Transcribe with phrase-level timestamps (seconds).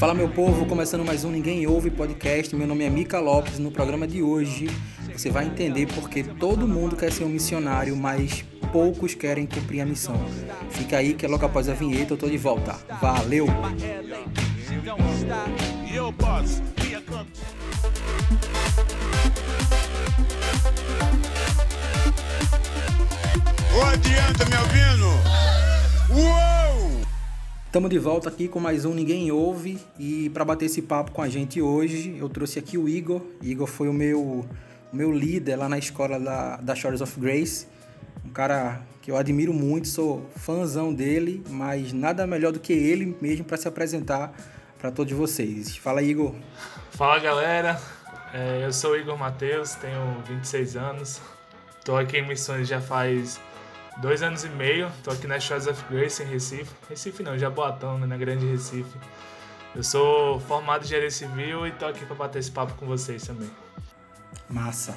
[0.00, 2.56] Fala meu povo, começando mais um Ninguém Ouve podcast.
[2.56, 3.58] Meu nome é Mica Lopes.
[3.58, 4.66] No programa de hoje
[5.12, 9.84] você vai entender porque todo mundo quer ser um missionário, mas poucos querem cumprir a
[9.84, 10.14] missão.
[10.70, 12.78] Fica aí que é logo após a vinheta eu tô de volta.
[12.98, 13.44] Valeu!
[23.76, 26.24] Ô, adianta, me ouvindo?
[26.26, 26.59] Uou!
[27.70, 31.22] Estamos de volta aqui com mais um Ninguém Ouve e para bater esse papo com
[31.22, 33.22] a gente hoje eu trouxe aqui o Igor.
[33.40, 34.48] Igor foi o meu, o
[34.92, 37.68] meu líder lá na escola da, da Shores of Grace.
[38.26, 43.16] Um cara que eu admiro muito, sou fãzão dele, mas nada melhor do que ele
[43.20, 44.32] mesmo para se apresentar
[44.76, 45.76] para todos vocês.
[45.76, 46.34] Fala, Igor.
[46.90, 47.80] Fala, galera.
[48.34, 51.20] É, eu sou o Igor Matheus, tenho 26 anos.
[51.78, 53.40] Estou aqui em Missões já faz
[53.98, 54.88] dois anos e meio.
[54.88, 56.70] Estou aqui na Shores of Grace, em Recife.
[56.88, 58.98] Recife não, Jaboatão, né, na Grande Recife.
[59.74, 63.26] Eu sou formado em engenharia civil e estou aqui para bater esse papo com vocês
[63.26, 63.50] também.
[64.48, 64.96] Massa.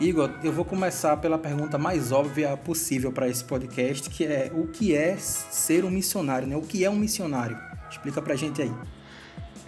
[0.00, 4.66] Igor, eu vou começar pela pergunta mais óbvia possível para esse podcast, que é o
[4.66, 6.56] que é ser um missionário, né?
[6.56, 7.58] O que é um missionário?
[7.88, 8.72] Explica pra gente aí.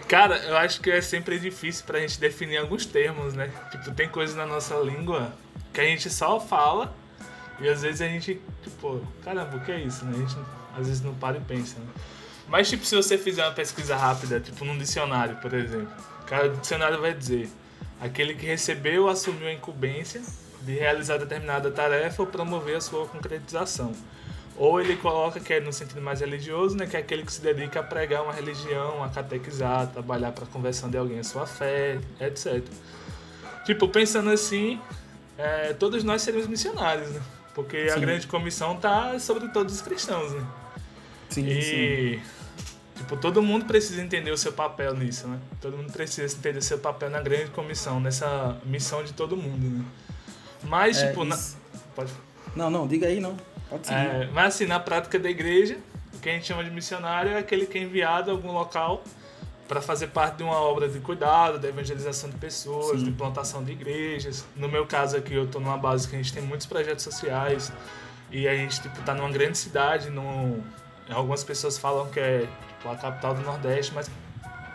[0.07, 3.51] Cara, eu acho que é sempre difícil pra gente definir alguns termos, né?
[3.71, 5.33] Tipo, tem coisas na nossa língua
[5.73, 6.95] que a gente só fala
[7.59, 10.13] e às vezes a gente, tipo, caramba, o que é isso, né?
[10.15, 10.37] A gente
[10.77, 11.87] às vezes não para e pensa, né?
[12.47, 15.89] Mas, tipo, se você fizer uma pesquisa rápida, tipo num dicionário, por exemplo,
[16.25, 17.49] cara, o dicionário vai dizer
[17.99, 20.21] aquele que recebeu ou assumiu a incumbência
[20.61, 23.93] de realizar determinada tarefa ou promover a sua concretização.
[24.55, 27.41] Ou ele coloca que é no sentido mais religioso, né, que é aquele que se
[27.41, 31.23] dedica a pregar uma religião, a catequizar, a trabalhar para a conversão de alguém à
[31.23, 32.63] sua fé, etc.
[33.65, 34.79] Tipo, pensando assim,
[35.37, 37.21] é, todos nós seríamos missionários, né?
[37.57, 37.95] Porque sim.
[37.95, 40.45] a grande comissão tá sobre todos os cristãos, né?
[41.27, 42.21] Sim, e, sim.
[42.97, 45.39] tipo, todo mundo precisa entender o seu papel nisso, né?
[45.59, 49.79] Todo mundo precisa entender o seu papel na grande comissão, nessa missão de todo mundo,
[49.79, 49.85] né?
[50.65, 51.35] Mas, É, tipo, na...
[51.95, 52.11] pode
[52.55, 53.35] Não, não, diga aí, não.
[53.67, 53.99] Pode seguir.
[53.99, 55.79] é, mas assim, na prática da igreja,
[56.13, 59.03] o que a gente chama de missionário é aquele que é enviado a algum local
[59.67, 63.05] para fazer parte de uma obra de cuidado, da evangelização de pessoas, Sim.
[63.05, 64.45] de plantação de igrejas.
[64.55, 67.71] No meu caso aqui, eu estou numa base que a gente tem muitos projetos sociais
[68.31, 70.61] e a gente tipo tá numa grande cidade, num...
[71.09, 72.47] algumas pessoas falam que é
[72.77, 74.09] tipo, a capital do Nordeste, mas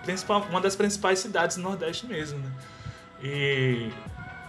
[0.03, 2.53] principal, uma das principais cidades do Nordeste mesmo, né?
[3.23, 3.91] E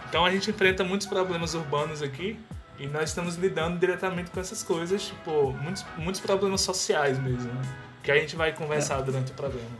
[0.08, 2.38] então a gente enfrenta muitos problemas urbanos aqui
[2.78, 7.62] e nós estamos lidando diretamente com essas coisas, tipo, muitos, muitos problemas sociais mesmo, né?
[8.02, 9.70] Que a gente vai conversar durante o programa.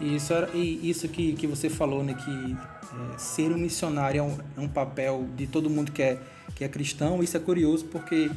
[0.00, 2.14] E isso, era, e isso que, que você falou, né?
[2.14, 2.56] Que
[3.14, 6.18] é, ser um missionário é um, é um papel de todo mundo que é,
[6.54, 7.22] que é cristão.
[7.22, 8.30] Isso é curioso porque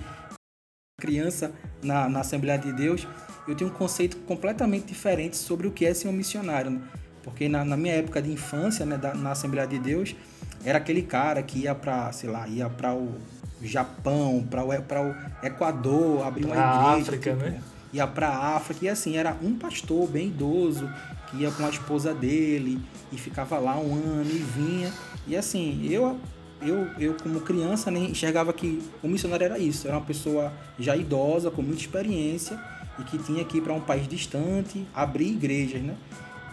[0.99, 1.51] criança
[1.81, 3.07] na, na Assembleia de Deus,
[3.47, 6.71] eu tenho um conceito completamente diferente sobre o que é ser um missionário.
[6.71, 6.81] Né?
[7.23, 10.15] Porque na, na minha época de infância, né, da, na Assembleia de Deus,
[10.63, 13.15] era aquele cara que ia para, sei lá, ia para o
[13.61, 17.01] Japão, para o, pra o Equador, abrir uma igreja.
[17.01, 17.61] África, tipo, né?
[17.93, 20.89] ia pra África e assim, era um pastor bem idoso
[21.33, 22.79] ia com a esposa dele
[23.11, 24.93] e ficava lá um ano e vinha.
[25.27, 26.19] E assim, eu
[26.61, 30.95] eu, eu como criança nem enxergava que o missionário era isso, era uma pessoa já
[30.95, 32.59] idosa, com muita experiência
[32.99, 35.95] e que tinha que ir para um país distante, abrir igrejas, né?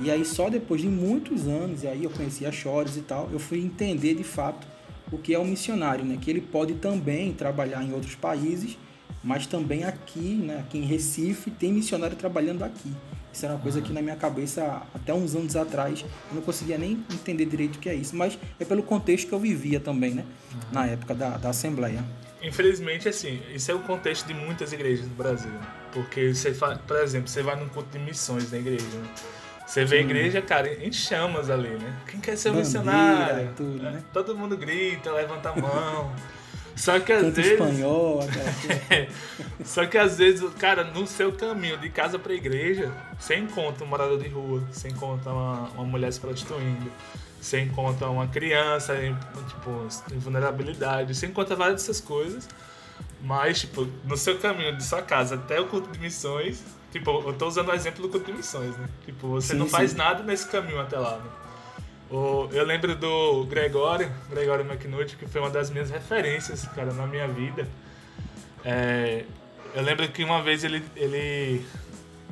[0.00, 3.28] E aí só depois de muitos anos, e aí eu conheci a Chores e tal,
[3.32, 4.66] eu fui entender de fato
[5.10, 6.16] o que é um missionário, né?
[6.20, 8.78] Que ele pode também trabalhar em outros países,
[9.22, 10.60] mas também aqui, né?
[10.60, 12.92] Aqui em Recife tem missionário trabalhando aqui.
[13.38, 16.76] Isso era uma coisa que na minha cabeça até uns anos atrás eu não conseguia
[16.76, 20.12] nem entender direito o que é isso, mas é pelo contexto que eu vivia também,
[20.12, 20.24] né?
[20.72, 22.04] Na época da, da Assembleia.
[22.42, 25.52] Infelizmente, assim, isso é o contexto de muitas igrejas no Brasil.
[25.52, 25.60] né?
[25.92, 29.08] Porque você faz, por exemplo, você vai num culto de missões na igreja, né?
[29.64, 31.96] Você vê a igreja, cara, em chamas ali, né?
[32.08, 33.50] Quem quer ser Bandeira, missionário?
[33.56, 34.02] tudo, né?
[34.12, 36.12] Todo mundo grita, levanta a mão.
[36.78, 37.52] Só que às Canto vezes.
[37.52, 39.08] espanhol, coisa.
[39.64, 43.88] Só que às vezes, cara, no seu caminho de casa pra igreja, você encontra um
[43.88, 46.90] morador de rua, você encontra uma, uma mulher se prostituindo,
[47.40, 49.12] você encontra uma criança em,
[49.48, 52.48] tipo, em vulnerabilidade, você encontra várias dessas coisas.
[53.20, 56.62] Mas, tipo, no seu caminho de sua casa até o culto de missões,
[56.92, 58.88] tipo, eu tô usando o exemplo do culto de missões, né?
[59.04, 59.96] Tipo, você Sim, não faz sim.
[59.96, 61.24] nada nesse caminho até lá, né?
[62.10, 67.06] O- Eu lembro do Gregório, Gregório McNulty, que foi uma das minhas referências, cara, na
[67.06, 67.68] minha vida.
[68.64, 69.24] É,
[69.74, 71.64] eu lembro que uma vez ele, ele.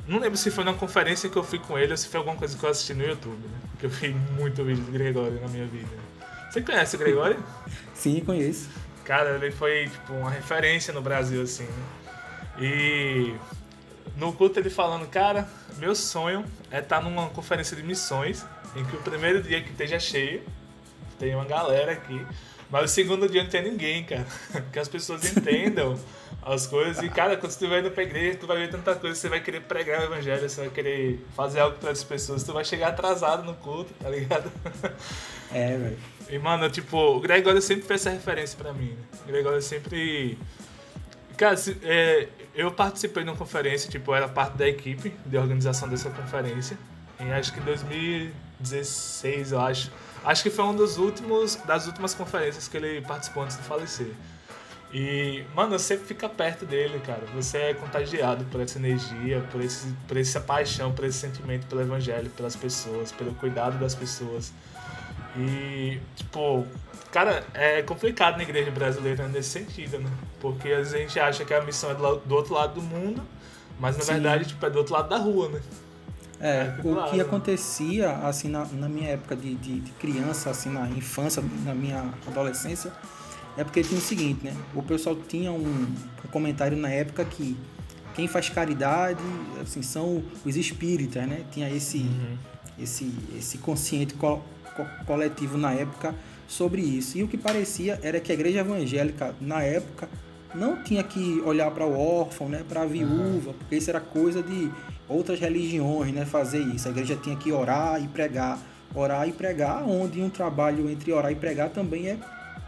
[0.07, 2.35] Não lembro se foi na conferência que eu fui com ele ou se foi alguma
[2.35, 3.57] coisa que eu assisti no YouTube, né?
[3.71, 5.89] Porque eu vi muito vídeo do Gregório na minha vida.
[6.49, 7.37] Você conhece o Gregório?
[7.93, 8.69] Sim, conheço.
[9.03, 11.63] Cara, ele foi tipo uma referência no Brasil, assim.
[11.65, 11.83] né?
[12.59, 13.35] E
[14.17, 15.47] no culto ele falando, cara,
[15.77, 18.45] meu sonho é estar numa conferência de missões
[18.77, 20.41] em que o primeiro dia que esteja cheio,
[21.19, 22.23] tem uma galera aqui,
[22.69, 24.25] mas o segundo dia não tem ninguém, cara.
[24.71, 25.97] Que as pessoas entendam
[26.41, 27.03] as coisas.
[27.03, 29.39] E, cara, quando você estiver indo pra igreja, tu vai ver tanta coisa, você vai
[29.39, 32.89] querer pregar o evangelho, você vai querer fazer algo para as pessoas, tu vai chegar
[32.89, 34.51] atrasado no culto, tá ligado?
[35.51, 35.97] É, velho.
[36.29, 39.03] E, mano, tipo, o Gregório sempre fez essa referência pra mim, né?
[39.23, 40.37] O Gregório sempre.
[41.37, 45.37] Cara, se, é, eu participei de uma conferência, tipo, eu era parte da equipe de
[45.37, 46.77] organização dessa conferência.
[47.19, 47.61] Em acho que
[48.59, 49.91] 2016, eu acho.
[50.23, 54.11] Acho que foi uma dos últimos, das últimas conferências que ele participou antes de falecer.
[54.93, 57.23] E, mano, você fica perto dele, cara.
[57.35, 61.81] Você é contagiado por essa energia, por, esse, por essa paixão, por esse sentimento pelo
[61.81, 64.53] evangelho, pelas pessoas, pelo cuidado das pessoas.
[65.35, 66.65] E, tipo,
[67.11, 70.09] cara, é complicado na igreja brasileira nesse sentido, né?
[70.39, 73.21] Porque às vezes a gente acha que a missão é do outro lado do mundo,
[73.79, 74.13] mas na Sim.
[74.13, 75.61] verdade, tipo, é do outro lado da rua, né?
[76.39, 80.69] É, o claro, que acontecia, assim, na, na minha época de, de, de, criança, assim,
[80.69, 82.91] na infância, na minha adolescência,
[83.57, 84.55] é porque tinha o seguinte, né?
[84.75, 87.57] O pessoal tinha um, um comentário na época que
[88.13, 89.21] quem faz caridade,
[89.61, 91.43] assim, são os espíritas, né?
[91.51, 92.37] Tinha esse, uhum.
[92.79, 94.41] esse, esse consciente co
[94.75, 96.13] co coletivo na época
[96.47, 97.17] sobre isso.
[97.17, 100.07] E o que parecia era que a igreja evangélica, na época,
[100.53, 102.63] não tinha que olhar para o órfão, né?
[102.67, 103.55] Para a viúva, uhum.
[103.57, 104.71] porque isso era coisa de
[105.07, 106.87] outras religiões, né, fazer isso.
[106.87, 108.59] A igreja tinha que orar e pregar,
[108.93, 112.19] orar e pregar, onde um trabalho entre orar e pregar também é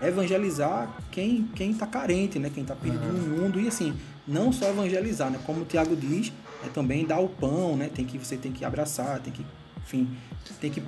[0.01, 3.13] evangelizar quem quem está carente, né, quem está perdido uhum.
[3.13, 3.94] no mundo e assim
[4.27, 6.31] não só evangelizar, né, como o Tiago diz,
[6.63, 9.44] é também dar o pão, né, tem que você tem que abraçar, tem que,
[9.81, 10.07] enfim,
[10.62, 10.83] tem que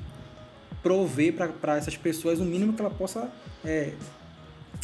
[0.83, 3.29] prover para essas pessoas o mínimo que ela possa
[3.65, 3.93] é,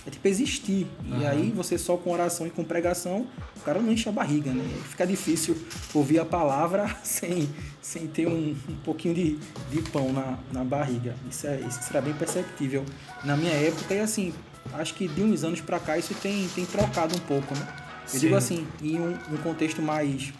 [0.08, 0.88] é tipo existir.
[1.06, 1.22] Uhum.
[1.22, 3.28] E aí você só com oração e com pregação,
[3.58, 4.64] o cara não enche a barriga, né?
[4.86, 5.58] Fica difícil
[5.94, 7.50] ouvir a palavra sem,
[7.82, 9.38] sem ter um, um pouquinho de,
[9.70, 11.14] de pão na, na barriga.
[11.30, 12.86] Isso, é, isso será bem perceptível
[13.26, 13.94] na minha época.
[13.94, 14.34] E assim,
[14.74, 17.68] acho que de uns anos para cá isso tem, tem trocado um pouco, né?
[18.04, 18.20] Eu Sim.
[18.20, 20.34] digo assim, em um, um contexto mais,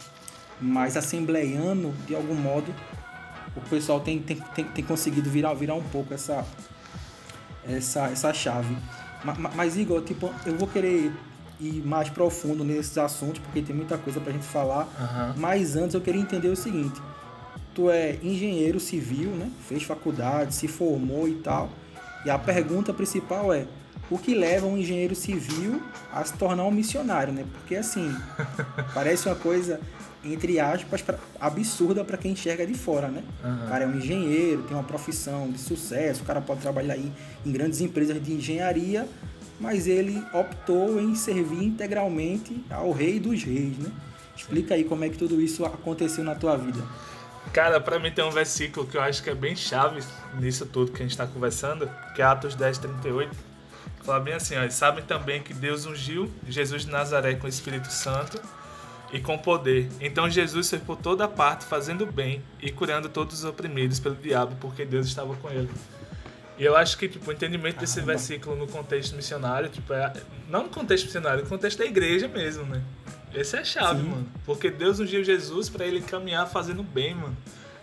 [0.58, 2.74] mais assembleiano, de algum modo,
[3.54, 6.46] o pessoal tem, tem, tem, tem conseguido virar, virar um pouco essa,
[7.68, 8.74] essa, essa chave.
[9.54, 11.12] Mas, Igor, tipo, eu vou querer
[11.60, 14.84] ir mais profundo nesses assuntos, porque tem muita coisa pra gente falar.
[14.84, 15.34] Uhum.
[15.36, 17.00] Mas antes eu queria entender o seguinte:
[17.74, 19.50] tu é engenheiro civil, né?
[19.68, 21.70] Fez faculdade, se formou e tal.
[22.24, 23.66] E a pergunta principal é:
[24.10, 25.82] o que leva um engenheiro civil
[26.12, 27.44] a se tornar um missionário, né?
[27.52, 28.14] Porque assim,
[28.94, 29.80] parece uma coisa
[30.24, 33.22] entre aspas, pra, absurda para quem enxerga de fora, né?
[33.44, 33.64] Uhum.
[33.64, 37.12] O cara é um engenheiro, tem uma profissão de sucesso, o cara pode trabalhar aí
[37.44, 39.08] em grandes empresas de engenharia,
[39.60, 43.90] mas ele optou em servir integralmente ao rei dos reis, né?
[44.36, 46.80] Explica aí como é que tudo isso aconteceu na tua vida.
[47.52, 50.00] Cara, para mim tem um versículo que eu acho que é bem chave
[50.38, 53.36] nisso tudo que a gente está conversando, que é Atos 10, 38.
[54.04, 57.90] Fala bem assim, ó, sabem também que Deus ungiu Jesus de Nazaré com o Espírito
[57.90, 58.40] Santo
[59.12, 59.88] e com poder.
[60.00, 64.56] Então Jesus foi por toda parte fazendo bem e curando todos os oprimidos pelo diabo,
[64.60, 65.70] porque Deus estava com ele.
[66.58, 70.12] E eu acho que tipo, o entendimento desse versículo no contexto missionário, tipo, é,
[70.48, 72.82] não no contexto missionário, no contexto da igreja mesmo, né?
[73.32, 74.08] Essa é a chave, Sim.
[74.08, 74.28] mano.
[74.44, 77.36] Porque Deus ungiu Jesus para ele caminhar fazendo bem, mano.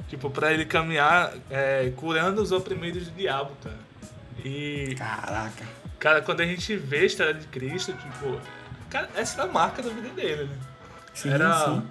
[0.10, 3.80] Tipo, para ele caminhar é, curando os oprimidos do diabo, cara.
[4.44, 4.94] E.
[4.98, 5.66] Caraca.
[5.98, 8.40] Cara, quando a gente vê a história de Cristo, tipo.
[8.90, 10.58] Cara, essa é a marca da vida dele, né?
[11.16, 11.66] Sim, era.
[11.66, 11.84] Sim.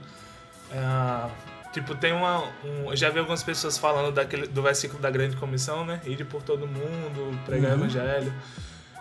[0.71, 1.31] É,
[1.73, 2.45] tipo, tem uma.
[2.65, 6.01] Um, eu já vi algumas pessoas falando daquele, do versículo da grande comissão, né?
[6.05, 7.79] Ir por todo mundo, pregar uhum.
[7.79, 8.33] o evangelho.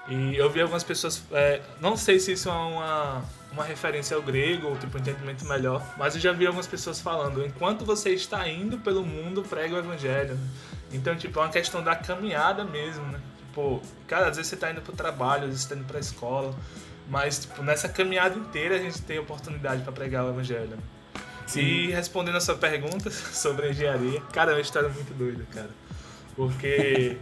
[0.08, 1.24] E eu vi algumas pessoas.
[1.32, 5.46] É, não sei se isso é uma, uma referência ao grego, ou tipo, um entendimento
[5.46, 9.76] melhor, mas eu já vi algumas pessoas falando: enquanto você está indo pelo mundo, prega
[9.76, 10.38] o evangelho.
[10.92, 13.20] Então, tipo, é uma questão da caminhada mesmo, né?
[13.40, 16.00] Tipo, cara, às vezes você está indo pro trabalho, às vezes você tá indo pra
[16.00, 16.54] escola.
[17.08, 20.78] Mas, tipo, nessa caminhada inteira a gente tem oportunidade para pregar o evangelho.
[21.46, 21.62] Sim.
[21.62, 25.70] E respondendo a sua pergunta sobre engenharia, cara, é uma história muito doida, cara.
[26.36, 27.18] Porque,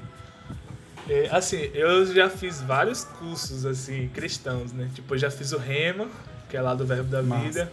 [1.10, 4.90] é, assim, eu já fiz vários cursos, assim, cristãos, né?
[4.94, 6.08] Tipo, eu já fiz o REMA,
[6.50, 7.44] que é lá do Verbo da Massa.
[7.44, 7.72] Vida.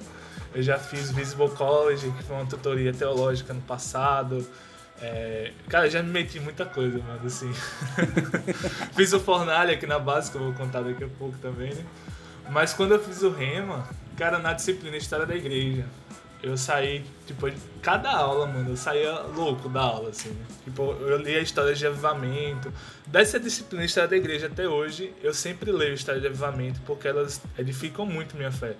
[0.55, 4.47] Eu já fiz Visible College, que foi uma tutoria teológica no passado.
[5.01, 7.53] É, cara, já me meti em muita coisa, mano, assim.
[8.97, 11.85] fiz o Fornalha aqui na base, que eu vou contar daqui a pouco também, né?
[12.51, 15.87] Mas quando eu fiz o Rema, cara, na disciplina História da Igreja,
[16.43, 17.51] eu saí, tipo,
[17.83, 20.45] cada aula, mano, eu saía louco da aula, assim, né?
[20.65, 22.73] Tipo, eu li a história de avivamento.
[23.07, 27.41] Dessa disciplina História da Igreja até hoje, eu sempre leio História de Avivamento, porque elas
[27.59, 28.77] edificam muito minha fé.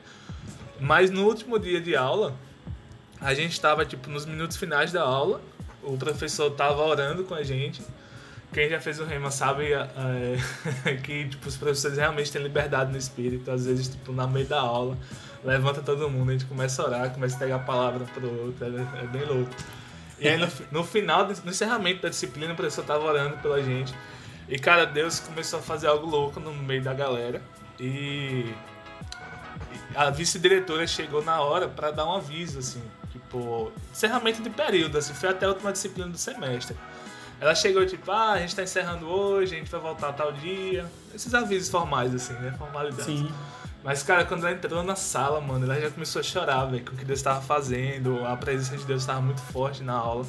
[0.81, 2.35] Mas no último dia de aula,
[3.21, 5.41] a gente estava tipo nos minutos finais da aula,
[5.93, 7.83] o professor tava orando com a gente.
[8.53, 12.97] Quem já fez o rema sabe é, que tipo, os professores realmente têm liberdade no
[12.97, 14.97] espírito, às vezes tipo na meio da aula,
[15.45, 18.65] levanta todo mundo, a gente começa a orar, começa a pegar a palavra pro outro,
[18.65, 19.51] é, é bem louco.
[20.19, 23.95] E aí no, no final, no encerramento da disciplina, o professor tava orando pela gente.
[24.49, 27.43] E cara, Deus começou a fazer algo louco no meio da galera.
[27.79, 28.53] E
[29.95, 32.83] a vice-diretora chegou na hora para dar um aviso, assim,
[33.29, 36.75] tipo, encerramento de período, assim, foi até a última disciplina do semestre.
[37.41, 40.91] Ela chegou tipo, ah, a gente tá encerrando hoje, a gente vai voltar tal dia.
[41.15, 42.53] Esses avisos formais, assim, né?
[42.59, 43.05] Formalidades.
[43.05, 43.31] Sim.
[43.85, 46.95] Mas, cara, quando ela entrou na sala, mano, ela já começou a chorar, velho, com
[46.95, 50.27] o que Deus estava fazendo, a presença de Deus estava muito forte na aula.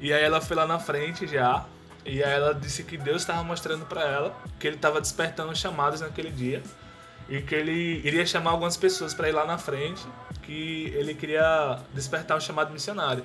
[0.00, 1.66] E aí ela foi lá na frente já,
[2.06, 6.00] e aí ela disse que Deus estava mostrando para ela que ele estava despertando chamados
[6.00, 6.62] naquele dia
[7.28, 10.04] e que ele iria chamar algumas pessoas para ir lá na frente,
[10.42, 13.24] que ele queria despertar um chamado missionário.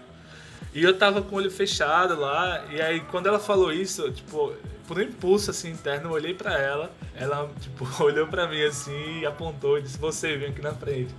[0.74, 4.54] E eu tava com o olho fechado lá, e aí quando ela falou isso, tipo,
[4.88, 9.20] por um impulso assim interno, eu olhei para ela, ela tipo olhou para mim assim
[9.20, 11.14] e apontou e disse: "Você vem aqui na frente".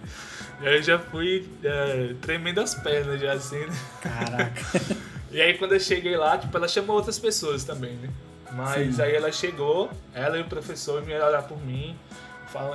[0.61, 3.77] E aí eu já fui é, tremendo as pernas já assim, né?
[4.01, 4.63] Caraca.
[5.31, 8.11] e aí quando eu cheguei lá, tipo, ela chamou outras pessoas também, né?
[8.53, 9.03] Mas Sim.
[9.03, 11.97] aí ela chegou, ela e o professor vieram olhar por mim.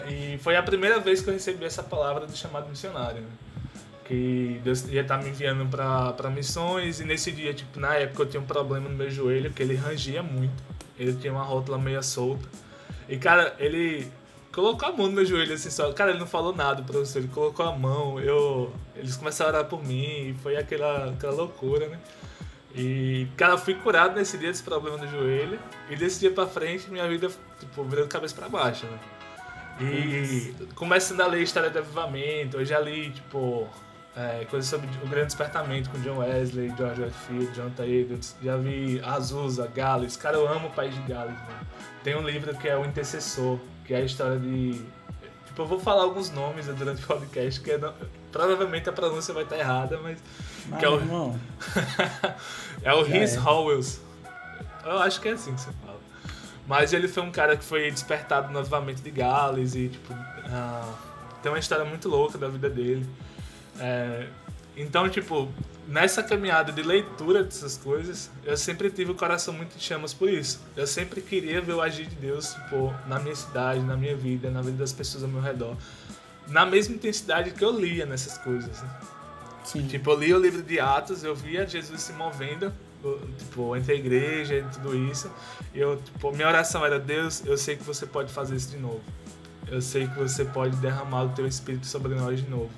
[0.07, 3.21] E foi a primeira vez que eu recebi essa palavra do chamado missionário.
[3.21, 3.29] Né?
[4.05, 6.99] Que Deus ia estar me enviando para missões.
[6.99, 9.75] E nesse dia, tipo, na época eu tinha um problema no meu joelho, que ele
[9.75, 10.63] rangia muito.
[10.97, 12.47] Ele tinha uma rótula meia solta.
[13.07, 14.11] E, cara, ele
[14.51, 15.91] colocou a mão no meu joelho assim só.
[15.93, 17.19] Cara, ele não falou nada, professor.
[17.19, 18.19] Ele colocou a mão.
[18.19, 20.29] Eu, eles começaram a orar por mim.
[20.29, 21.99] E foi aquela, aquela loucura, né?
[22.75, 25.59] E, cara, eu fui curado nesse dia desse problema do joelho.
[25.89, 28.99] E desse dia pra frente, minha vida, tipo, virou de cabeça pra baixo, né?
[29.79, 33.67] E começando a ler história do avivamento, eu já li, tipo,
[34.15, 38.35] é, coisas sobre o grande despertamento com John Wesley, George Whitefield, John Edwards.
[38.43, 40.17] Já vi Azusa, Gales.
[40.17, 41.67] Cara, eu amo o país de Gales, mano.
[42.03, 44.81] Tem um livro que é O Intercessor, que é a história de.
[45.45, 47.93] Tipo, eu vou falar alguns nomes durante o podcast, que é, não...
[48.31, 50.21] provavelmente a pronúncia vai estar errada, mas.
[50.77, 50.99] que é o.
[52.83, 53.39] é o Rhys é.
[53.39, 54.01] Howells.
[54.83, 55.98] Eu acho que é assim que você fala.
[56.69, 60.93] Mas ele foi um cara que foi despertado novamente de Gales e, tipo, uh,
[61.41, 63.09] tem uma história muito louca da vida dele.
[63.79, 64.27] É,
[64.77, 65.51] então, tipo,
[65.87, 70.29] nessa caminhada de leitura dessas coisas, eu sempre tive o coração muito em chamas por
[70.29, 70.61] isso.
[70.77, 74.51] Eu sempre queria ver o agir de Deus, tipo, na minha cidade, na minha vida,
[74.51, 75.75] na vida das pessoas ao meu redor.
[76.49, 78.89] Na mesma intensidade que eu lia nessas coisas, né?
[79.63, 79.87] Sim.
[79.87, 82.71] Tipo, eu li o livro de Atos, eu via Jesus se movendo
[83.37, 85.31] tipo, entre a igreja e tudo isso.
[85.73, 88.77] E eu, tipo, minha oração era, Deus, eu sei que você pode fazer isso de
[88.77, 89.01] novo.
[89.67, 92.71] Eu sei que você pode derramar o teu espírito sobre nós de novo.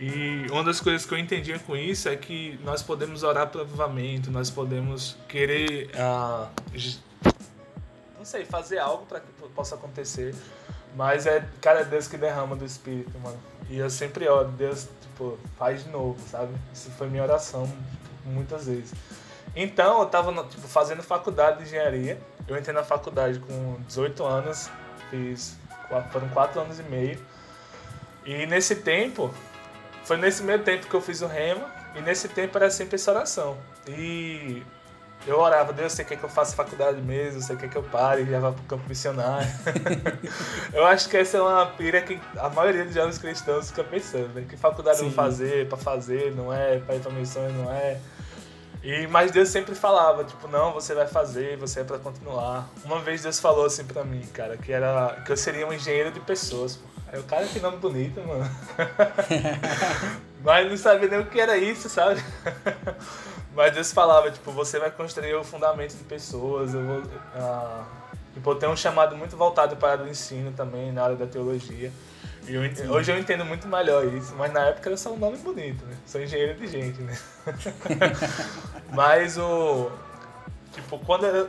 [0.00, 3.62] E uma das coisas que eu entendia com isso é que nós podemos orar pelo
[3.62, 6.48] avivamento, nós podemos querer, uh,
[8.18, 10.34] não sei, fazer algo para que possa acontecer,
[10.96, 13.38] mas é, cara, é Deus que derrama do Espírito, mano.
[13.70, 16.52] E eu sempre oro, Deus, tipo, faz de novo, sabe?
[16.74, 17.70] Isso foi minha oração
[18.24, 18.92] muitas vezes.
[19.54, 22.18] Então, eu tava tipo, fazendo faculdade de engenharia.
[22.48, 24.70] Eu entrei na faculdade com 18 anos,
[25.10, 25.56] fiz
[26.10, 27.18] foram 4 anos e meio.
[28.24, 29.32] E nesse tempo,
[30.04, 33.10] foi nesse meio tempo que eu fiz o rema, e nesse tempo era sempre essa
[33.10, 33.56] oração.
[33.86, 34.62] E
[35.26, 37.40] eu orava, Deus, você quer que eu faça faculdade mesmo?
[37.40, 39.48] Você quer que eu pare e já vá pro campo missionário?
[40.72, 44.28] eu acho que essa é uma pira que a maioria dos jovens cristãos fica pensando,
[44.28, 44.46] né?
[44.48, 45.04] Que faculdade Sim.
[45.04, 47.98] eu vou fazer, para fazer, não é, para ir pra missões, não é.
[48.82, 52.68] E, mas Deus sempre falava, tipo, não, você vai fazer, você é para continuar.
[52.84, 56.10] Uma vez Deus falou assim para mim, cara, que era que eu seria um engenheiro
[56.10, 56.76] de pessoas.
[56.76, 56.92] Pô.
[57.12, 58.50] Aí o cara que nome bonito, mano.
[60.42, 62.20] mas não sabia nem o que era isso, sabe?
[63.54, 67.02] mas Deus falava, tipo, você vai construir o fundamento de pessoas, eu vou.
[67.34, 67.84] Ah,
[68.32, 71.92] tipo, eu tenho um chamado muito voltado para o ensino também, na área da teologia.
[72.46, 75.84] Eu, hoje eu entendo muito melhor isso, mas na época era só um nome bonito,
[75.84, 75.96] né?
[76.04, 77.16] Sou engenheiro de gente, né?
[78.90, 79.90] mas o.
[80.72, 81.48] Tipo, quando eu,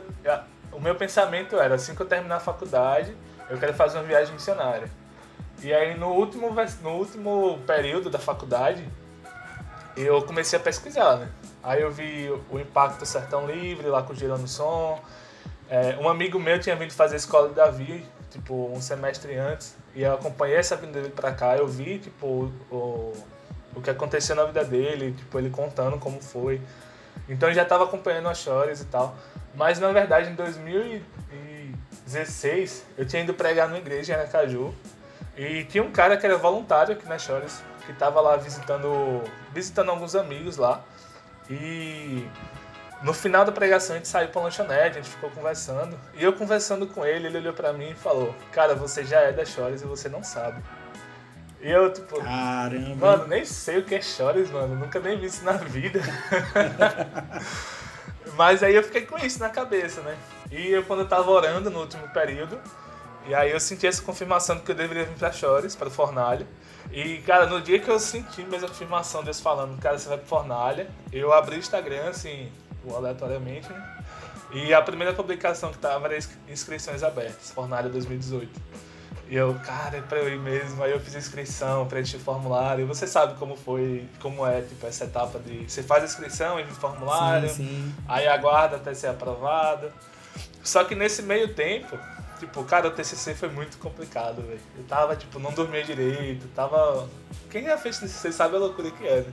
[0.72, 3.16] o meu pensamento era, assim que eu terminar a faculdade,
[3.50, 4.88] eu quero fazer uma viagem missionária.
[5.62, 8.86] E aí no último, no último período da faculdade,
[9.96, 11.28] eu comecei a pesquisar, né?
[11.62, 15.00] Aí eu vi o impacto do Sertão Livre, lá com o Girando Som.
[15.68, 19.76] É, um amigo meu tinha vindo fazer a escola de Davi, tipo, um semestre antes.
[19.94, 23.12] E eu acompanhei essa vinda dele pra cá, eu vi, tipo, o,
[23.74, 26.60] o que aconteceu na vida dele, tipo, ele contando como foi.
[27.28, 29.14] Então eu já tava acompanhando as histórias e tal.
[29.54, 34.74] Mas na verdade em 2016 eu tinha ido pregar numa igreja em Aracaju.
[35.36, 39.20] E tinha um cara que era voluntário aqui na Chores, que tava lá visitando,
[39.52, 40.80] visitando alguns amigos lá.
[41.50, 42.24] E
[43.04, 45.98] no final da pregação a gente saiu pra lanchonete, a gente ficou conversando.
[46.14, 49.30] E eu conversando com ele, ele olhou pra mim e falou: Cara, você já é
[49.30, 50.62] da Chores e você não sabe.
[51.60, 53.06] E eu, tipo, Caramba.
[53.06, 54.74] mano, nem sei o que é Chores, mano.
[54.74, 56.00] Nunca nem vi isso na vida.
[58.36, 60.16] Mas aí eu fiquei com isso na cabeça, né?
[60.50, 62.58] E eu, quando eu tava orando no último período,
[63.26, 66.46] e aí eu senti essa confirmação de que eu deveria vir pra Chores, para Fornalha.
[66.90, 70.18] E, cara, no dia que eu senti mesmo a confirmação Deus falando, cara, você vai
[70.18, 72.50] pra Fornalha, eu abri o Instagram, assim,
[72.96, 73.96] aleatoriamente, né?
[74.52, 78.48] E a primeira publicação que tava era inscri- inscrições abertas, Fornalha 2018.
[79.28, 80.82] E eu, cara, é pra eu ir mesmo.
[80.82, 82.82] Aí eu fiz a inscrição, preenchi o formulário.
[82.82, 85.64] E você sabe como foi, como é, tipo, essa etapa de.
[85.68, 87.94] Você faz a inscrição, envia o formulário, Sim, sim.
[88.06, 89.90] aí aguarda até ser aprovado.
[90.62, 91.98] Só que nesse meio tempo,
[92.38, 94.60] tipo, cara, o TCC foi muito complicado, velho.
[94.76, 97.08] Eu tava, tipo, não dormia direito, tava...
[97.50, 99.32] Quem já fez TCC sabe a loucura que é, né?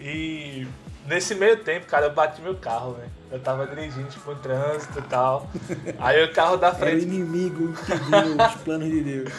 [0.00, 0.66] E
[1.06, 3.10] nesse meio tempo, cara, eu bati meu carro, velho.
[3.30, 5.48] Eu tava dirigindo, tipo, em trânsito e tal.
[5.98, 7.04] Aí o carro da Era o frente...
[7.04, 9.32] inimigo impedindo os planos de Deus.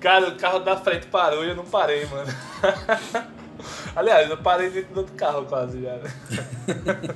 [0.00, 2.32] Cara, o carro da frente parou e eu não parei, mano.
[3.94, 6.10] Aliás, eu parei dentro do outro carro quase já, né?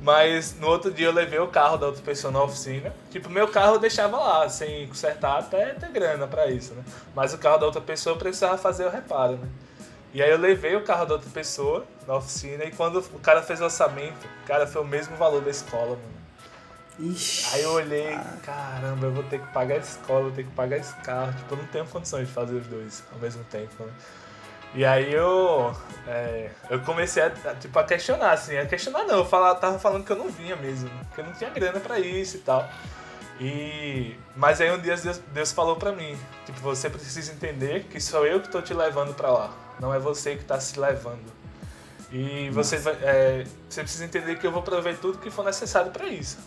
[0.00, 2.94] Mas no outro dia eu levei o carro da outra pessoa na oficina.
[3.10, 6.84] Tipo, meu carro eu deixava lá, sem consertar, até ter grana pra isso, né?
[7.12, 9.48] Mas o carro da outra pessoa eu precisava fazer o reparo, né?
[10.16, 13.42] E aí eu levei o carro da outra pessoa na oficina e quando o cara
[13.42, 17.10] fez o orçamento, cara, foi o mesmo valor da escola, mano.
[17.12, 17.54] Ixi.
[17.54, 20.78] Aí eu olhei, caramba, eu vou ter que pagar a escola, vou ter que pagar
[20.78, 21.34] esse carro.
[21.34, 23.92] Tipo, eu não tenho condições de fazer os dois ao mesmo tempo, né?
[24.74, 25.76] E aí eu,
[26.08, 30.02] é, eu comecei a, tipo, a questionar, assim, a questionar não, eu falava, tava falando
[30.02, 32.66] que eu não vinha mesmo, que eu não tinha grana pra isso e tal.
[33.38, 38.00] E, mas aí um dia Deus, Deus falou pra mim, tipo, você precisa entender que
[38.00, 41.36] sou eu que tô te levando pra lá, não é você que tá se levando.
[42.12, 45.90] E você, vai, é, você precisa entender que eu vou prover tudo que for necessário
[45.90, 46.38] pra isso.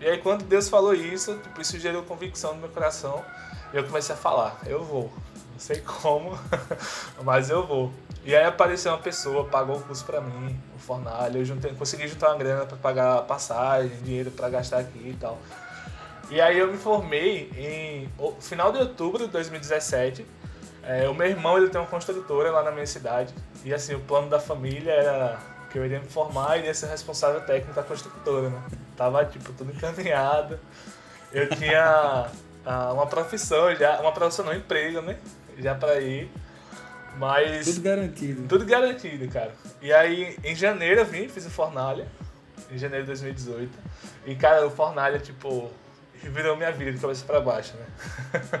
[0.00, 3.24] E aí quando Deus falou isso, tipo, isso gerou convicção no meu coração.
[3.72, 5.12] E eu comecei a falar, eu vou.
[5.52, 6.38] Não sei como,
[7.24, 7.92] mas eu vou.
[8.24, 11.38] E aí apareceu uma pessoa, pagou o curso pra mim, o fornalha.
[11.38, 15.38] Eu juntei, consegui juntar uma grana pra pagar passagem, dinheiro pra gastar aqui e tal.
[16.30, 18.08] E aí eu me formei em
[18.40, 20.24] final de outubro de 2017.
[20.88, 23.34] É, o meu irmão ele tem uma construtora lá na minha cidade.
[23.62, 25.38] E assim, o plano da família era
[25.70, 28.62] que eu iria me formar e iria ser responsável técnico da construtora, né?
[28.96, 30.58] Tava tipo tudo encaminhado.
[31.30, 32.30] Eu tinha
[32.64, 35.18] ah, uma profissão já, uma profissão não, um emprego, né?
[35.58, 36.30] Já pra ir.
[37.18, 38.48] Mas Tudo garantido.
[38.48, 39.52] tudo garantido, cara.
[39.82, 42.06] E aí, em janeiro eu vim, fiz o Fornalha.
[42.70, 43.70] Em janeiro de 2018.
[44.24, 45.70] E, cara, o Fornalha, tipo,
[46.24, 48.40] virou minha vida de cabeça pra baixo, né?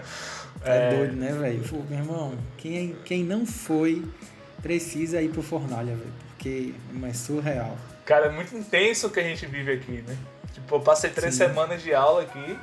[0.64, 1.84] É, doido, né, velho?
[1.88, 4.04] Meu irmão, quem, quem não foi,
[4.60, 6.12] precisa ir pro Fornalha, velho.
[6.30, 7.76] Porque é surreal.
[8.04, 10.16] Cara, é muito intenso o que a gente vive aqui, né?
[10.52, 11.46] Tipo, eu passei três Sim.
[11.46, 12.58] semanas de aula aqui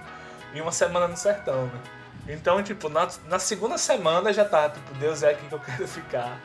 [0.53, 1.79] e uma semana no sertão, né?
[2.27, 5.87] Então, tipo, na, na segunda semana já tá, tipo, Deus é aqui que eu quero
[5.87, 6.37] ficar.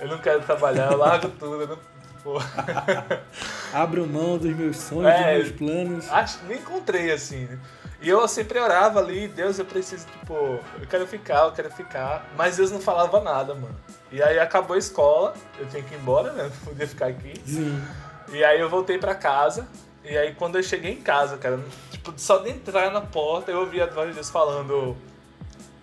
[0.00, 1.78] Eu não quero trabalhar, eu largo tudo, eu não,
[3.72, 5.38] Abro mão dos meus sonhos, É.
[5.38, 6.10] dos meus planos.
[6.10, 7.58] Acho, nem encontrei assim, né?
[8.00, 12.28] E eu sempre orava ali, Deus, eu preciso, tipo, eu quero ficar, eu quero ficar.
[12.36, 13.74] Mas Deus não falava nada, mano.
[14.12, 16.44] E aí acabou a escola, eu tinha que ir embora, né?
[16.64, 17.34] Não podia ficar aqui.
[17.44, 17.82] Sim.
[18.30, 19.66] E aí eu voltei pra casa.
[20.04, 23.60] E aí quando eu cheguei em casa, cara, tipo, só de entrar na porta eu
[23.60, 24.96] ouvi a voz de Deus falando: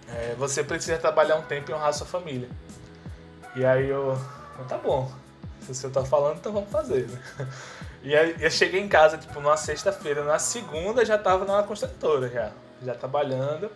[0.09, 2.49] é, Você precisa trabalhar um tempo e honrar sua família.
[3.55, 4.19] E aí eu,
[4.53, 5.11] "Então tá bom.
[5.61, 7.19] Se o senhor tá falando, então vamos fazer, né?
[8.05, 10.23] E aí eu cheguei em casa, tipo, numa sexta-feira.
[10.23, 12.51] Na segunda já tava na construtora já.
[12.85, 13.71] Já trabalhando.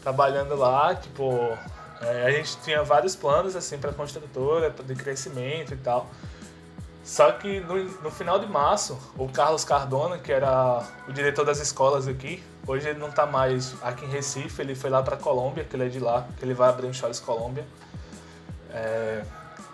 [0.00, 1.58] Trabalhando lá, tipo.
[2.00, 6.06] é, a gente tinha vários planos, assim, pra construtora, de crescimento e tal.
[7.02, 11.58] Só que no, no final de março, o Carlos Cardona, que era o diretor das
[11.58, 15.64] escolas aqui, hoje ele não tá mais aqui em Recife, ele foi lá pra Colômbia,
[15.64, 17.66] que ele é de lá, que ele vai abrir um Charles Colômbia.
[18.70, 19.24] É,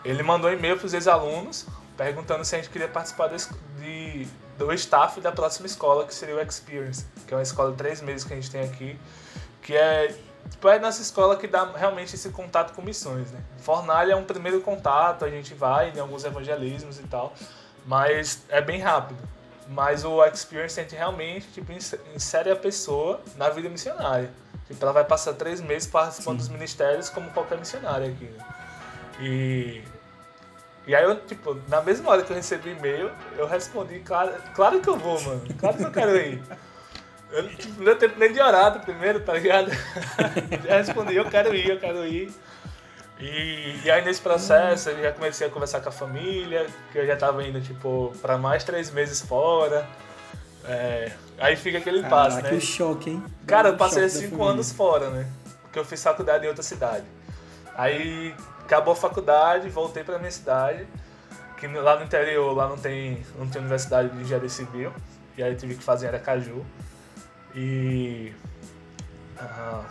[0.05, 4.27] ele mandou um e-mail pros ex-alunos perguntando se a gente queria participar es- de,
[4.59, 8.01] do staff da próxima escola, que seria o Experience, que é uma escola de três
[8.01, 8.99] meses que a gente tem aqui,
[9.63, 10.15] que é
[10.51, 13.41] tipo, é nossa escola que dá realmente esse contato com missões, né?
[13.59, 17.33] Fornalha é um primeiro contato, a gente vai em alguns evangelismos e tal,
[17.87, 19.19] mas é bem rápido.
[19.69, 24.31] Mas o Experience a gente realmente tipo, ins- insere a pessoa na vida missionária.
[24.67, 28.25] Tipo, ela vai passar três meses participando dos ministérios como qualquer missionário aqui.
[28.27, 28.45] né?
[29.21, 29.83] E
[30.87, 34.81] e aí eu, tipo, na mesma hora que eu recebi e-mail, eu respondi, claro, claro
[34.81, 35.43] que eu vou, mano.
[35.59, 36.43] Claro que eu quero ir.
[37.31, 39.71] Eu, tipo, não deu tempo nem de orar primeiro, tá ligado?
[40.65, 42.31] já respondi, eu quero ir, eu quero ir.
[43.19, 47.07] E, e aí nesse processo eu já comecei a conversar com a família, que eu
[47.07, 49.89] já tava indo, tipo, pra mais três meses fora.
[50.67, 52.51] É, aí fica aquele impasse, né?
[52.51, 53.25] que choque, hein?
[53.47, 55.27] Cara, eu passei cinco anos fora, né?
[55.63, 57.05] Porque eu fiz faculdade em outra cidade.
[57.75, 60.87] Aí acabou a faculdade, voltei pra minha cidade,
[61.59, 64.93] que lá no interior lá não tem, não tem universidade de engenharia civil.
[65.37, 66.65] E aí tive que fazer em Aracaju.
[67.55, 68.33] E.
[69.41, 69.85] Uh,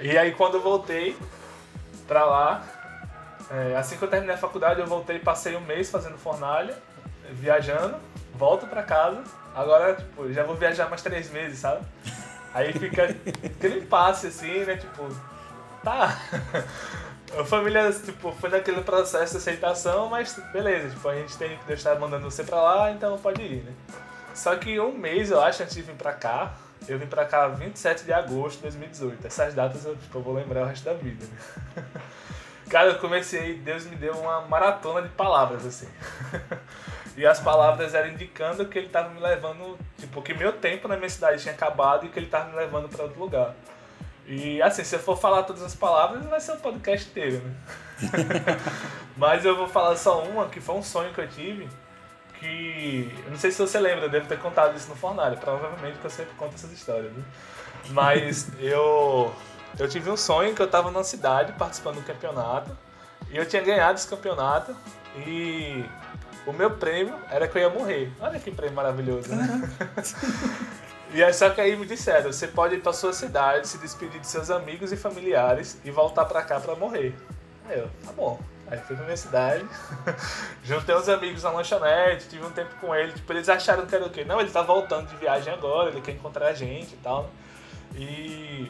[0.00, 1.16] e aí quando eu voltei
[2.06, 2.64] pra lá,
[3.50, 6.76] é, assim que eu terminei a faculdade, eu voltei passei um mês fazendo fornalha,
[7.30, 7.96] viajando,
[8.34, 9.22] volto pra casa.
[9.54, 11.84] Agora, tipo, já vou viajar mais três meses, sabe?
[12.52, 13.04] Aí fica
[13.44, 14.76] aquele impasse assim, né?
[14.76, 15.08] Tipo,
[15.82, 16.18] tá.
[17.38, 21.64] A família, tipo, foi naquele processo de aceitação, mas beleza, tipo, a gente tem que
[21.66, 23.72] deixar mandando você pra lá, então pode ir, né?
[24.32, 26.54] Só que um mês, eu acho, antes de vir pra cá,
[26.88, 29.26] eu vim pra cá 27 de agosto de 2018.
[29.26, 31.84] Essas datas eu, tipo, eu vou lembrar o resto da vida, né?
[32.70, 35.88] Cara, eu comecei, Deus me deu uma maratona de palavras, assim.
[37.16, 40.98] E as palavras eram indicando que ele estava me levando, tipo, que meu tempo na
[40.98, 43.54] minha cidade tinha acabado e que ele estava me levando para outro lugar.
[44.26, 47.54] E assim, se eu for falar todas as palavras, vai ser um podcast inteiro, né?
[49.16, 51.68] Mas eu vou falar só uma, que foi um sonho que eu tive,
[52.40, 53.10] que.
[53.24, 56.04] Eu não sei se você lembra, eu devo ter contado isso no fornário, provavelmente que
[56.04, 57.22] eu sempre conto essas histórias, né?
[57.90, 59.32] Mas eu.
[59.78, 62.76] Eu tive um sonho que eu estava numa cidade participando do campeonato,
[63.30, 64.74] e eu tinha ganhado esse campeonato,
[65.18, 65.84] e
[66.46, 68.10] o meu prêmio era que eu ia morrer.
[68.20, 69.70] Olha que prêmio maravilhoso, né?
[71.12, 74.20] E aí, só que aí me disseram, você pode ir pra sua cidade, se despedir
[74.20, 77.14] de seus amigos e familiares e voltar pra cá pra morrer.
[77.68, 78.38] Aí eu, tá bom.
[78.68, 79.64] Aí fui pra minha cidade,
[80.64, 84.04] juntei uns amigos na lanchonete, tive um tempo com ele, tipo, eles acharam que era
[84.04, 84.24] o quê?
[84.24, 87.30] Não, ele tá voltando de viagem agora, ele quer encontrar a gente e tal.
[87.94, 88.68] E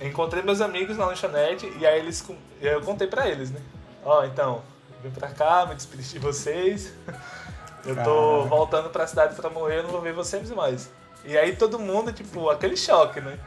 [0.00, 2.28] encontrei meus amigos na lanchonete e aí eles
[2.60, 3.60] eu contei pra eles, né?
[4.04, 4.62] Ó, oh, então,
[5.00, 6.92] vim pra cá, me despedi de vocês.
[7.84, 10.88] Eu tô voltando pra cidade pra morrer, eu não vou ver vocês mais.
[11.24, 13.38] E aí todo mundo, tipo, aquele choque, né?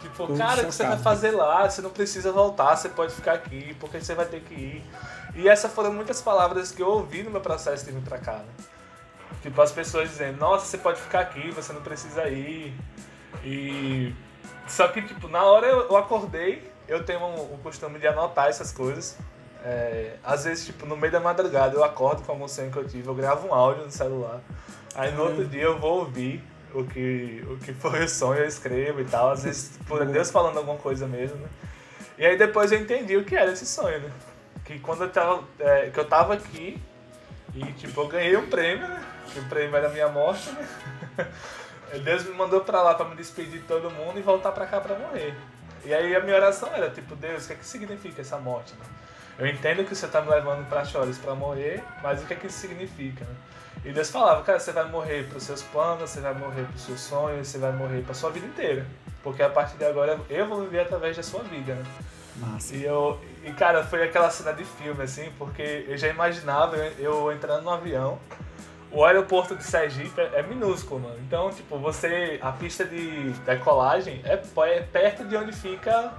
[0.00, 1.68] Tipo, Tudo cara, o que você vai fazer lá?
[1.68, 4.84] Você não precisa voltar, você pode ficar aqui, porque você vai ter que ir.
[5.34, 8.34] E essas foram muitas palavras que eu ouvi no meu processo de vir pra cá,
[8.34, 8.52] né?
[9.40, 12.74] Tipo, as pessoas dizendo, nossa, você pode ficar aqui, você não precisa ir.
[13.44, 14.14] E.
[14.66, 19.16] Só que, tipo, na hora eu acordei, eu tenho um costume de anotar essas coisas.
[19.64, 22.86] É, às vezes, tipo, no meio da madrugada eu acordo com algum sonho que eu
[22.86, 24.40] tive, eu gravo um áudio no celular.
[24.94, 26.42] Aí no outro dia eu vou ouvir
[26.74, 29.30] o que, o que foi o sonho, eu escrevo e tal.
[29.30, 31.48] Às vezes, por Deus falando alguma coisa mesmo, né?
[32.18, 34.10] E aí depois eu entendi o que era esse sonho, né?
[34.64, 36.80] Que quando eu tava, é, que eu tava aqui
[37.54, 39.02] e, tipo, eu ganhei um prêmio, né?
[39.32, 40.68] Que o prêmio era a minha morte, né?
[42.04, 44.80] Deus me mandou pra lá pra me despedir de todo mundo e voltar pra cá
[44.80, 45.34] pra morrer.
[45.84, 48.72] E aí a minha oração era, tipo, Deus, o que é que significa essa morte,
[48.74, 48.86] né?
[49.38, 52.36] Eu entendo que você tá me levando pra Chores pra morrer, mas o que é
[52.36, 53.34] que isso significa, né?
[53.84, 57.00] E Deus falava, cara, você vai morrer pros seus planos, você vai morrer pros seus
[57.00, 58.86] sonhos, você vai morrer pra sua vida inteira.
[59.22, 61.84] Porque a partir de agora eu vou viver através da sua vida, né?
[62.36, 62.74] Massa.
[62.74, 66.92] E, eu, e cara, foi aquela cena de filme, assim, porque eu já imaginava eu,
[66.98, 68.18] eu entrando no avião.
[68.90, 71.18] O aeroporto de Sergipe é, é minúsculo, mano.
[71.26, 72.38] Então, tipo, você.
[72.42, 76.12] A pista de decolagem é, é perto de onde fica.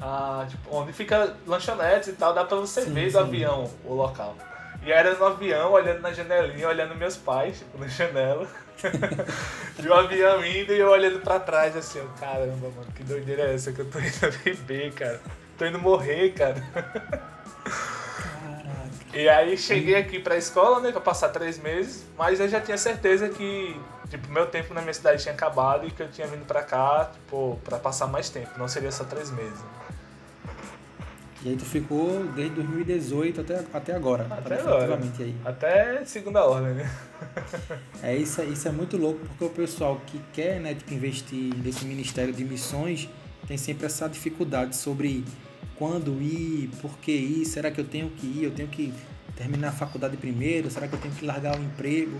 [0.00, 3.12] A, tipo, onde fica lanchonetes e tal, dá pra você sim, ver sim.
[3.12, 4.36] do avião o local.
[4.88, 8.48] E era no avião, olhando na janelinha, olhando meus pais, tipo, na janela.
[9.78, 13.42] e o avião indo e eu olhando pra trás, assim, ó, caramba, mano, que doideira
[13.42, 15.20] é essa que eu tô indo beber, cara?
[15.58, 16.64] Tô indo morrer, cara.
[19.12, 22.78] E aí cheguei aqui pra escola, né, pra passar três meses, mas eu já tinha
[22.78, 26.46] certeza que, tipo, meu tempo na minha cidade tinha acabado e que eu tinha vindo
[26.46, 29.60] pra cá, tipo, pra passar mais tempo, não seria só três meses.
[31.44, 34.26] E aí tu ficou desde 2018 até, até agora.
[34.28, 34.98] Até agora.
[35.18, 35.34] Aí.
[35.44, 36.90] Até segunda ordem, né?
[38.02, 41.84] é, isso, isso é muito louco, porque o pessoal que quer né, tipo, investir nesse
[41.84, 43.08] Ministério de Missões
[43.46, 45.24] tem sempre essa dificuldade sobre
[45.76, 48.92] quando ir, por que ir, será que eu tenho que ir, eu tenho que
[49.36, 52.18] terminar a faculdade primeiro, será que eu tenho que largar o emprego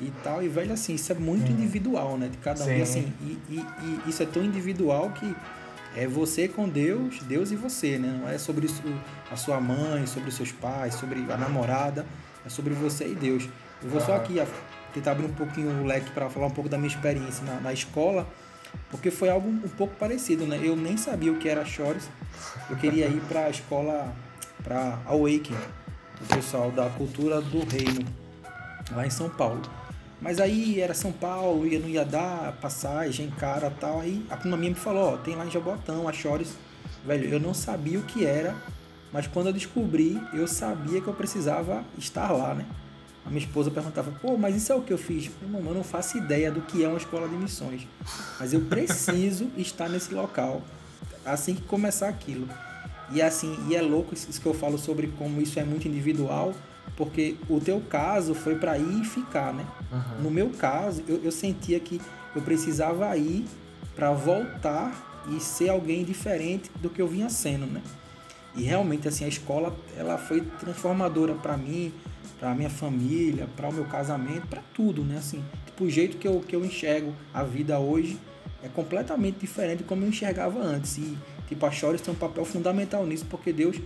[0.00, 0.42] e tal.
[0.42, 1.54] E, velho, assim, isso é muito hum.
[1.54, 2.28] individual, né?
[2.28, 2.70] De cada um.
[2.70, 3.58] E, assim, e, e,
[4.06, 5.34] e isso é tão individual que
[5.96, 8.18] é você com Deus, Deus e você, né?
[8.20, 8.68] Não é sobre
[9.30, 12.06] a sua mãe, sobre os seus pais, sobre a namorada,
[12.44, 13.48] é sobre você e Deus.
[13.82, 14.40] Eu vou só aqui
[14.92, 17.72] tentar abrir um pouquinho o leque para falar um pouco da minha experiência na, na,
[17.72, 18.26] escola,
[18.90, 20.60] porque foi algo um pouco parecido, né?
[20.62, 22.08] Eu nem sabia o que era Chores,
[22.68, 24.12] eu queria ir para a escola,
[24.62, 25.58] para Awakening,
[26.20, 28.06] o pessoal da cultura do reino,
[28.92, 29.62] lá em São Paulo.
[30.20, 34.00] Mas aí era São Paulo, ia, não ia dar passagem, cara tal.
[34.00, 36.54] Aí a prima minha me falou, ó, tem lá em Jabotão, a Chores.
[37.06, 38.54] Velho, eu não sabia o que era,
[39.12, 42.66] mas quando eu descobri, eu sabia que eu precisava estar lá, né?
[43.24, 45.30] A minha esposa perguntava, pô, mas isso é o que eu fiz?
[45.42, 47.86] Irmão, eu não faço ideia do que é uma escola de missões.
[48.38, 50.62] Mas eu preciso estar nesse local
[51.24, 52.48] assim que começar aquilo.
[53.12, 56.54] E assim, e é louco isso que eu falo sobre como isso é muito individual,
[56.96, 59.66] porque o teu caso foi para ir e ficar, né?
[59.92, 60.22] Uhum.
[60.24, 62.00] No meu caso, eu, eu sentia que
[62.34, 63.44] eu precisava ir
[63.94, 67.82] para voltar e ser alguém diferente do que eu vinha sendo, né?
[68.54, 71.92] E realmente assim a escola ela foi transformadora para mim,
[72.38, 75.18] para minha família, para o meu casamento, para tudo, né?
[75.18, 78.18] Assim, tipo, o jeito que eu, que eu enxergo a vida hoje
[78.62, 80.98] é completamente diferente de como eu enxergava antes.
[80.98, 81.16] E
[81.48, 83.76] tipo a Chores tem um papel fundamental nisso, porque Deus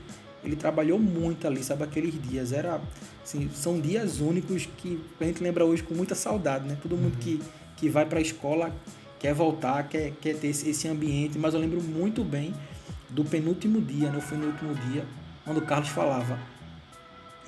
[0.45, 1.85] ele trabalhou muito ali, sabe?
[1.85, 2.53] Aqueles dias.
[2.53, 2.81] Era,
[3.23, 6.77] assim, são dias únicos que a gente lembra hoje com muita saudade, né?
[6.83, 7.41] Todo mundo que,
[7.77, 8.75] que vai para a escola
[9.19, 11.39] quer voltar, quer, quer ter esse, esse ambiente.
[11.39, 12.55] Mas eu lembro muito bem
[13.09, 14.19] do penúltimo dia, né?
[14.19, 15.05] Eu fui no último dia,
[15.45, 16.39] quando o Carlos falava: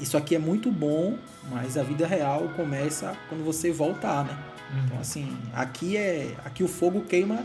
[0.01, 1.19] Isso aqui é muito bom,
[1.51, 4.39] mas a vida real começa quando você voltar, né?
[4.73, 4.85] Uhum.
[4.85, 6.35] Então, assim, aqui é.
[6.45, 7.45] Aqui o fogo queima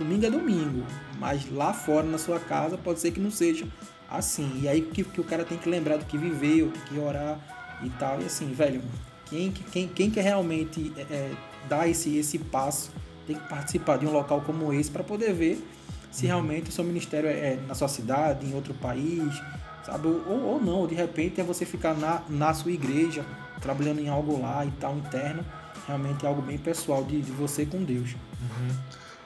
[0.00, 0.86] domingo é domingo,
[1.18, 3.66] mas lá fora na sua casa pode ser que não seja
[4.10, 4.60] assim.
[4.62, 7.38] E aí que, que o cara tem que lembrar do que viveu, tem que orar
[7.82, 8.20] e tal.
[8.20, 8.82] E assim, velho,
[9.26, 11.32] quem, quem, quem quer realmente é, é,
[11.68, 12.90] dar esse, esse passo
[13.26, 15.64] tem que participar de um local como esse para poder ver
[16.10, 16.32] se uhum.
[16.32, 19.40] realmente o seu ministério é, é na sua cidade, em outro país,
[19.84, 20.08] sabe?
[20.08, 23.24] Ou, ou não, de repente é você ficar na, na sua igreja,
[23.60, 25.44] trabalhando em algo lá e tal, interno.
[25.86, 28.14] Realmente é algo bem pessoal de, de você com Deus.
[28.40, 28.76] Uhum.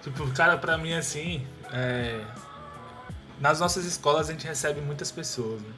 [0.02, 1.42] Tipo, cara, pra mim assim,
[1.72, 2.20] é,
[3.40, 5.70] nas nossas escolas a gente recebe muitas pessoas, né?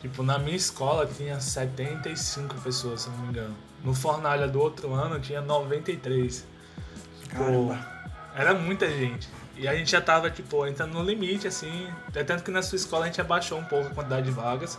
[0.00, 3.56] Tipo, na minha escola tinha 75 pessoas, se não me engano.
[3.82, 6.44] No Fornalha do outro ano tinha 93.
[7.22, 7.76] Tipo,
[8.34, 9.28] era muita gente.
[9.56, 11.88] E a gente já tava, tipo, entrando no limite, assim.
[12.14, 14.78] É tanto que na sua escola a gente abaixou um pouco a quantidade de vagas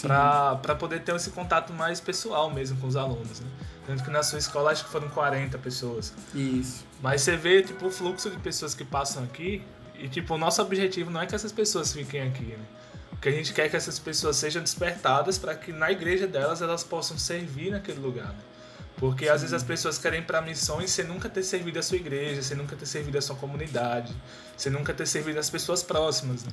[0.00, 3.48] para poder ter esse contato mais pessoal mesmo com os alunos, né?
[3.86, 6.14] Tanto que na sua escola acho que foram 40 pessoas.
[6.34, 6.84] Isso.
[7.02, 9.62] Mas você vê, tipo, o fluxo de pessoas que passam aqui
[9.98, 12.64] e, tipo, o nosso objetivo não é que essas pessoas fiquem aqui, né?
[13.12, 16.26] O que a gente quer é que essas pessoas sejam despertadas para que na igreja
[16.26, 18.40] delas elas possam servir naquele lugar, né?
[18.96, 19.30] Porque Sim.
[19.30, 22.42] às vezes as pessoas querem ir para missões sem nunca ter servido a sua igreja,
[22.42, 24.14] sem nunca ter servido a sua comunidade,
[24.56, 26.44] sem nunca ter servido as pessoas próximas.
[26.44, 26.52] Né?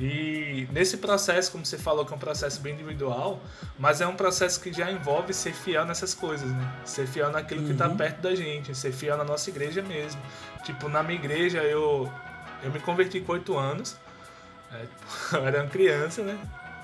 [0.00, 3.42] E nesse processo, como você falou, que é um processo bem individual,
[3.78, 6.72] mas é um processo que já envolve ser fiel nessas coisas, né?
[6.84, 7.66] Ser fiel naquilo tá uhum.
[7.66, 10.20] que está perto da gente, ser fiel na nossa igreja mesmo.
[10.62, 12.08] Tipo, na minha igreja eu
[12.62, 13.96] eu me converti com 8 anos.
[14.72, 15.04] É, tipo,
[15.36, 16.38] eu era uma criança, né?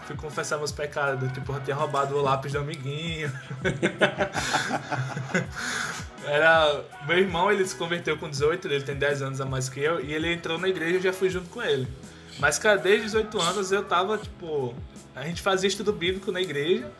[0.06, 1.32] Fui confessar meus pecados.
[1.32, 3.32] Tipo, eu tinha roubado o lápis do amiguinho.
[6.26, 6.84] era...
[7.06, 10.04] Meu irmão, ele se converteu com 18, ele tem 10 anos a mais que eu.
[10.04, 11.88] E ele entrou na igreja e eu já fui junto com ele.
[12.38, 14.74] Mas, cara, desde os 8 anos eu tava, tipo...
[15.14, 16.90] A gente fazia estudo bíblico na igreja.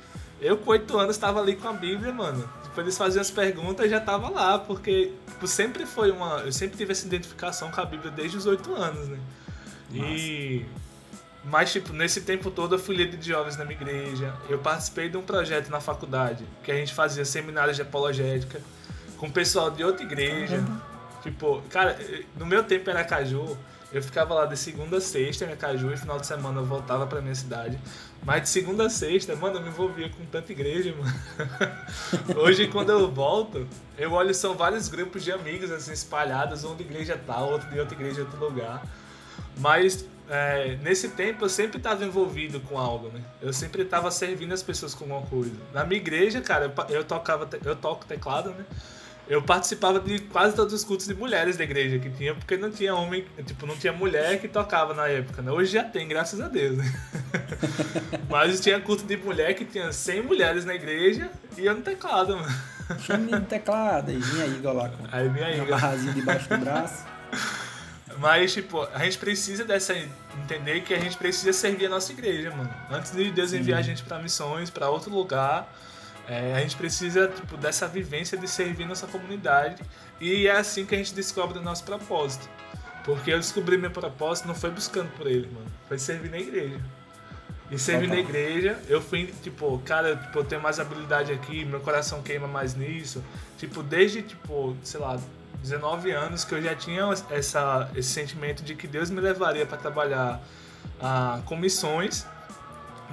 [0.45, 2.49] Eu, com 8 anos, tava ali com a Bíblia, mano.
[2.63, 6.41] Tipo, eles faziam as perguntas e já tava lá, porque tipo, sempre foi uma.
[6.41, 9.19] Eu sempre tive essa identificação com a Bíblia desde os 8 anos, né?
[9.91, 10.11] Nossa.
[10.11, 10.67] E.
[11.45, 14.35] Mas, tipo, nesse tempo todo eu fui líder de jovens na minha igreja.
[14.49, 18.61] Eu participei de um projeto na faculdade que a gente fazia seminários de apologética
[19.19, 20.57] com pessoal de outra igreja.
[20.57, 20.81] Uhum.
[21.23, 21.99] Tipo, cara,
[22.37, 23.57] no meu tempo era Caju,
[23.93, 27.07] eu ficava lá de segunda a sexta em Caju e final de semana eu voltava
[27.07, 27.79] pra minha cidade.
[28.25, 31.13] Mas de segunda a sexta, mano, eu me envolvia com tanta igreja, mano.
[32.41, 33.67] Hoje, quando eu volto,
[33.99, 37.79] eu olho, são vários grupos de amigos, assim, espalhados, um de igreja tal, outro de
[37.79, 38.83] outra igreja outro lugar.
[39.59, 43.21] Mas é, nesse tempo eu sempre estava envolvido com algo, né?
[43.43, 45.55] Eu sempre estava servindo as pessoas com alguma coisa.
[45.73, 48.65] Na minha igreja, cara, eu, eu tocava, eu toco teclado, né?
[49.27, 52.71] Eu participava de quase todos os cultos de mulheres da igreja que tinha, porque não
[52.71, 55.51] tinha homem, tipo, não tinha mulher que tocava na época, né?
[55.51, 56.85] Hoje já tem, graças a Deus, né?
[58.29, 62.37] Mas tinha culto de mulher que tinha 100 mulheres na igreja e eu no teclado,
[62.37, 62.75] mano.
[63.01, 66.59] Chame no teclado e vinha aí, lá com aí vinha aí, uma barrazinha debaixo do
[66.59, 67.05] braço.
[68.19, 69.95] Mas, tipo, a gente precisa dessa.
[70.43, 72.73] Entender que a gente precisa servir a nossa igreja, mano.
[72.91, 73.91] Antes de Deus enviar Sim.
[73.91, 75.69] a gente para missões, para outro lugar,
[76.29, 79.83] é, a gente precisa tipo, dessa vivência de servir nossa comunidade
[80.21, 82.49] e é assim que a gente descobre o nosso propósito.
[83.05, 86.81] Porque eu descobri meu propósito não foi buscando por ele, mano, foi servir na igreja.
[87.71, 91.81] E servir na igreja, eu fui, tipo, cara, tipo, eu tenho mais habilidade aqui, meu
[91.81, 93.23] coração queima mais nisso.
[93.59, 95.19] Tipo, desde, tipo, sei lá,
[95.61, 99.79] 19 anos que eu já tinha essa, esse sentimento de que Deus me levaria para
[99.79, 100.43] trabalhar
[101.01, 102.27] ah, com missões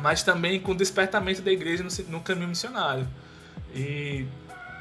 [0.02, 3.08] mas também com o despertamento da igreja no, no caminho missionário.
[3.74, 4.26] E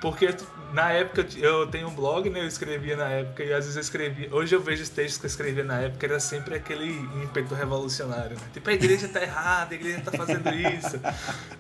[0.01, 0.35] porque
[0.73, 2.41] na época eu tenho um blog, né?
[2.41, 4.35] Eu escrevia na época e às vezes eu escrevia.
[4.35, 6.91] Hoje eu vejo os textos que eu escrevia na época, era sempre aquele
[7.23, 8.37] ímpeto revolucionário.
[8.37, 8.43] Né?
[8.53, 10.99] Tipo, a igreja tá errada, a igreja tá fazendo isso.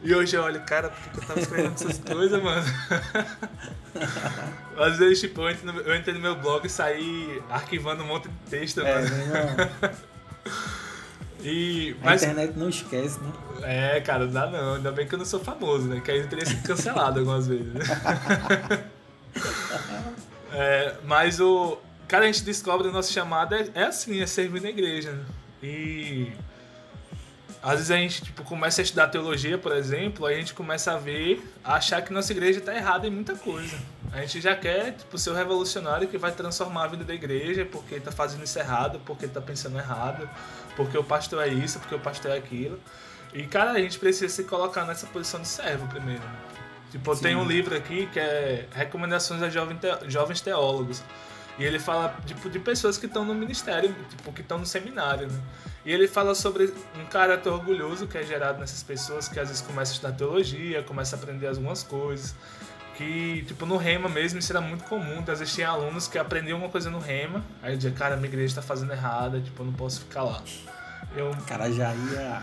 [0.02, 2.64] E hoje eu olho, cara, por que eu tava escrevendo essas coisas, mano?
[4.78, 8.80] Às vezes, tipo, eu entro, no, meu blog e saí arquivando um monte de texto,
[8.80, 9.92] É, mano.
[11.42, 13.32] E, a mas, internet não esquece, né?
[13.62, 14.74] é, cara, não dá não.
[14.74, 16.00] Ainda bem que eu não sou famoso, né?
[16.04, 17.72] Que aí eu teria sido cancelado algumas vezes.
[17.72, 17.84] né?
[20.52, 21.78] É, mas o.
[22.08, 25.12] Cara, a gente descobre a nossa chamada é, é assim, é servir na igreja.
[25.12, 25.24] Né?
[25.62, 26.32] E.
[27.62, 30.92] Às vezes a gente tipo, começa a estudar teologia, por exemplo, aí a gente começa
[30.92, 33.76] a ver, a achar que nossa igreja está errada em muita coisa.
[34.12, 37.64] A gente já quer tipo, ser o revolucionário que vai transformar a vida da igreja
[37.64, 40.28] porque está fazendo isso errado, porque está pensando errado,
[40.74, 42.78] porque o pastor é isso, porque o pastor é aquilo.
[43.32, 46.22] E, cara, a gente precisa se colocar nessa posição de servo primeiro.
[46.90, 51.02] Tipo, tem um livro aqui que é Recomendações a Jovem Te- Jovens Teólogos.
[51.56, 55.28] E ele fala tipo, de pessoas que estão no ministério, tipo, que estão no seminário,
[55.30, 55.40] né?
[55.84, 59.62] E ele fala sobre um caráter orgulhoso que é gerado nessas pessoas que às vezes
[59.62, 62.34] começam a estudar teologia, começam a aprender algumas coisas.
[63.00, 65.20] Que, tipo, no Rema mesmo isso era muito comum.
[65.26, 68.56] Às vezes tinha alunos que aprendiam uma coisa no Rema, aí dizia, cara, minha igreja
[68.56, 70.42] tá fazendo errada, tipo, eu não posso ficar lá.
[71.16, 72.42] Eu, O cara já ia.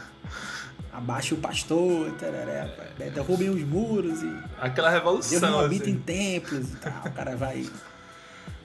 [0.91, 2.73] Abaixa o pastor, tereré,
[3.13, 5.51] derrubem os muros e aquela Deus revolução.
[5.51, 5.91] não habita assim.
[5.91, 7.03] em templos e tal.
[7.05, 7.69] O cara vai.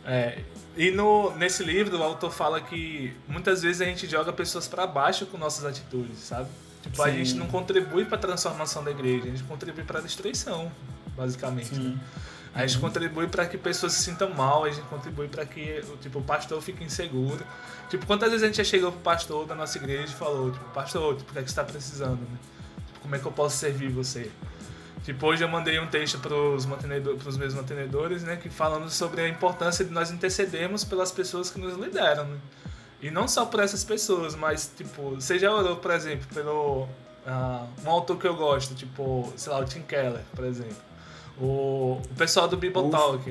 [0.06, 0.38] É,
[0.74, 4.86] e no, nesse livro o autor fala que muitas vezes a gente joga pessoas para
[4.86, 6.48] baixo com nossas atitudes, sabe?
[6.82, 7.16] Tipo, a Sim.
[7.18, 10.72] gente não contribui para a transformação da igreja, a gente contribui para a destruição,
[11.16, 11.74] basicamente.
[11.74, 11.98] né?
[12.54, 16.18] A gente contribui para que pessoas se sintam mal, a gente contribui para que tipo,
[16.18, 17.44] o pastor fique inseguro.
[17.88, 20.64] Tipo, quantas vezes a gente já chegou pro pastor da nossa igreja e falou, tipo,
[20.70, 22.38] pastor, tipo, o que é que você está precisando, né?
[22.86, 24.30] Tipo, como é que eu posso servir você?
[25.04, 29.22] Tipo, hoje eu mandei um texto pros, mantenedor, pros meus mantenedores, né, que falando sobre
[29.22, 32.38] a importância de nós intercedermos pelas pessoas que nos lideram, né?
[33.00, 36.88] E não só por essas pessoas, mas, tipo, você já orou, por exemplo, pelo
[37.26, 40.91] ah, um autor que eu gosto, tipo, sei lá, o Tim Keller, por exemplo.
[41.40, 43.24] O, o pessoal do Bible Talk.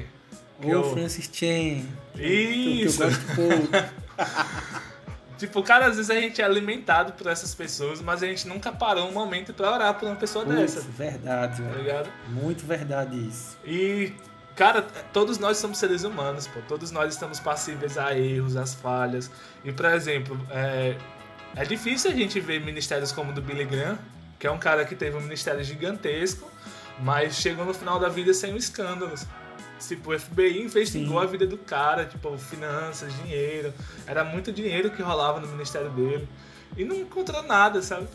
[0.61, 1.85] que Ou eu- Francis Chan.
[2.15, 2.97] Isso!
[2.97, 4.01] Que eu gosto pouco.
[5.41, 8.71] Tipo, cara, às vezes a gente é alimentado por essas pessoas, mas a gente nunca
[8.71, 12.09] parou um momento pra orar por uma pessoa dessa, Putz, verdade, tá ligado?
[12.27, 13.57] Muito verdade isso.
[13.65, 14.13] E,
[14.55, 16.59] cara, todos nós somos seres humanos, pô.
[16.67, 19.31] Todos nós estamos passíveis a erros, às falhas.
[19.65, 20.95] E, por exemplo, é,
[21.55, 23.97] é difícil a gente ver ministérios como o do Billy Graham,
[24.37, 26.47] que é um cara que teve um ministério gigantesco,
[27.01, 29.25] mas chegou no final da vida sem escândalos.
[29.79, 31.25] Tipo, o FBI investigou Sim.
[31.25, 33.73] a vida do cara, tipo, finanças, dinheiro.
[34.05, 36.27] Era muito dinheiro que rolava no ministério dele.
[36.77, 38.07] E não encontrou nada, sabe?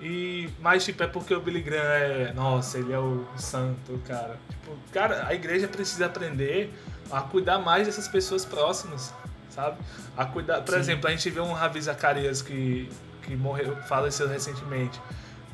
[0.00, 2.32] E, mas, tipo, é porque o Billy Graham é.
[2.32, 4.38] Nossa, ele é o santo, cara.
[4.48, 6.72] Tipo, cara, a igreja precisa aprender
[7.10, 9.12] a cuidar mais dessas pessoas próximas,
[9.50, 9.76] sabe?
[10.16, 10.62] A cuidar.
[10.62, 10.80] Por Sim.
[10.80, 12.88] exemplo, a gente vê um Ravi Zacarias que,
[13.22, 15.00] que morreu, faleceu recentemente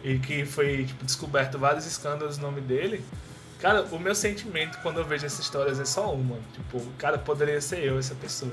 [0.04, 3.02] e que foi, tipo, descoberto vários escândalos no nome dele.
[3.58, 6.36] Cara, o meu sentimento quando eu vejo essas histórias é só uma.
[6.52, 8.52] Tipo, cara, poderia ser eu essa pessoa.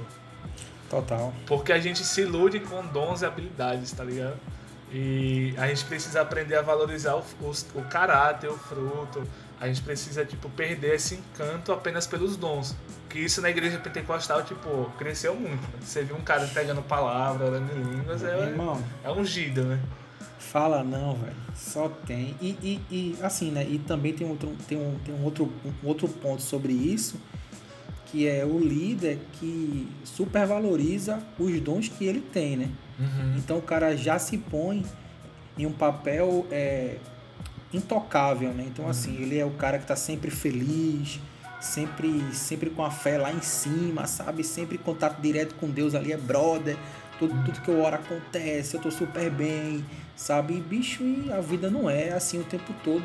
[0.89, 1.33] Total.
[1.45, 4.37] Porque a gente se ilude com dons e habilidades, tá ligado?
[4.93, 9.23] E a gente precisa aprender a valorizar o, o, o caráter, o fruto.
[9.59, 12.75] A gente precisa, tipo, perder esse encanto apenas pelos dons.
[13.09, 15.61] Que isso na igreja pentecostal, tipo, cresceu muito.
[15.61, 15.79] Né?
[15.81, 19.79] Você viu um cara pegando palavra, orando em línguas, é, irmão, é ungido, né?
[20.51, 21.35] Fala não, velho.
[21.55, 22.35] Só tem.
[22.41, 23.65] E, e, e, assim, né?
[23.67, 25.51] E também tem outro, tem um, tem um outro,
[25.83, 27.15] um outro ponto sobre isso,
[28.07, 32.69] que é o líder que supervaloriza os dons que ele tem, né?
[33.37, 34.85] Então o cara já se põe
[35.57, 36.97] em um papel é,
[37.73, 38.65] intocável, né?
[38.67, 41.19] Então assim, ele é o cara que tá sempre feliz,
[41.61, 44.43] sempre, sempre com a fé lá em cima, sabe?
[44.43, 46.77] Sempre em contato direto com Deus ali, é brother.
[47.21, 50.55] Tudo, tudo que eu oro acontece, eu tô super bem, sabe?
[50.55, 53.03] E, bicho, e a vida não é assim o tempo todo.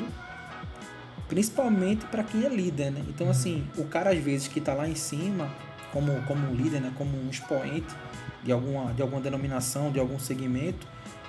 [1.29, 3.05] Principalmente para quem é líder, né?
[3.11, 5.51] Então, assim, o cara às vezes que tá lá em cima,
[5.93, 6.93] como, como um líder, né?
[6.97, 7.95] Como um expoente
[8.43, 10.87] de alguma, de alguma denominação, de algum segmento,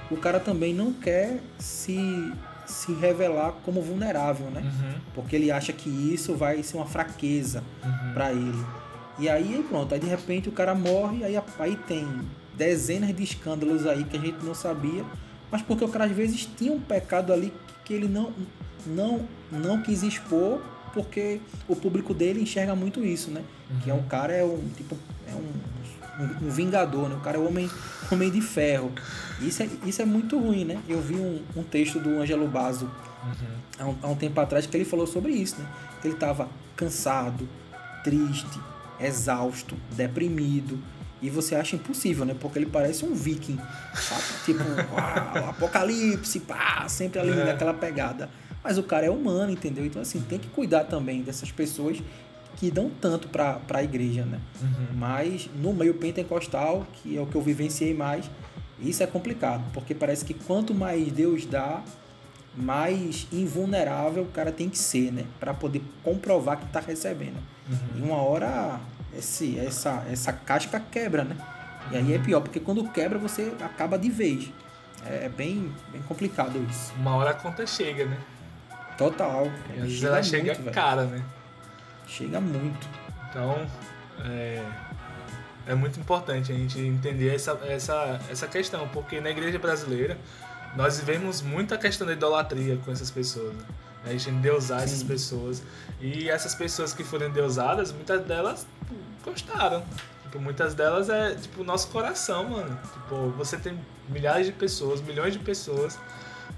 [0.10, 2.32] o cara também não quer se,
[2.66, 4.62] se revelar como vulnerável, né?
[4.62, 8.14] Uhum, Porque ele acha que isso vai ser uma fraqueza uhum.
[8.14, 8.66] para ele.
[9.20, 12.08] E aí pronto, aí de repente o cara morre, aí, aí tem
[12.58, 15.06] dezenas de escândalos aí que a gente não sabia,
[15.52, 17.54] mas porque o cara às vezes tinha um pecado ali
[17.86, 18.34] que ele não
[18.86, 20.62] não não quis expor,
[20.94, 23.44] porque o público dele enxerga muito isso, né?
[23.84, 24.98] Que é um cara é um tipo
[25.28, 27.16] é um, um, um vingador, né?
[27.16, 27.70] O cara é um homem
[28.12, 28.92] homem de ferro.
[29.42, 30.82] Isso é, isso é muito ruim, né?
[30.88, 32.90] Eu vi um, um texto do Ângelo Basso
[33.80, 35.68] há, um, há um tempo atrás que ele falou sobre isso, né?
[36.02, 37.48] Que ele estava cansado,
[38.04, 38.60] triste,
[39.00, 40.80] exausto, deprimido.
[41.22, 42.36] E você acha impossível, né?
[42.40, 43.58] Porque ele parece um viking,
[43.96, 44.22] sabe?
[44.46, 44.64] Tipo,
[44.94, 47.46] uau, apocalipse, pá, sempre ali É.
[47.46, 48.30] naquela pegada.
[48.64, 49.86] Mas o cara é humano, entendeu?
[49.86, 51.98] Então, assim, tem que cuidar também dessas pessoas
[52.58, 54.40] que dão tanto pra, pra igreja, né?
[54.96, 58.30] Mas no meio pentecostal, que é o que eu vivenciei mais,
[58.80, 61.82] isso é complicado, porque parece que quanto mais Deus dá,
[62.56, 65.26] mais invulnerável o cara tem que ser, né?
[65.40, 67.38] Para poder comprovar que tá recebendo.
[67.96, 68.80] E uma hora
[69.16, 71.38] esse, essa, essa casca quebra, né?
[71.92, 74.52] E aí é pior, porque quando quebra você acaba de vez.
[75.06, 76.94] É é bem, bem complicado isso.
[76.98, 78.18] Uma hora a conta chega, né?
[78.98, 79.46] Total.
[79.70, 80.74] E às vezes ela chega muito, velho.
[80.74, 81.24] cara, né?
[82.08, 82.88] Chega muito.
[83.30, 83.68] Então,
[84.26, 84.64] é,
[85.68, 90.18] é muito importante a gente entender essa, essa, essa questão, porque na igreja brasileira
[90.76, 93.54] nós vivemos muita questão da idolatria com essas pessoas.
[93.54, 93.64] Né?
[94.08, 95.08] A gente endeusar essas Sim.
[95.08, 95.62] pessoas.
[96.02, 98.66] E essas pessoas que foram endeusadas, muitas delas
[99.24, 99.84] gostaram.
[100.24, 102.78] Tipo, muitas delas é tipo nosso coração, mano.
[102.94, 103.80] Tipo, você tem
[104.10, 105.98] milhares de pessoas, milhões de pessoas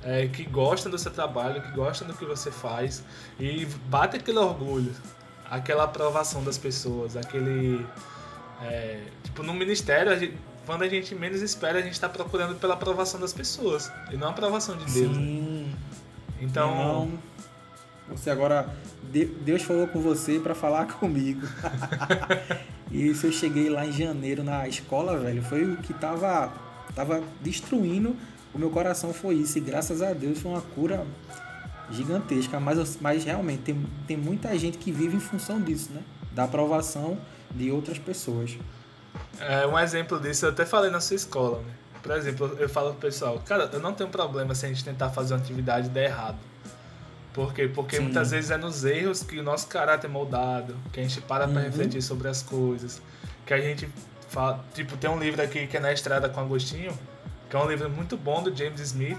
[0.04, 3.04] é, que gostam do seu trabalho, que gostam do que você faz
[3.40, 4.94] e bate aquele orgulho,
[5.50, 7.86] aquela aprovação das pessoas, aquele.
[8.62, 12.56] é, tipo, no ministério, a gente- quando a gente menos espera, a gente está procurando
[12.60, 15.16] pela aprovação das pessoas e não a aprovação de Deus.
[15.18, 15.24] né?
[15.24, 15.76] Sim.
[16.42, 17.12] Então, Irmão,
[18.10, 18.70] você agora.
[19.12, 21.48] De- Deus falou com você para falar comigo.
[22.92, 25.42] e isso eu cheguei lá em janeiro na escola, velho.
[25.44, 26.52] Foi o que tava,
[26.96, 28.16] tava destruindo
[28.54, 29.14] o meu coração.
[29.14, 29.58] Foi isso.
[29.58, 31.06] E graças a Deus foi uma cura
[31.92, 32.60] gigantesca.
[32.60, 36.02] Mas, mas realmente tem, tem muita gente que vive em função disso, né?
[36.34, 37.18] Da aprovação
[37.52, 38.58] de outras pessoas.
[39.40, 41.74] É, um exemplo disso eu até falei na sua escola, né?
[42.04, 45.10] Por exemplo, eu falo pro pessoal, cara, eu não tenho problema se a gente tentar
[45.10, 46.38] fazer uma atividade e der errado.
[47.34, 47.68] Por quê?
[47.74, 48.04] Porque Sim.
[48.04, 51.48] muitas vezes é nos erros que o nosso caráter é moldado, que a gente para
[51.48, 51.66] pra Uhum.
[51.66, 53.02] refletir sobre as coisas,
[53.46, 53.88] que a gente
[54.30, 56.92] fala, tipo, tem um livro aqui que é Na Estrada com Agostinho,
[57.50, 59.18] que é um livro muito bom do James Smith,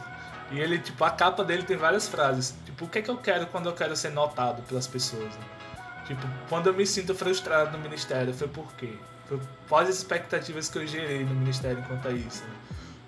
[0.53, 2.55] e ele, tipo, a capa dele tem várias frases.
[2.67, 5.45] Tipo, o que é que eu quero quando eu quero ser notado pelas pessoas, né?
[6.07, 8.93] Tipo, quando eu me sinto frustrado no ministério, foi por quê?
[9.29, 9.39] Foi
[9.69, 12.51] quais as expectativas que eu gerei no ministério enquanto a isso, né?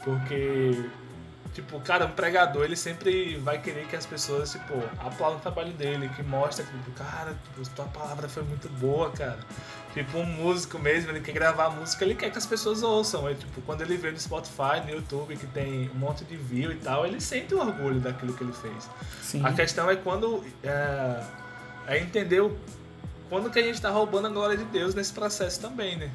[0.04, 0.88] Porque,
[1.52, 5.72] tipo, cara, um pregador, ele sempre vai querer que as pessoas, tipo, aplaudam o trabalho
[5.72, 9.38] dele, que mostra, tipo, cara, tipo, tua palavra foi muito boa, cara.
[9.92, 13.22] Tipo, um músico mesmo, ele quer gravar música, ele quer que as pessoas ouçam.
[13.34, 16.76] Tipo, quando ele vê no Spotify, no YouTube, que tem um monte de view e
[16.76, 18.88] tal, ele sente o orgulho daquilo que ele fez.
[19.20, 19.44] Sim.
[19.44, 21.22] A questão é quando é,
[21.86, 22.56] é entender o,
[23.28, 26.10] quando que a gente está roubando a glória de Deus nesse processo também, né?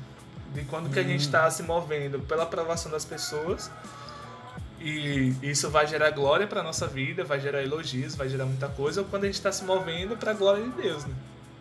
[0.53, 3.69] De quando que a gente está se movendo pela aprovação das pessoas
[4.79, 9.03] e isso vai gerar glória para nossa vida, vai gerar elogios, vai gerar muita coisa,
[9.03, 11.13] quando a gente está se movendo para a glória de Deus, né?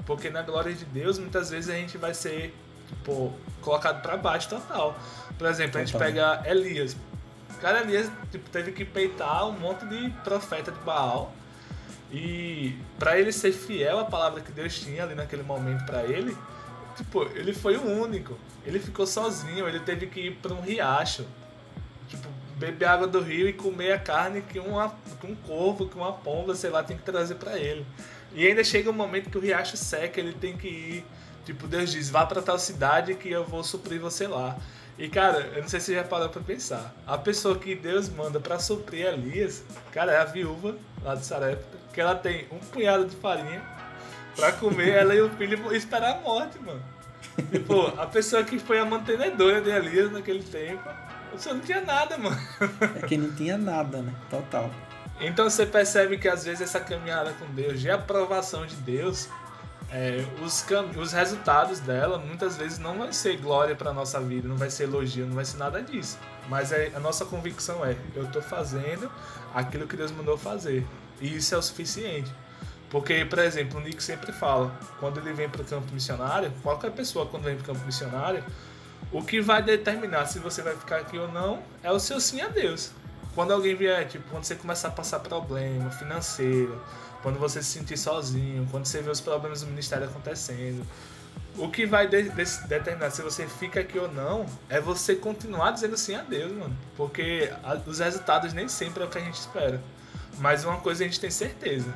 [0.05, 2.55] Porque na glória de Deus muitas vezes a gente vai ser
[2.89, 4.97] tipo colocado para baixo total.
[5.37, 6.97] Por exemplo, a gente pega Elias.
[7.61, 11.33] Cara, Elias tipo, teve que peitar um monte de profeta de Baal.
[12.13, 16.37] E para ele ser fiel à palavra que Deus tinha ali naquele momento para ele,
[16.97, 18.39] tipo, ele foi o único.
[18.65, 21.27] Ele ficou sozinho, ele teve que ir para um riacho.
[22.57, 26.13] Beber água do rio e comer a carne que, uma, que um corvo, que uma
[26.13, 27.87] pomba, sei lá, tem que trazer para ele.
[28.35, 31.05] E ainda chega um momento que o riacho seca, ele tem que ir.
[31.45, 34.57] Tipo, Deus diz, vá para tal cidade que eu vou suprir você lá.
[34.99, 36.95] E cara, eu não sei se você já parou pra pensar.
[37.07, 41.79] A pessoa que Deus manda pra suprir Elias, cara, é a viúva lá de Sarepta,
[41.93, 43.63] que ela tem um punhado de farinha
[44.35, 46.83] pra comer, ela e o filho esperar a morte, mano.
[47.51, 50.89] Tipo, a pessoa que foi a mantenedora de Elias naquele tempo,
[51.43, 52.39] você não tinha nada, mano.
[52.97, 54.13] É que não tinha nada, né?
[54.31, 54.71] Total.
[55.21, 59.29] Então você percebe que às vezes essa caminhada com Deus, de aprovação de Deus,
[59.91, 64.47] é, os, cam- os resultados dela muitas vezes não vai ser glória para nossa vida,
[64.47, 66.19] não vai ser elogio, não vai ser nada disso.
[66.49, 69.11] Mas é, a nossa convicção é: eu tô fazendo
[69.55, 70.85] aquilo que Deus mandou fazer.
[71.21, 72.31] E isso é o suficiente.
[72.91, 76.93] Porque, por exemplo, o Nick sempre fala, quando ele vem para o campo missionário, qualquer
[76.93, 78.45] pessoa quando vem para o campo missionário,
[79.13, 82.41] o que vai determinar se você vai ficar aqui ou não é o seu sim
[82.41, 82.91] a Deus.
[83.35, 86.81] Quando alguém vier, tipo, quando você começar a passar problema financeiro,
[87.23, 90.87] quando você se sentir sozinho, quando você vê os problemas do ministério acontecendo,
[91.59, 95.71] o que vai de- de- determinar se você fica aqui ou não é você continuar
[95.73, 96.77] dizendo sim a Deus, mano.
[96.97, 97.51] Porque
[97.87, 99.83] os resultados nem sempre é o que a gente espera.
[100.39, 101.93] Mas uma coisa a gente tem certeza: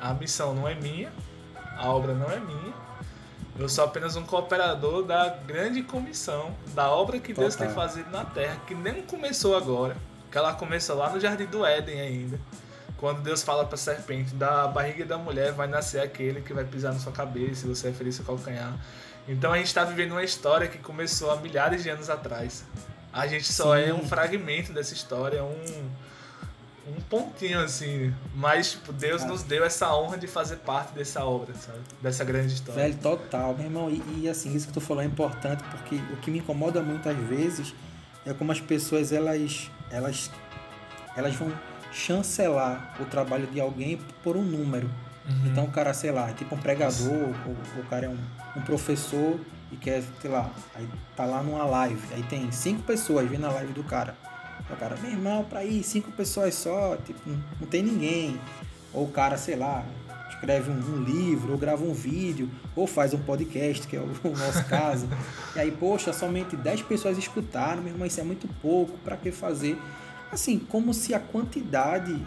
[0.00, 1.12] a missão não é minha,
[1.76, 2.72] a obra não é minha.
[3.58, 7.66] Eu sou apenas um cooperador da grande comissão, da obra que Deus Total.
[7.66, 9.96] tem fazido na terra, que nem começou agora,
[10.30, 12.40] que ela começou lá no Jardim do Éden ainda,
[12.96, 16.94] quando Deus fala pra serpente, da barriga da mulher vai nascer aquele que vai pisar
[16.94, 18.74] na sua cabeça e você vai ferir seu calcanhar.
[19.28, 22.64] Então a gente está vivendo uma história que começou há milhares de anos atrás.
[23.12, 23.90] A gente só Sim.
[23.90, 25.90] é um fragmento dessa história, um,
[26.86, 28.12] um pontinho assim.
[28.34, 29.32] Mas tipo, Deus Cara.
[29.32, 31.78] nos deu essa honra de fazer parte dessa obra, sabe?
[32.00, 32.82] Dessa grande história.
[32.82, 33.90] Velho, total, meu irmão.
[33.90, 37.16] E, e, assim, isso que tu falou é importante porque o que me incomoda muitas
[37.16, 37.74] vezes
[38.26, 40.30] é como as pessoas elas elas
[41.16, 41.52] elas vão
[41.92, 44.90] chancelar o trabalho de alguém por um número.
[45.28, 45.46] Uhum.
[45.46, 48.18] Então o cara, sei lá, é tipo um pregador, ou o cara é um,
[48.56, 49.38] um professor
[49.70, 53.50] e quer, sei lá, aí tá lá numa live, aí tem cinco pessoas vendo a
[53.50, 54.16] live do cara.
[54.72, 57.20] O cara, meu irmão, pra ir cinco pessoas só, tipo,
[57.60, 58.40] não, tem ninguém.
[58.92, 59.84] Ou o cara, sei lá,
[60.28, 64.10] escreve um, um livro, ou grava um vídeo, ou faz um podcast, que é o,
[64.24, 65.08] o nosso caso.
[65.54, 69.30] E aí, poxa, somente 10 pessoas escutaram, meu irmão, isso é muito pouco, pra que
[69.30, 69.78] fazer?
[70.30, 72.20] Assim, como se a quantidade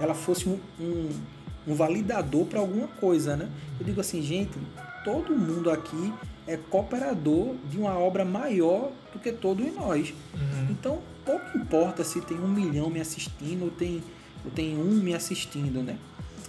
[0.00, 1.10] ela fosse um, um,
[1.68, 3.48] um validador para alguma coisa, né?
[3.78, 4.58] Eu digo assim, gente,
[5.04, 6.12] todo mundo aqui
[6.46, 10.12] é cooperador de uma obra maior do que todos nós.
[10.34, 10.66] Uhum.
[10.70, 14.02] Então, pouco importa se tem um milhão me assistindo ou tem,
[14.44, 15.98] ou tem um me assistindo, né?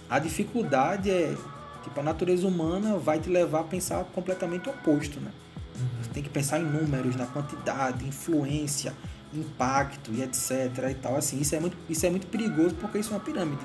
[0.08, 1.34] A dificuldade é,
[1.82, 5.32] tipo, a natureza humana vai te levar a pensar completamente o oposto, né?
[6.00, 8.94] Você tem que pensar em números, na quantidade, influência,
[9.34, 11.16] impacto e etc e tal.
[11.16, 13.62] Assim, isso é muito, isso é muito perigoso porque isso é uma pirâmide.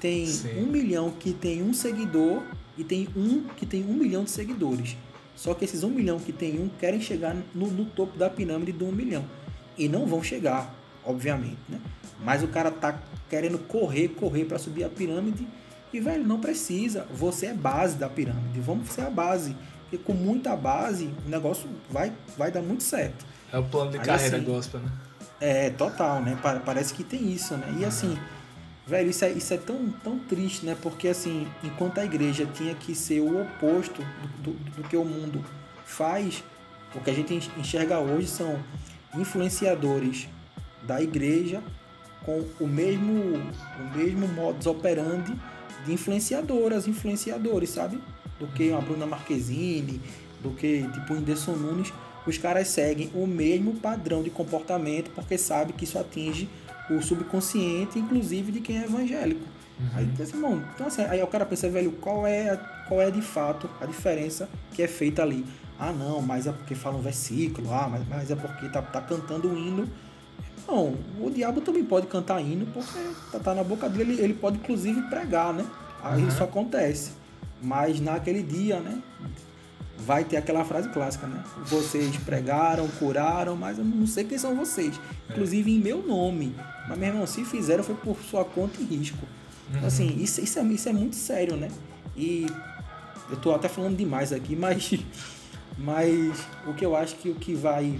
[0.00, 0.62] Tem Sim.
[0.62, 2.42] um milhão que tem um seguidor
[2.76, 4.96] e tem um que tem um milhão de seguidores.
[5.34, 8.72] Só que esses um milhão que tem um querem chegar no, no topo da pirâmide
[8.72, 9.24] do um milhão.
[9.78, 10.74] E não vão chegar,
[11.04, 11.78] obviamente, né?
[12.24, 12.98] Mas o cara tá
[13.28, 15.46] querendo correr, correr para subir a pirâmide
[15.92, 17.06] e, velho, não precisa.
[17.14, 18.58] Você é base da pirâmide.
[18.60, 19.54] Vamos ser a base.
[19.82, 23.24] Porque com muita base, o negócio vai, vai dar muito certo.
[23.52, 24.90] É o plano de Aí, carreira assim, gospel, né?
[25.40, 26.36] É, total, né?
[26.42, 27.76] Pa- Parece que tem isso, né?
[27.78, 28.18] E assim,
[28.86, 30.76] velho, isso é, isso é tão, tão triste, né?
[30.82, 34.02] Porque assim, enquanto a igreja tinha que ser o oposto
[34.42, 35.44] do, do, do que o mundo
[35.84, 36.42] faz,
[36.94, 38.58] o que a gente en- enxerga hoje são
[39.18, 40.28] influenciadores
[40.82, 41.62] da igreja
[42.24, 43.12] com o mesmo,
[43.80, 45.32] o mesmo modus operandi
[45.84, 48.00] de influenciadoras, influenciadores, sabe?
[48.38, 50.00] Do que a Bruna Marquezine,
[50.42, 51.92] do que tipo o Whindersson Nunes.
[52.26, 56.48] Os caras seguem o mesmo padrão de comportamento porque sabe que isso atinge
[56.90, 59.42] o subconsciente, inclusive de quem é evangélico.
[59.94, 62.58] Aí, assim, irmão, então assim, aí o cara pensa, velho, qual é,
[62.88, 65.44] qual é de fato a diferença que é feita ali?
[65.78, 69.00] Ah, não, mas é porque fala um versículo, ah, mas, mas é porque tá, tá
[69.00, 69.88] cantando um hino.
[70.66, 72.98] Não, o diabo também pode cantar hino porque
[73.30, 75.64] tá, tá na boca dele, ele, ele pode inclusive pregar, né?
[76.02, 76.28] Aí Uhum.
[76.28, 77.12] isso acontece.
[77.62, 79.00] Mas naquele dia, né?
[79.98, 81.42] Vai ter aquela frase clássica, né?
[81.64, 85.00] Vocês pregaram, curaram, mas eu não sei quem são vocês.
[85.30, 86.54] Inclusive em meu nome.
[86.88, 89.26] Mas, meu irmão, se fizeram foi por sua conta e risco.
[89.70, 91.68] Então, assim, isso, isso, é, isso é muito sério, né?
[92.16, 92.46] E
[93.30, 94.94] eu tô até falando demais aqui, mas,
[95.78, 97.98] mas o que eu acho que o que vai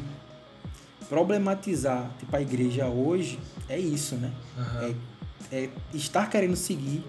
[1.08, 4.32] problematizar tipo, a igreja hoje é isso, né?
[4.58, 4.94] Aham.
[5.52, 7.04] É, é estar querendo seguir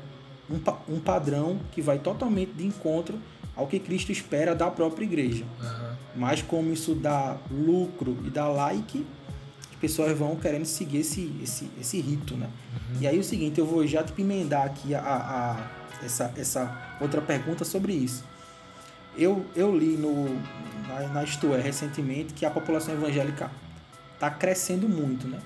[0.50, 0.60] um,
[0.96, 3.18] um padrão que vai totalmente de encontro
[3.56, 5.46] ao que Cristo espera da própria igreja.
[5.62, 5.96] Aham.
[6.16, 9.06] Mas como isso dá lucro e dá like,
[9.72, 12.50] as pessoas vão querendo seguir esse, esse, esse rito, né?
[13.00, 16.96] E aí é o seguinte, eu vou já te emendar aqui a, a- essa, essa
[17.02, 18.24] outra pergunta sobre isso.
[19.18, 20.30] Eu, eu li no,
[20.88, 23.50] na, na Isto É recentemente que a população evangélica
[24.14, 25.40] está crescendo muito, né?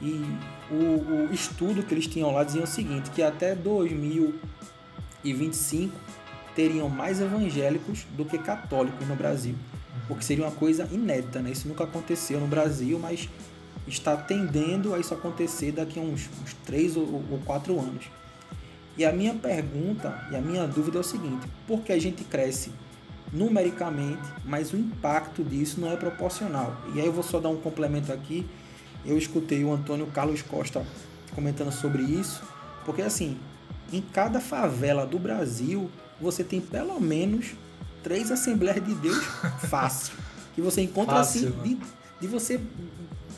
[0.00, 0.24] E
[0.70, 5.92] o, o estudo que eles tinham lá dizia o seguinte, que até 2025
[6.54, 9.54] teriam mais evangélicos do que católicos no Brasil.
[10.08, 11.50] O que seria uma coisa inédita, né?
[11.50, 13.28] Isso nunca aconteceu no Brasil, mas
[13.86, 18.06] está tendendo a isso acontecer daqui a uns, uns três ou, ou quatro anos.
[18.96, 22.24] E a minha pergunta e a minha dúvida é o seguinte: por que a gente
[22.24, 22.72] cresce
[23.32, 26.76] numericamente, mas o impacto disso não é proporcional?
[26.94, 28.46] E aí eu vou só dar um complemento aqui.
[29.04, 30.84] Eu escutei o Antônio Carlos Costa
[31.34, 32.42] comentando sobre isso,
[32.84, 33.36] porque assim,
[33.92, 37.52] em cada favela do Brasil, você tem pelo menos
[38.02, 39.24] três Assembleias de Deus
[39.68, 40.14] fácil.
[40.54, 41.78] Que você encontra Fácil, assim, de,
[42.20, 42.60] de você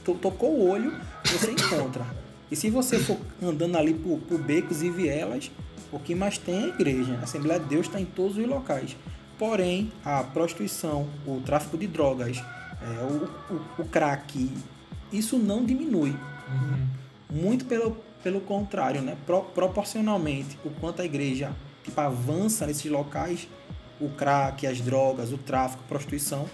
[0.05, 2.07] to- tocou o olho, você encontra.
[2.51, 5.51] E se você for andando ali por, por becos e vielas,
[5.93, 7.18] o que mais tem é a igreja.
[7.20, 8.97] A Assembleia de Deus está em todos os locais.
[9.41, 14.53] Porém, a prostituição, o tráfico de drogas, é, o, o, o crack,
[15.11, 16.14] isso não diminui.
[17.30, 19.16] Muito pelo, pelo contrário, né?
[19.24, 23.49] Pro- proporcionalmente, o quanto a igreja tipo, avança nesses locais,
[23.99, 26.47] o crack, as drogas, o tráfico, a prostituição,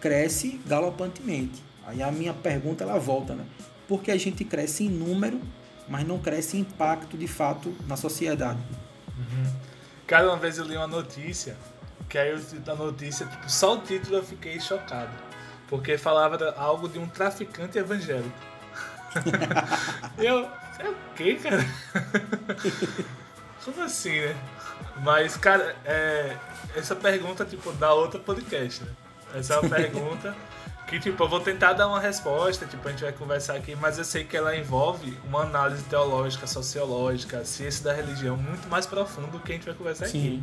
[0.00, 1.62] cresce galopantemente.
[1.86, 3.44] Aí a minha pergunta ela volta, né?
[3.86, 5.40] Porque a gente cresce em número
[5.88, 8.58] mas não cresce impacto de fato na sociedade.
[10.06, 11.56] Cara, uma vez eu li uma notícia,
[12.08, 15.12] que aí da notícia, tipo, só o título eu fiquei chocado.
[15.68, 18.38] Porque falava algo de um traficante evangélico.
[20.18, 20.48] eu,
[20.78, 21.64] é o quê, cara?
[23.64, 24.36] Como assim, né?
[25.02, 26.36] Mas, cara, é,
[26.76, 28.90] essa pergunta, tipo, dá outro podcast, né?
[29.34, 30.34] Essa é uma pergunta
[30.86, 33.98] que, tipo, eu vou tentar dar uma resposta, tipo, a gente vai conversar aqui, mas
[33.98, 39.28] eu sei que ela envolve uma análise teológica, sociológica, ciência da religião muito mais profundo
[39.28, 40.42] do que a gente vai conversar aqui.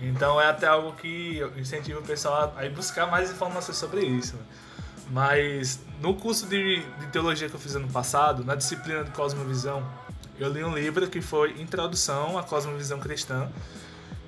[0.00, 4.36] Então é até algo que eu incentivo o pessoal a buscar mais informações sobre isso.
[4.36, 4.42] né?
[5.10, 9.82] Mas no curso de, de teologia que eu fiz ano passado, na disciplina de Cosmovisão,
[10.38, 13.50] eu li um livro que foi Introdução à Cosmovisão Cristã,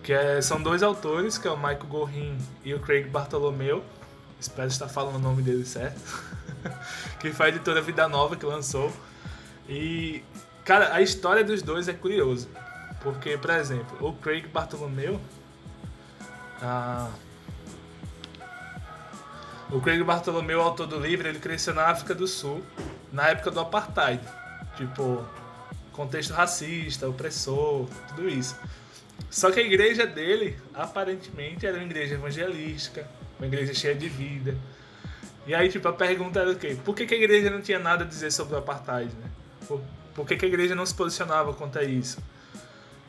[0.02, 3.84] que é- são dois autores, que é o Michael Gorin e o Craig Bartolomeu.
[4.40, 6.00] Espero estar falando o nome dele certo.
[7.20, 8.90] que foi a editora Vida Nova que lançou.
[9.68, 10.24] E,
[10.64, 12.48] cara, a história dos dois é curiosa.
[13.02, 15.20] Porque, por exemplo, o Craig Bartolomeu.
[16.62, 17.10] Ah,
[19.70, 22.62] o Craig Bartolomeu, autor do livro, ele cresceu na África do Sul,
[23.12, 24.20] na época do apartheid.
[24.76, 25.24] Tipo,
[25.92, 28.56] contexto racista, opressor, tudo isso.
[29.30, 33.06] Só que a igreja dele, aparentemente, era uma igreja evangelística,
[33.38, 34.56] uma igreja cheia de vida.
[35.46, 36.76] E aí, tipo, a pergunta era o quê?
[36.84, 39.30] Por que, que a igreja não tinha nada a dizer sobre o apartheid, né?
[39.68, 39.80] Por,
[40.14, 42.18] por que, que a igreja não se posicionava contra isso?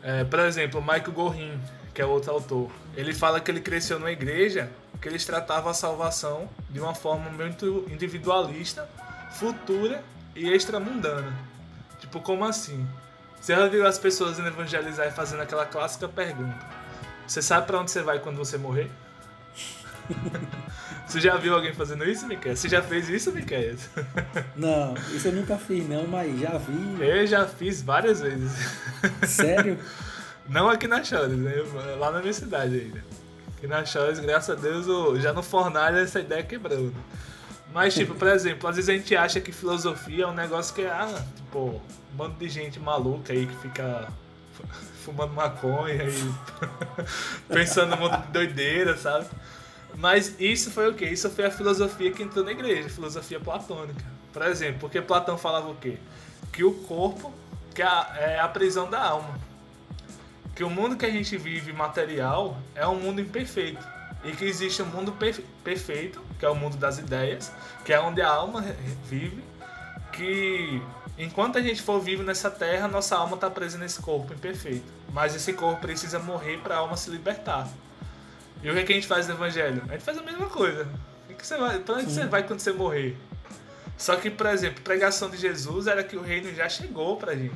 [0.03, 1.59] É, por exemplo, Michael Gorin,
[1.93, 4.71] que é outro autor, ele fala que ele cresceu numa igreja
[5.01, 8.87] que eles tratavam a salvação de uma forma muito individualista,
[9.31, 10.03] futura
[10.35, 11.33] e extramundana.
[11.99, 12.87] Tipo, como assim?
[13.39, 16.59] Você já viu as pessoas indo evangelizar e fazendo aquela clássica pergunta:
[17.25, 18.91] Você sabe pra onde você vai quando você morrer?
[21.07, 22.55] você já viu alguém fazendo isso, Miquel?
[22.55, 23.75] Você já fez isso, Miquel?
[24.55, 27.03] Não, isso eu nunca fiz não, mas já vi.
[27.03, 28.51] Eu já fiz várias vezes.
[29.27, 29.79] Sério?
[30.49, 31.53] Não aqui na Chores, né?
[31.99, 33.03] lá na minha cidade ainda.
[33.57, 36.79] Aqui na Chores, graças a Deus, já no fornalha essa ideia quebrou.
[36.79, 36.93] né?
[37.73, 40.81] Mas, tipo, por exemplo, às vezes a gente acha que filosofia é um negócio que
[40.81, 41.81] é, ah, tipo, um
[42.17, 44.09] bando de gente maluca aí que fica
[45.03, 46.33] fumando maconha e
[47.47, 49.25] pensando um monte de doideira, sabe?
[49.95, 51.05] Mas isso foi o quê?
[51.05, 54.03] Isso foi a filosofia que entrou na igreja, a filosofia platônica.
[54.33, 55.97] Por exemplo, porque Platão falava o quê?
[56.51, 57.33] Que o corpo
[57.73, 59.50] que é a prisão da alma
[60.55, 63.85] que o mundo que a gente vive material é um mundo imperfeito
[64.23, 67.51] e que existe um mundo perfe- perfeito, que é o mundo das ideias,
[67.85, 68.63] que é onde a alma
[69.05, 69.43] vive,
[70.11, 70.81] que
[71.17, 74.85] enquanto a gente for vivo nessa terra, nossa alma está presa nesse corpo imperfeito.
[75.11, 77.67] Mas esse corpo precisa morrer para a alma se libertar.
[78.63, 79.83] E o que, é que a gente faz no evangelho?
[79.89, 80.87] A gente faz a mesma coisa.
[81.25, 83.17] O que que você vai, pra onde você vai quando você morrer?
[83.97, 87.35] Só que, por exemplo, a pregação de Jesus era que o reino já chegou pra
[87.35, 87.55] gente.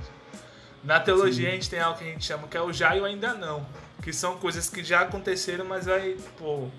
[0.85, 3.01] Na teologia a gente tem algo que a gente chama que é o já e
[3.01, 3.65] o ainda não.
[4.03, 6.69] Que são coisas que já aconteceram, mas vai, pô,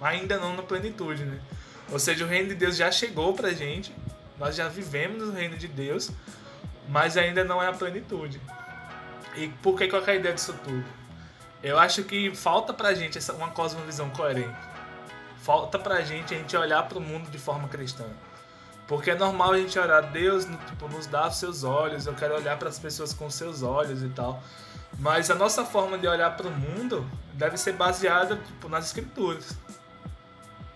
[0.00, 1.40] ainda não na plenitude, né?
[1.90, 3.94] Ou seja, o reino de Deus já chegou pra gente,
[4.36, 6.10] nós já vivemos no reino de Deus,
[6.88, 8.40] mas ainda não é a plenitude.
[9.36, 10.84] E por que qual é a ideia disso tudo?
[11.62, 14.56] Eu acho que falta pra gente essa, uma cosmovisão coerente.
[15.38, 18.06] Falta pra gente a gente olhar pro mundo de forma cristã.
[18.86, 22.34] Porque é normal a gente orar, Deus tipo, nos dá os seus olhos, eu quero
[22.34, 24.42] olhar para as pessoas com seus olhos e tal.
[24.98, 29.56] Mas a nossa forma de olhar para o mundo deve ser baseada tipo, nas escrituras.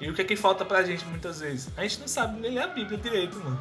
[0.00, 1.68] E o que é que falta pra gente muitas vezes?
[1.76, 3.60] A gente não sabe nem ler a Bíblia direito, mano.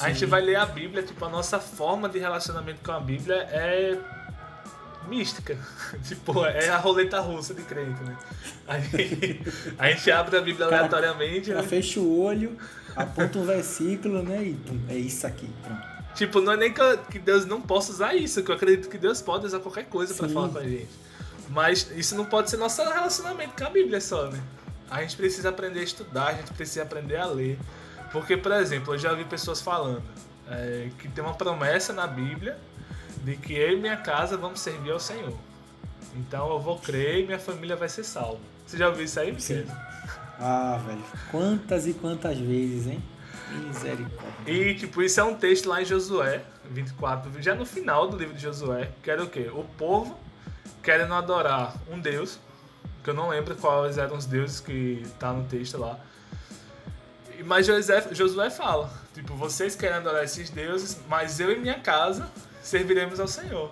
[0.00, 0.26] A gente Sim.
[0.26, 3.98] vai ler a Bíblia, tipo, a nossa forma de relacionamento com a Bíblia é
[5.06, 5.56] mística.
[6.02, 8.16] tipo, é a roleta russa de crente, né?
[8.66, 9.42] A gente,
[9.78, 11.68] a gente abre a Bíblia Cara, aleatoriamente, Ela né?
[11.68, 12.58] fecha o olho,
[12.96, 14.42] aponta um versículo, né?
[14.44, 15.48] E tum, é isso aqui.
[15.62, 15.94] Pronto.
[16.14, 18.88] Tipo, não é nem que, eu- que Deus não possa usar isso, que eu acredito
[18.88, 20.34] que Deus pode usar qualquer coisa pra Sim.
[20.34, 20.88] falar com a gente.
[21.50, 24.40] Mas isso não pode ser nosso relacionamento com a Bíblia só, né?
[24.90, 27.58] A gente precisa aprender a estudar, a gente precisa aprender a ler.
[28.12, 30.02] Porque, por exemplo, eu já vi pessoas falando
[30.48, 32.56] é, que tem uma promessa na Bíblia
[33.24, 35.36] de que eu e minha casa vamos servir ao Senhor.
[36.14, 38.38] Então eu vou crer e minha família vai ser salva.
[38.66, 39.66] Você já ouviu isso aí, Sim.
[40.38, 41.02] Ah, velho.
[41.30, 43.02] Quantas e quantas vezes, hein?
[43.66, 44.34] Misericórdia.
[44.46, 48.34] E, tipo, isso é um texto lá em Josué 24, já no final do livro
[48.34, 49.50] de Josué, que era o quê?
[49.52, 50.18] O povo
[50.82, 52.38] querendo adorar um deus,
[53.02, 55.98] que eu não lembro quais eram os deuses que tá no texto lá.
[57.44, 62.30] Mas José, Josué fala, tipo, vocês querem adorar esses deuses, mas eu e minha casa
[62.62, 63.70] serviremos ao Senhor.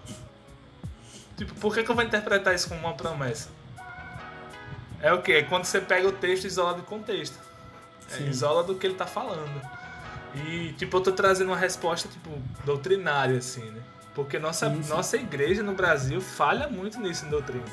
[1.36, 3.48] Tipo, por que, que eu vou interpretar isso como uma promessa?
[5.03, 5.32] É o quê?
[5.32, 7.36] É quando você pega o texto e isola do contexto.
[8.12, 9.61] É, isola do que ele tá falando.
[10.34, 12.30] E, tipo, eu tô trazendo uma resposta, tipo,
[12.64, 13.82] doutrinária, assim, né?
[14.14, 14.88] Porque nossa, Sim, sim.
[14.88, 17.64] nossa igreja no Brasil falha muito nisso em doutrina.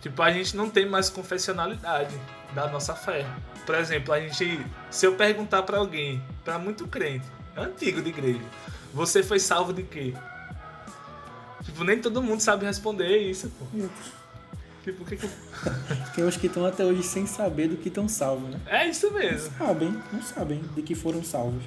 [0.00, 2.14] Tipo, a gente não tem mais confessionalidade
[2.52, 3.24] da nossa fé.
[3.64, 4.64] Por exemplo, a gente.
[4.90, 7.24] Se eu perguntar pra alguém, pra muito crente,
[7.56, 8.40] antigo de igreja,
[8.92, 10.12] você foi salvo de quê?
[11.64, 13.88] Tipo, nem todo mundo sabe responder isso, pô.
[14.82, 15.28] Tipo, que que.
[16.14, 18.60] Tem uns que estão até hoje sem saber do que estão salvos, né?
[18.66, 19.52] É isso mesmo.
[19.56, 21.62] Sabem, não sabem de que foram salvos.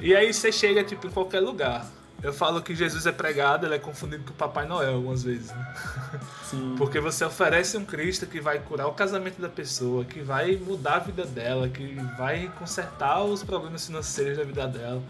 [0.00, 1.86] E aí você chega, tipo, em qualquer lugar.
[2.22, 5.50] Eu falo que Jesus é pregado, ele é confundido com o Papai Noel algumas vezes,
[5.50, 5.74] né?
[6.44, 6.74] Sim.
[6.76, 10.96] Porque você oferece um Cristo que vai curar o casamento da pessoa, que vai mudar
[10.96, 15.02] a vida dela, que vai consertar os problemas financeiros da vida dela.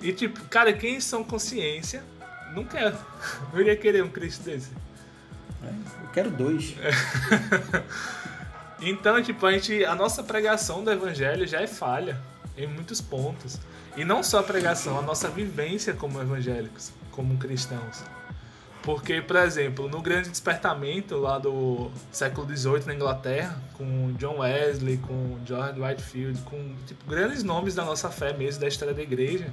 [0.00, 2.02] E tipo, cara, quem em são consciência
[2.52, 2.92] não quer,
[3.52, 4.70] não iria querer um Cristo desse.
[5.62, 5.72] É,
[6.12, 6.74] quero dois.
[8.80, 12.16] Então, tipo, a gente, a nossa pregação do evangelho já é falha
[12.56, 13.58] em muitos pontos.
[13.96, 18.04] E não só a pregação, a nossa vivência como evangélicos, como cristãos.
[18.82, 24.98] Porque, por exemplo, no grande despertamento lá do século XVIII na Inglaterra, com John Wesley,
[24.98, 29.52] com George Whitefield, com tipo, grandes nomes da nossa fé mesmo, da história da igreja,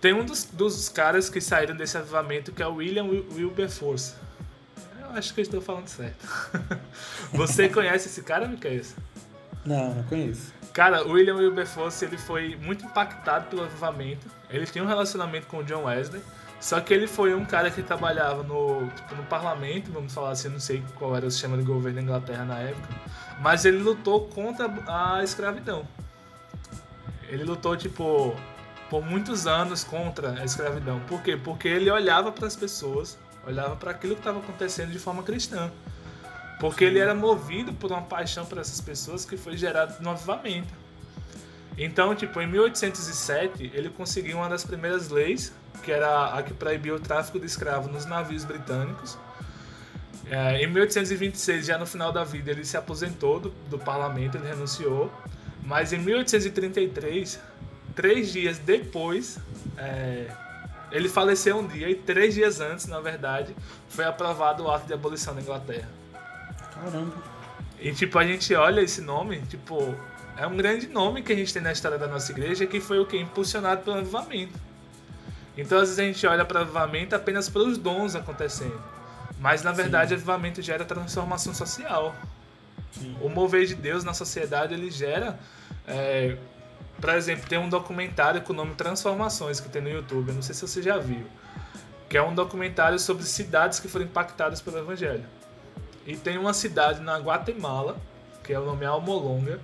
[0.00, 4.14] tem um dos, dos caras que saíram desse avivamento que é William Wil- Wilberforce.
[5.14, 6.26] Acho que eu estou falando certo.
[7.32, 8.80] Você conhece esse cara, Miquel?
[9.64, 10.52] Não, não conheço.
[10.72, 14.26] Cara, o William Wilberforce ele foi muito impactado pelo avivamento.
[14.48, 16.22] Ele tinha um relacionamento com o John Wesley.
[16.60, 20.48] Só que ele foi um cara que trabalhava no, tipo, no parlamento, vamos falar assim,
[20.48, 22.88] não sei qual era o sistema de governo da Inglaterra na época.
[23.40, 25.84] Mas ele lutou contra a escravidão.
[27.28, 28.34] Ele lutou, tipo,
[28.88, 31.00] por muitos anos contra a escravidão.
[31.00, 31.36] Por quê?
[31.36, 35.70] Porque ele olhava para as pessoas, olhava para aquilo que estava acontecendo de forma cristã.
[36.60, 40.72] Porque ele era movido por uma paixão por essas pessoas que foi gerado no avivamento.
[41.76, 46.94] Então, tipo, em 1807, ele conseguiu uma das primeiras leis, que era a que proibia
[46.94, 49.18] o tráfico de escravos nos navios britânicos.
[50.30, 54.46] É, em 1826, já no final da vida, ele se aposentou do, do parlamento, ele
[54.46, 55.12] renunciou.
[55.64, 57.40] Mas em 1833,
[57.94, 59.38] três dias depois,
[59.76, 60.28] é,
[60.92, 63.56] ele faleceu um dia e três dias antes, na verdade,
[63.88, 65.88] foi aprovado o ato de abolição da Inglaterra.
[66.74, 67.16] Caramba.
[67.80, 69.96] E tipo, a gente olha esse nome, tipo,
[70.36, 72.98] é um grande nome que a gente tem na história da nossa igreja que foi
[72.98, 73.18] o que?
[73.18, 74.58] Impulsionado pelo avivamento.
[75.56, 78.80] Então às vezes a gente olha para o avivamento apenas pelos dons acontecendo.
[79.40, 82.14] Mas na verdade o avivamento gera transformação social.
[82.92, 83.16] Sim.
[83.20, 85.38] O mover de Deus na sociedade ele gera.
[85.86, 86.36] É,
[87.02, 90.54] por exemplo, tem um documentário com o nome Transformações que tem no YouTube, não sei
[90.54, 91.26] se você já viu.
[92.08, 95.24] Que é um documentário sobre cidades que foram impactadas pelo Evangelho.
[96.06, 97.96] E tem uma cidade na Guatemala,
[98.44, 99.58] que é o nome Almolonga,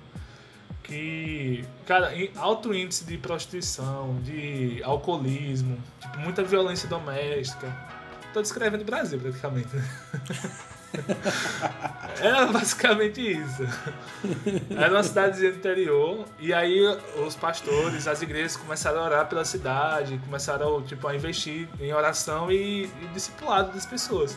[0.83, 7.73] que, cara, alto índice de prostituição, de alcoolismo, tipo, muita violência doméstica.
[8.35, 9.71] Tô descrevendo o Brasil, praticamente.
[12.21, 13.63] Era basicamente isso.
[14.77, 16.81] Era uma cidadezinha do interior, e aí
[17.27, 22.51] os pastores, as igrejas começaram a orar pela cidade, começaram tipo, a investir em oração
[22.51, 24.37] e, e discipulado das pessoas.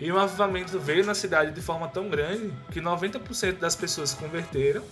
[0.00, 4.16] E o avivamento veio na cidade de forma tão grande que 90% das pessoas se
[4.16, 4.82] converteram.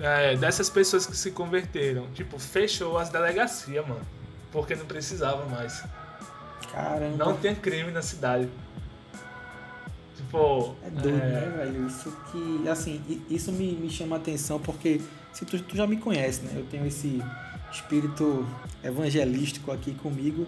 [0.00, 4.04] É, dessas pessoas que se converteram, tipo, fechou as delegacias, mano.
[4.50, 5.84] Porque não precisava mais.
[6.72, 7.24] Caramba.
[7.24, 8.48] Não tem crime na cidade.
[10.82, 11.86] É doido, né, velho?
[11.86, 15.00] Isso que, assim, isso me, me chama a atenção porque
[15.32, 16.52] se tu, tu já me conhece, né?
[16.56, 17.22] Eu tenho esse
[17.70, 18.46] espírito
[18.82, 20.46] evangelístico aqui comigo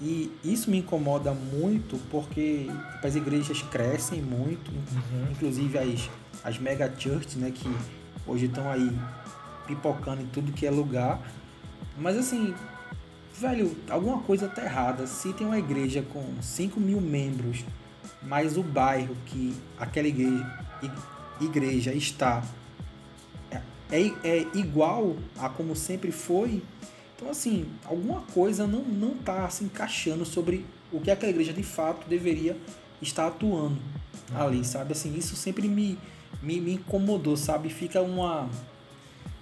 [0.00, 4.70] e isso me incomoda muito porque tipo, as igrejas crescem muito,
[5.30, 6.10] inclusive as,
[6.42, 7.52] as mega churches, né?
[7.54, 7.70] Que
[8.26, 8.90] hoje estão aí
[9.66, 11.20] pipocando em tudo que é lugar.
[11.98, 12.54] Mas assim,
[13.38, 15.06] velho, alguma coisa tá errada.
[15.06, 17.64] Se tem uma igreja com 5 mil membros,
[18.24, 20.46] mas o bairro que aquela igreja,
[21.40, 22.42] igreja está
[23.50, 23.60] é,
[23.90, 26.62] é, é igual a como sempre foi,
[27.14, 31.62] então assim, alguma coisa não, não tá se encaixando sobre o que aquela igreja de
[31.62, 32.56] fato deveria
[33.00, 33.78] estar atuando
[34.34, 34.92] ali, sabe?
[34.92, 35.98] Assim, isso sempre me,
[36.42, 37.68] me, me incomodou, sabe?
[37.68, 38.48] Fica uma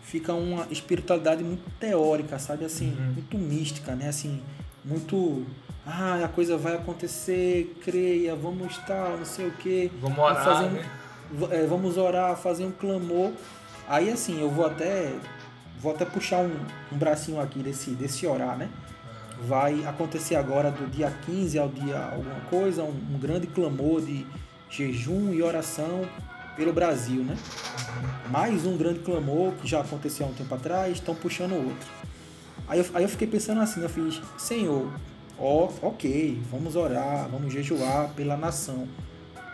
[0.03, 2.65] fica uma espiritualidade muito teórica, sabe?
[2.65, 4.09] Assim, muito mística, né?
[4.09, 4.41] Assim,
[4.85, 5.47] muito.
[5.87, 9.91] Ah, a coisa vai acontecer, creia, vamos estar, não sei o quê.
[10.01, 10.85] Vamos orar, fazer um- né?
[11.51, 13.33] é, vamos orar, fazer um clamor.
[13.89, 15.13] Aí assim, eu vou até.
[15.81, 16.55] Vou até puxar um,
[16.93, 18.69] um bracinho aqui desse, desse orar, né?
[19.49, 24.27] Vai acontecer agora do dia 15 ao dia alguma coisa, um, um grande clamor de
[24.69, 26.03] jejum e oração
[26.55, 27.35] pelo Brasil, né?
[28.31, 31.89] Mais um grande clamor que já aconteceu há um tempo atrás, estão puxando outro.
[32.69, 34.87] Aí eu, aí eu fiquei pensando assim, eu fiz, Senhor,
[35.41, 38.87] ó, ok, vamos orar, vamos jejuar pela nação.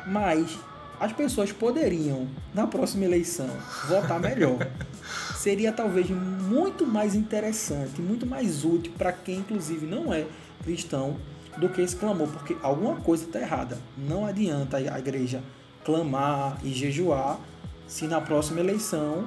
[0.06, 0.58] Mas
[0.98, 3.48] as pessoas poderiam, na próxima eleição,
[3.88, 4.58] votar melhor.
[5.36, 10.26] Seria talvez muito mais interessante, muito mais útil para quem, inclusive, não é
[10.64, 11.16] cristão,
[11.56, 13.78] do que esse clamor, porque alguma coisa está errada.
[13.96, 15.42] Não adianta a igreja
[15.84, 17.38] clamar e jejuar
[17.86, 19.26] se na próxima eleição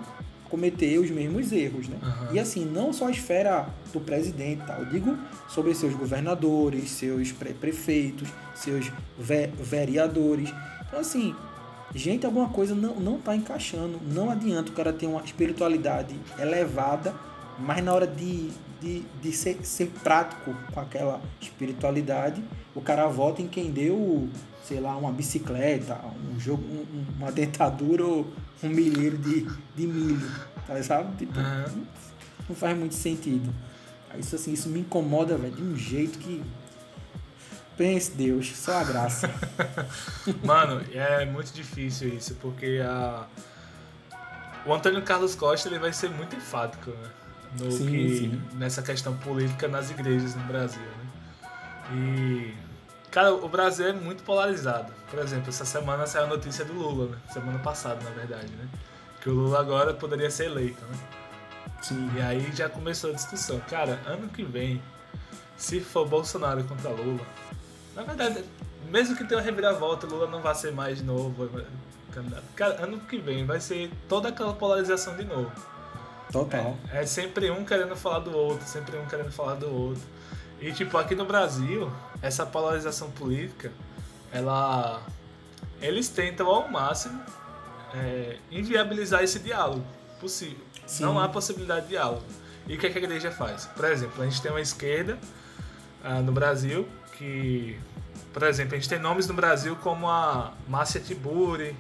[0.49, 1.97] cometer os mesmos erros, né?
[2.01, 2.35] Uhum.
[2.35, 4.77] E assim, não só a esfera do presidente, tá?
[4.79, 10.53] eu digo sobre seus governadores, seus prefeitos, seus ve vereadores.
[10.87, 11.35] Então assim,
[11.93, 13.99] gente, alguma coisa não, não tá encaixando.
[14.11, 17.13] Não adianta o cara ter uma espiritualidade elevada,
[17.57, 18.49] mas na hora de,
[18.81, 22.43] de, de ser, ser prático com aquela espiritualidade,
[22.73, 24.27] o cara vota em quem deu,
[24.63, 25.99] sei lá, uma bicicleta,
[26.33, 28.27] um jogo, um, uma dentadura ou
[28.63, 30.29] um milheiro de, de milho,
[30.67, 31.15] tá, sabe?
[31.17, 31.85] Tipo, uhum.
[32.49, 33.53] não faz muito sentido.
[34.17, 36.43] Isso assim, isso me incomoda, velho, de um jeito que
[37.79, 39.31] Pense Deus, só a graça.
[40.43, 43.25] Mano, é muito difícil isso, porque a...
[44.65, 47.09] o Antônio Carlos Costa ele vai ser muito enfático né?
[47.57, 48.41] no sim, que, sim.
[48.55, 50.81] nessa questão política nas igrejas no Brasil.
[50.81, 51.93] Né?
[51.93, 52.53] E,
[53.11, 54.93] cara, o Brasil é muito polarizado.
[55.09, 57.17] Por exemplo, essa semana saiu a notícia do Lula, né?
[57.31, 58.67] semana passada, na verdade, né?
[59.21, 60.83] que o Lula agora poderia ser eleito.
[60.85, 60.97] Né?
[61.81, 62.09] Sim.
[62.15, 63.59] E aí já começou a discussão.
[63.69, 64.81] Cara, ano que vem,
[65.57, 67.25] se for Bolsonaro contra Lula,
[67.95, 68.43] na verdade,
[68.89, 71.49] mesmo que tenha uma reviravolta, Lula não vai ser mais de novo
[72.11, 72.43] candidato.
[72.81, 75.51] Ano que vem vai ser toda aquela polarização de novo.
[76.31, 76.77] Total.
[76.91, 80.01] É, é, sempre um querendo falar do outro, sempre um querendo falar do outro.
[80.61, 81.91] E tipo, aqui no Brasil,
[82.21, 83.71] essa polarização política,
[84.31, 85.01] ela.
[85.81, 87.21] Eles tentam ao máximo
[87.93, 89.85] é, inviabilizar esse diálogo
[90.19, 90.63] possível.
[90.85, 91.03] Sim.
[91.03, 92.23] Não há possibilidade de diálogo.
[92.67, 93.65] E o que, é que a igreja faz?
[93.67, 95.17] Por exemplo, a gente tem uma esquerda
[96.03, 97.79] ah, no Brasil que
[98.33, 101.75] por exemplo, a gente tem nomes no Brasil como a Márcia Tiburi,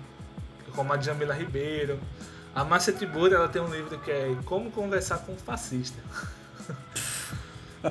[0.75, 1.99] como a Jamila Ribeiro.
[2.55, 6.01] A Márcia Tiburi ela tem um livro que é Como Conversar com um Fascista.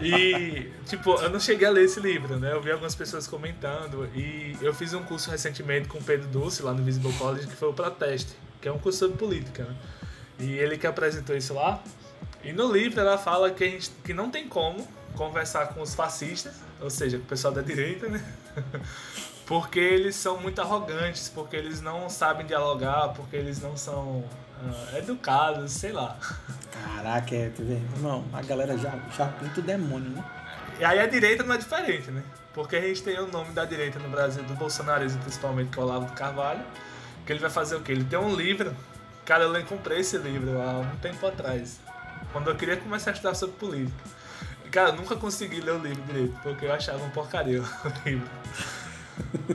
[0.02, 2.52] e, tipo, eu não cheguei a ler esse livro, né?
[2.52, 4.08] Eu vi algumas pessoas comentando.
[4.14, 7.56] E eu fiz um curso recentemente com o Pedro Dulce, lá no Visible College, que
[7.56, 9.76] foi o Proteste, que é um curso sobre política, né?
[10.38, 11.82] E ele que apresentou isso lá.
[12.44, 14.86] E no livro ela fala que, a gente, que não tem como
[15.16, 18.24] conversar com os fascistas, ou seja, com o pessoal da direita, né?
[19.46, 24.22] porque eles são muito arrogantes, porque eles não sabem dialogar, porque eles não são
[24.62, 26.16] uh, educados, sei lá.
[26.72, 30.24] Caraca, é, tu vê, irmão, a galera já, já pinta o demônio, né?
[30.78, 32.22] E aí a direita não é diferente, né?
[32.52, 35.82] Porque a gente tem o nome da direita no Brasil, do bolsonarismo principalmente, que é
[35.82, 36.64] o Olavo do Carvalho,
[37.26, 37.92] que ele vai fazer o quê?
[37.92, 38.74] Ele tem um livro,
[39.24, 41.80] cara, eu comprei esse livro há um tempo atrás,
[42.32, 44.18] quando eu queria começar a estudar sobre política.
[44.70, 48.28] Cara, eu nunca consegui ler o livro direito, porque eu achava um porcaria o livro.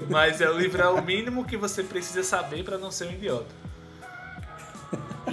[0.10, 3.12] Mas é, o livro é o mínimo que você precisa saber para não ser um
[3.12, 3.63] idiota.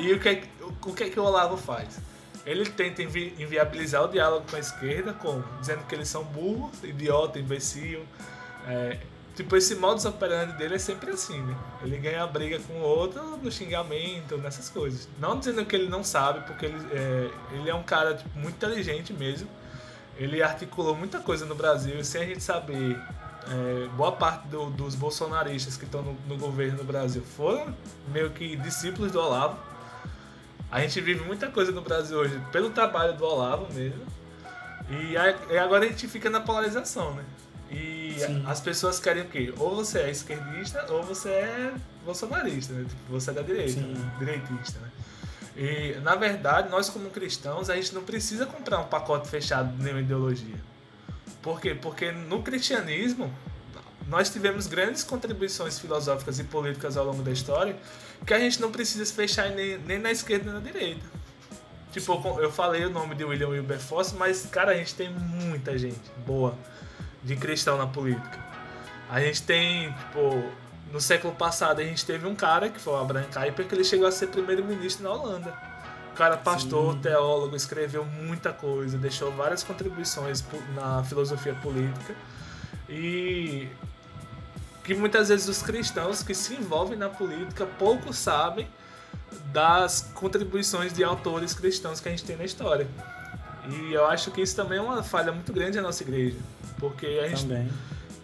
[0.01, 1.99] E o que, é, o, o que é que o Olavo faz?
[2.47, 5.45] Ele tenta invi inviabilizar o diálogo com a esquerda, como?
[5.61, 8.05] Dizendo que eles são burros, idiota, imbecil.
[8.67, 8.99] É,
[9.37, 11.55] tipo, esse modus operandi dele é sempre assim, né?
[11.83, 15.09] Ele ganha a briga com o outro no xingamento, nessas coisas.
[15.19, 18.57] Não dizendo que ele não sabe, porque ele é, ele é um cara tipo, muito
[18.57, 19.49] inteligente mesmo
[20.21, 23.01] ele articulou muita coisa no Brasil sem a gente saber.
[23.49, 27.75] É, boa parte do, dos bolsonaristas que estão no, no, governo do Brasil foram
[28.13, 29.57] meio que discípulos do Olavo.
[30.71, 34.01] A gente vive muita coisa no Brasil hoje pelo trabalho do Olavo mesmo.
[34.89, 35.15] E,
[35.53, 37.25] e agora a gente fica na polarização, né?
[37.71, 38.45] E Sim.
[38.47, 39.53] as pessoas querem o quê?
[39.57, 42.85] Ou você é esquerdista ou você é bolsonarista, né?
[42.89, 44.13] Tipo, você é da direita, né?
[44.19, 44.91] direitista, né?
[45.57, 49.83] E, na verdade, nós como cristãos, a gente não precisa comprar um pacote fechado de
[49.83, 50.57] nenhuma ideologia.
[51.43, 51.75] Por quê?
[51.75, 53.33] Porque no cristianismo,
[54.09, 57.77] nós tivemos grandes contribuições filosóficas e políticas ao longo da história
[58.27, 61.05] que a gente não precisa se fechar nem, nem na esquerda nem na direita.
[61.93, 65.99] Tipo, eu falei o nome de William Wilberforce, mas, cara, a gente tem muita gente
[66.25, 66.55] boa
[67.23, 68.39] de cristão na política.
[69.09, 70.45] A gente tem, tipo,
[70.93, 73.85] no século passado a gente teve um cara, que foi o Abraham Kuyper, que ele
[73.85, 75.53] chegou a ser primeiro-ministro na Holanda.
[76.13, 77.01] O cara pastor, Sim.
[77.01, 80.45] teólogo, escreveu muita coisa, deixou várias contribuições
[80.75, 82.15] na filosofia política.
[82.89, 83.69] E
[84.85, 88.69] que muitas vezes os cristãos que se envolvem na política pouco sabem
[89.53, 92.87] das contribuições de autores cristãos que a gente tem na história.
[93.69, 96.37] E eu acho que isso também é uma falha muito grande da nossa igreja.
[96.79, 97.53] Porque a gente,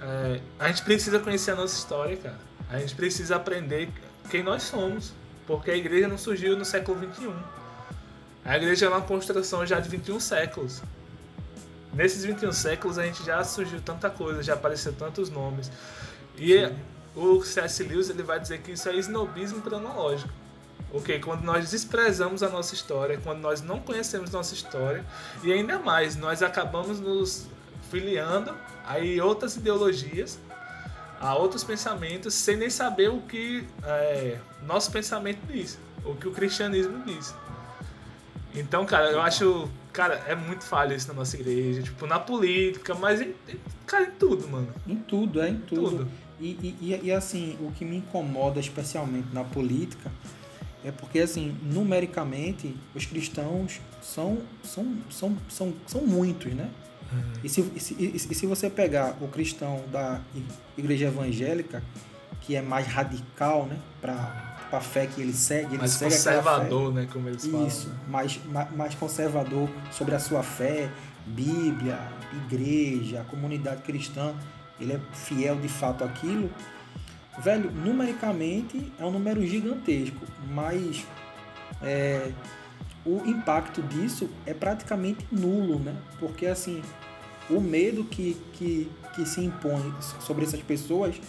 [0.00, 2.38] é, a gente precisa conhecer a nossa história, cara.
[2.70, 3.88] A gente precisa aprender
[4.30, 5.12] quem nós somos,
[5.46, 7.34] porque a igreja não surgiu no século 21.
[8.44, 10.82] A igreja é uma construção já de 21 séculos.
[11.92, 15.70] nesses 21 séculos a gente já surgiu tanta coisa, já apareceu tantos nomes.
[16.38, 16.76] E Sim.
[17.14, 17.82] o C.S.
[17.82, 20.32] Lewis ele vai dizer que isso é snobismo cronológico.
[20.92, 25.04] Ok, quando nós desprezamos a nossa história, quando nós não conhecemos nossa história,
[25.42, 27.46] e ainda mais, nós acabamos nos
[27.90, 30.38] filiando a outras ideologias,
[31.20, 36.32] a outros pensamentos, sem nem saber o que é, nosso pensamento diz, o que o
[36.32, 37.34] cristianismo diz.
[38.54, 39.68] Então, cara, eu acho.
[39.92, 41.82] Cara, é muito falha isso na nossa igreja.
[41.82, 44.72] Tipo, na política, mas em, em, cara, em tudo, mano.
[44.86, 45.90] Em tudo, é, em tudo.
[45.90, 46.08] tudo.
[46.38, 50.10] E, e, e, assim, o que me incomoda especialmente na política
[50.84, 56.70] é porque, assim, numericamente, os cristãos são, são, são, são, são muitos, né?
[57.12, 57.22] Uhum.
[57.42, 57.96] E, se, e, se,
[58.30, 60.20] e se você pegar o cristão da
[60.76, 61.82] igreja evangélica,
[62.42, 63.78] que é mais radical, né?
[64.00, 65.70] Para a fé que ele segue.
[65.70, 67.08] Ele mais segue conservador, né?
[67.12, 67.66] Como eles falam.
[67.66, 68.38] Isso, mais,
[68.76, 70.90] mais conservador sobre a sua fé,
[71.26, 71.98] Bíblia,
[72.46, 74.34] igreja, comunidade cristã.
[74.80, 76.50] Ele é fiel de fato àquilo.
[77.38, 81.04] Velho, numericamente é um número gigantesco, mas
[81.82, 82.30] é,
[83.04, 85.94] o impacto disso é praticamente nulo, né?
[86.18, 86.82] Porque assim,
[87.48, 91.20] o medo que, que, que se impõe sobre essas pessoas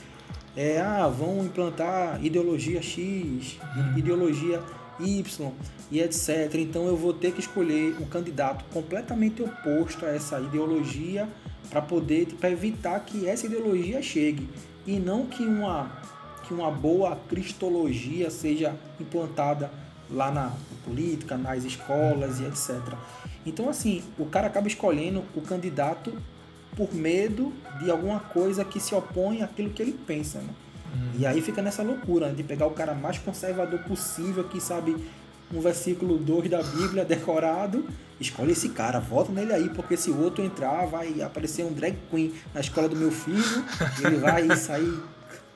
[0.56, 3.98] é, ah, vão implantar ideologia X, uhum.
[3.98, 4.64] ideologia
[5.00, 5.52] Y
[5.92, 6.56] e etc.
[6.56, 11.30] Então eu vou ter que escolher um candidato completamente oposto a essa ideologia
[11.70, 14.48] para poder para evitar que essa ideologia chegue
[14.86, 15.92] e não que uma
[16.48, 19.70] que uma boa cristologia seja implantada
[20.10, 20.54] lá na
[20.86, 22.96] política, nas escolas e etc.
[23.46, 26.14] Então assim, o cara acaba escolhendo o candidato
[26.76, 30.40] por medo de alguma coisa que se opõe àquilo que ele pensa.
[30.40, 30.50] Né?
[30.94, 31.20] Uhum.
[31.20, 32.36] E aí fica nessa loucura né?
[32.36, 34.96] de pegar o cara mais conservador possível, que sabe
[35.54, 37.86] um versículo 2 da Bíblia decorado,
[38.20, 41.98] escolhe esse cara, vota nele aí, porque se o outro entrar, vai aparecer um drag
[42.10, 43.64] queen na escola do meu filho,
[44.04, 45.00] ele vai sair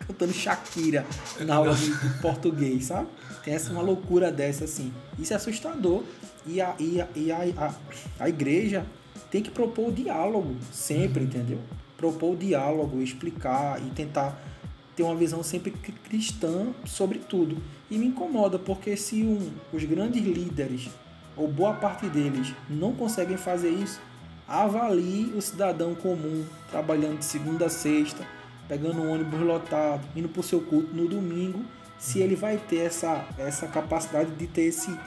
[0.07, 1.05] cantando Shakira
[1.39, 3.07] na aula de, de português, sabe?
[3.43, 4.93] Tem essa uma loucura dessa assim.
[5.17, 6.03] Isso é assustador.
[6.45, 7.73] E a, e a, e a, a,
[8.19, 8.85] a igreja
[9.29, 11.59] tem que propor o diálogo sempre, entendeu?
[11.97, 14.39] Propor o diálogo, explicar e tentar
[14.95, 17.57] ter uma visão sempre cristã sobre tudo.
[17.91, 20.89] E me incomoda porque se um, os grandes líderes,
[21.35, 23.99] ou boa parte deles, não conseguem fazer isso,
[24.47, 28.25] avalie o cidadão comum trabalhando de segunda a sexta,
[28.67, 31.59] pegando um ônibus lotado, indo para o seu culto no domingo,
[31.99, 34.97] se ele vai ter essa, essa capacidade de ter esse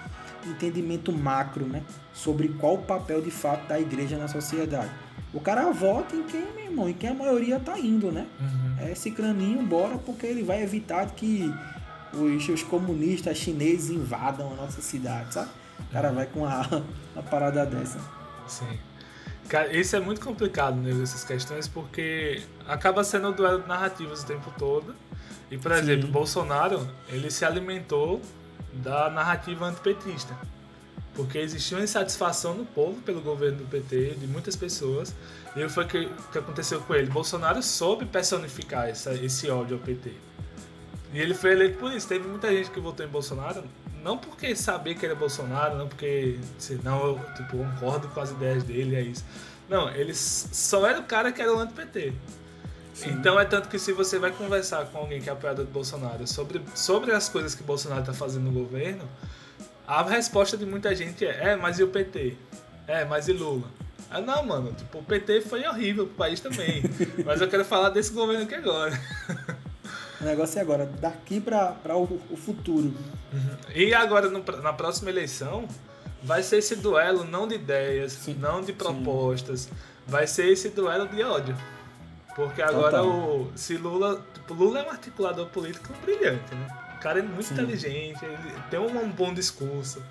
[0.47, 1.82] entendimento macro, né?
[2.12, 4.91] Sobre qual o papel de fato da igreja na sociedade.
[5.32, 8.26] O cara vota em quem, meu irmão, em quem a maioria tá indo, né?
[8.39, 8.87] Uhum.
[8.87, 11.53] É esse craninho, bora, porque ele vai evitar que
[12.17, 15.51] os, os comunistas chineses invadam a nossa cidade, sabe?
[15.81, 16.85] O cara vai com uma,
[17.15, 17.99] uma parada dessa.
[18.47, 18.79] Sim.
[19.49, 24.23] Cara, isso é muito complicado, né, essas questões, porque acaba sendo um duelo de narrativas
[24.23, 24.95] o tempo todo.
[25.51, 25.79] E, por Sim.
[25.79, 28.21] exemplo, Bolsonaro, ele se alimentou
[28.73, 30.35] da narrativa antipetista.
[31.15, 35.15] Porque existiu uma insatisfação no povo pelo governo do PT, de muitas pessoas.
[35.55, 37.09] E foi o que, que aconteceu com ele.
[37.09, 40.12] Bolsonaro soube personificar essa, esse ódio ao PT.
[41.15, 42.09] E ele foi eleito por isso.
[42.09, 43.62] Teve muita gente que votou em Bolsonaro,
[44.03, 46.39] não porque sabia que era Bolsonaro, não porque,
[46.83, 49.25] não, eu tipo, concordo com as ideias dele, é isso.
[49.69, 52.12] Não, ele só era o cara que era o anti-PT.
[53.07, 56.27] Então é tanto que se você vai conversar com alguém que é apoiador de Bolsonaro
[56.27, 59.09] sobre, sobre as coisas que Bolsonaro está fazendo no governo,
[59.87, 62.37] a resposta de muita gente é, é, mas e o PT?
[62.87, 63.69] É, mas e Lula?
[64.11, 66.83] Ah, não, mano, tipo, o PT foi horrível pro país também.
[67.25, 68.93] mas eu quero falar desse governo aqui agora.
[70.25, 72.95] o negócio é agora, daqui para o, o futuro.
[73.33, 73.57] Uhum.
[73.75, 75.68] E agora, no, na próxima eleição,
[76.22, 79.70] vai ser esse duelo não de ideias, sim, não de propostas, sim.
[80.07, 81.55] vai ser esse duelo de ódio.
[82.35, 83.53] Porque agora o.
[83.55, 84.25] Se Lula.
[84.33, 86.68] Tipo, Lula é um articulador político brilhante, né?
[86.97, 87.55] O cara é muito Sim.
[87.55, 88.39] inteligente, ele
[88.70, 90.03] tem um bom discurso,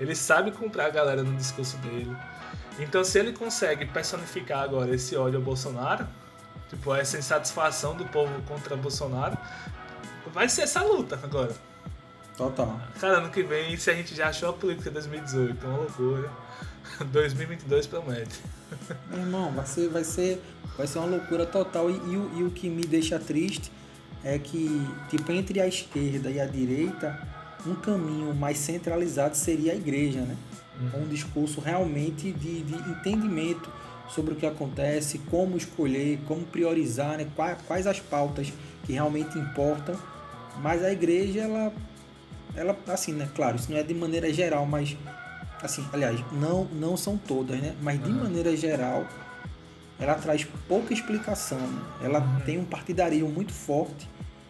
[0.00, 2.14] ele sabe comprar a galera no discurso dele.
[2.80, 6.08] Então se ele consegue personificar agora esse ódio ao Bolsonaro,
[6.70, 9.36] tipo, essa insatisfação do povo contra Bolsonaro,
[10.32, 11.54] vai ser essa luta agora.
[12.36, 12.80] Total.
[12.98, 16.30] Cara, ano que vem, se a gente já achou a política 2018, é uma loucura.
[17.12, 18.40] 2022 promete.
[19.10, 20.42] Meu irmão, vai ser, vai ser,
[20.76, 21.90] vai ser uma loucura total.
[21.90, 23.70] E, e, o, e o que me deixa triste
[24.24, 27.18] é que, tipo, entre a esquerda e a direita,
[27.66, 30.36] um caminho mais centralizado seria a igreja, né?
[30.80, 31.02] Uhum.
[31.02, 33.70] Um discurso realmente de, de entendimento
[34.14, 37.26] sobre o que acontece, como escolher, como priorizar, né?
[37.36, 38.52] quais, quais as pautas
[38.84, 39.96] que realmente importam.
[40.60, 41.72] Mas a igreja, ela,
[42.54, 43.28] ela, assim, né?
[43.34, 44.96] Claro, isso não é de maneira geral, mas
[45.62, 47.74] assim, aliás, não, não são todas, né?
[47.80, 48.24] Mas de uhum.
[48.24, 49.06] maneira geral,
[49.98, 51.58] ela traz pouca explicação.
[51.58, 51.82] Né?
[52.02, 54.08] Ela tem um partidarismo muito forte,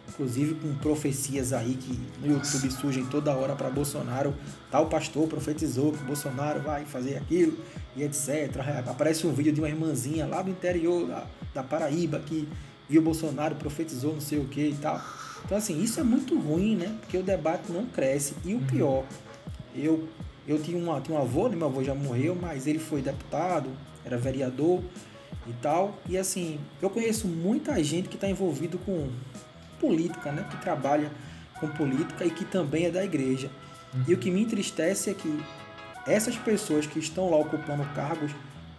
[0.09, 4.33] inclusive com profecias aí que no YouTube surgem toda hora para Bolsonaro.
[4.71, 7.57] Tal pastor profetizou que Bolsonaro vai fazer aquilo
[7.95, 8.49] e etc.
[8.87, 12.47] Aparece um vídeo de uma irmãzinha lá do interior da, da Paraíba que
[12.89, 15.01] viu Bolsonaro, profetizou não sei o que e tal.
[15.45, 16.95] Então, assim, isso é muito ruim, né?
[16.99, 18.35] Porque o debate não cresce.
[18.45, 18.65] E o uhum.
[18.65, 19.05] pior,
[19.75, 20.07] eu,
[20.47, 21.55] eu tinha, uma, tinha um avô, né?
[21.55, 23.69] meu avô já morreu, mas ele foi deputado,
[24.05, 24.81] era vereador
[25.47, 25.97] e tal.
[26.07, 29.09] E assim, eu conheço muita gente que está envolvido com
[29.79, 30.45] política, né?
[30.49, 31.11] Que trabalha
[31.59, 33.49] com política e que também é da igreja.
[33.93, 34.03] Uhum.
[34.07, 35.43] E o que me entristece é que
[36.05, 38.31] essas pessoas que estão lá ocupando cargos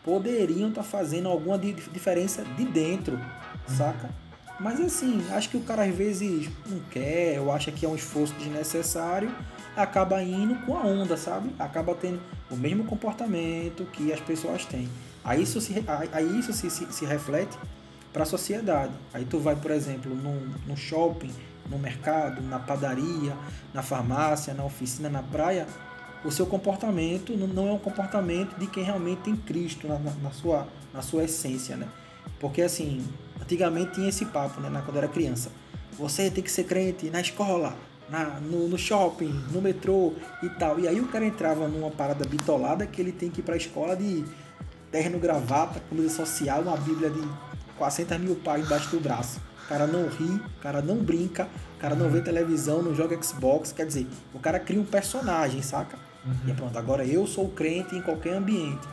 [0.05, 3.77] poderiam estar tá fazendo alguma diferença de dentro, uhum.
[3.77, 4.11] saca?
[4.59, 7.95] Mas assim, acho que o cara às vezes não quer, ou acha que é um
[7.95, 9.35] esforço desnecessário,
[9.77, 11.51] acaba indo com a onda, sabe?
[11.59, 12.21] Acaba tendo
[12.51, 14.89] o mesmo comportamento que as pessoas têm.
[15.25, 17.57] Aí isso se, aí isso se, se, se reflete
[18.13, 18.93] para a sociedade.
[19.15, 21.33] Aí tu vai, por exemplo, no, no shopping,
[21.69, 23.35] no mercado, na padaria,
[23.73, 25.67] na farmácia, na oficina, na praia,
[26.25, 30.31] o seu comportamento não é um comportamento de quem realmente tem Cristo na, na, na
[30.31, 31.89] sua, na sua essência, né?
[32.39, 33.05] Porque assim,
[33.41, 35.51] antigamente tinha esse papo, né, quando eu era criança.
[35.99, 37.77] Você tem que ser crente na escola,
[38.09, 40.13] na, no, no, shopping, no metrô
[40.43, 40.79] e tal.
[40.81, 43.95] E aí o cara entrava numa parada bitolada que ele tem que ir pra escola
[43.95, 44.25] de
[44.91, 47.23] terno, gravata, camisa social, uma bíblia de
[47.79, 49.41] 400 mil páginas embaixo do braço.
[49.65, 53.21] O cara não ri, o cara não brinca, o cara não vê televisão, não joga
[53.23, 53.73] Xbox.
[53.73, 55.99] Quer dizer, o cara cria um personagem, saca?
[56.25, 56.35] Uhum.
[56.49, 58.87] E pronto, agora eu sou crente em qualquer ambiente.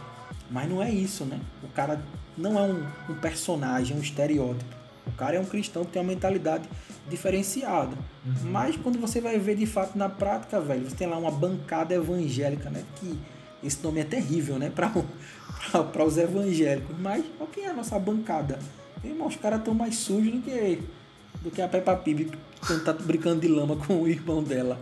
[0.50, 1.40] Mas não é isso, né?
[1.64, 2.02] O cara
[2.38, 4.80] não é um, um personagem, um estereótipo.
[5.06, 6.68] O cara é um cristão que tem uma mentalidade
[7.10, 7.96] diferenciada.
[8.26, 8.52] Uhum.
[8.52, 11.94] Mas quando você vai ver de fato na prática, velho, você tem lá uma bancada
[11.94, 12.84] evangélica, né?
[12.96, 13.18] Que
[13.64, 14.72] esse nome é terrível, né?
[14.74, 16.96] Para os evangélicos.
[17.00, 18.60] Mas qual que é a nossa bancada?
[19.04, 20.82] Irmão, os caras estão mais sujos do que,
[21.42, 22.32] do que a Peppa Pig
[22.66, 24.80] quando tá brincando de lama com o irmão dela.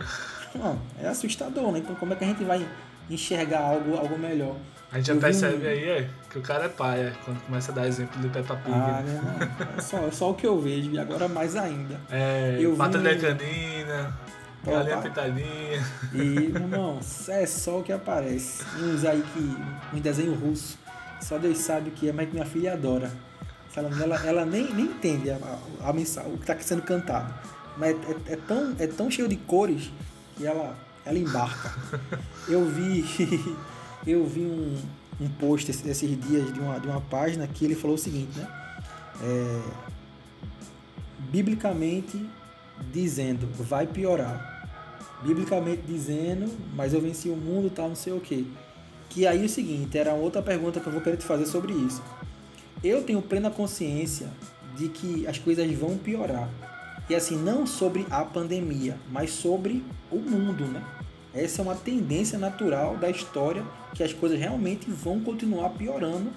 [0.57, 1.79] Não, é assustador, né?
[1.79, 2.67] Então como é que a gente vai
[3.09, 4.55] enxergar algo, algo melhor?
[4.91, 7.75] A gente já percebe aí é, que o cara é pai, é, quando começa a
[7.75, 8.73] dar exemplo do Peppa Pig.
[8.73, 9.49] Ah, né?
[9.77, 11.99] é, só, é só o que eu vejo, e agora mais ainda.
[12.09, 13.17] É, eu Mata vi...
[13.17, 14.15] Canina,
[14.65, 15.85] Galinha Pitadinha.
[16.13, 18.63] E, irmão, é só o que aparece.
[18.79, 19.95] Uns aí que.
[19.95, 20.77] um desenho russo.
[21.21, 23.11] Só Deus sabe o que é, mas que minha filha adora.
[23.75, 27.31] Ela, ela, ela nem, nem entende a, a, a mensagem, o que está sendo cantado.
[27.77, 29.91] Mas é, é, é, tão, é tão cheio de cores
[30.37, 31.73] que ela, ela embarca.
[32.47, 33.03] Eu vi.
[34.05, 34.77] eu vi um,
[35.19, 38.47] um post esses dias de uma, de uma página que ele falou o seguinte, né?
[39.21, 39.61] É,
[41.31, 42.23] biblicamente
[42.91, 44.55] dizendo, vai piorar.
[45.23, 48.49] Biblicamente dizendo, mas eu venci o mundo, tal, não sei o que.
[49.09, 51.73] Que aí é o seguinte, era outra pergunta que eu vou querer te fazer sobre
[51.73, 52.03] isso.
[52.83, 54.29] Eu tenho plena consciência
[54.75, 56.47] de que as coisas vão piorar.
[57.09, 60.83] E assim, não sobre a pandemia, mas sobre o mundo, né?
[61.33, 66.31] Essa é uma tendência natural da história que as coisas realmente vão continuar piorando,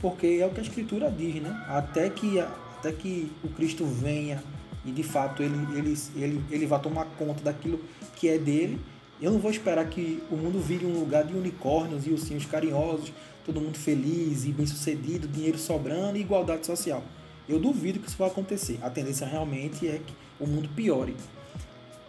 [0.00, 1.64] porque é o que a escritura diz, né?
[1.68, 4.42] Até que, até que o Cristo venha
[4.84, 7.80] e de fato ele, ele, ele, ele vai tomar conta daquilo
[8.16, 8.80] que é dele.
[9.20, 13.12] Eu não vou esperar que o mundo vire um lugar de unicórnios e ursinhos carinhosos,
[13.44, 17.02] todo mundo feliz e bem sucedido, dinheiro sobrando e igualdade social.
[17.48, 18.78] Eu duvido que isso vai acontecer.
[18.82, 21.16] A tendência realmente é que o mundo piore.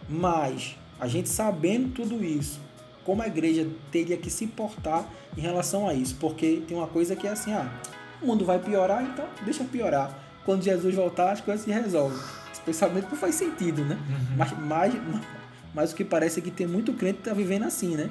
[0.08, 2.60] Mas a gente sabendo tudo isso,
[3.04, 7.16] como a igreja teria que se portar em relação a isso, porque tem uma coisa
[7.16, 7.72] que é assim, ah,
[8.20, 10.16] o mundo vai piorar, então deixa piorar.
[10.44, 12.18] Quando Jesus voltar, as coisas se resolvem.
[12.52, 13.94] Esse pensamento não faz sentido, né?
[13.94, 14.36] Uhum.
[14.36, 14.94] Mas, mas,
[15.74, 18.10] mas o que parece é que tem muito crente que está vivendo assim, né?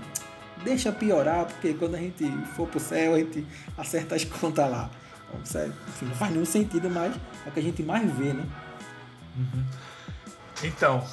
[0.63, 2.25] Deixa piorar, porque quando a gente
[2.55, 3.45] for pro céu, a gente
[3.77, 4.89] acerta as contas lá.
[5.87, 7.15] Enfim, não faz nenhum sentido, mas
[7.45, 8.45] é o que a gente mais vê, né?
[9.37, 9.65] Uhum.
[10.63, 11.05] Então,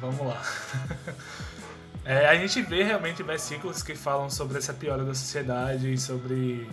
[0.00, 0.42] vamos lá.
[2.04, 6.66] É, a gente vê realmente versículos que falam sobre essa piora da sociedade e sobre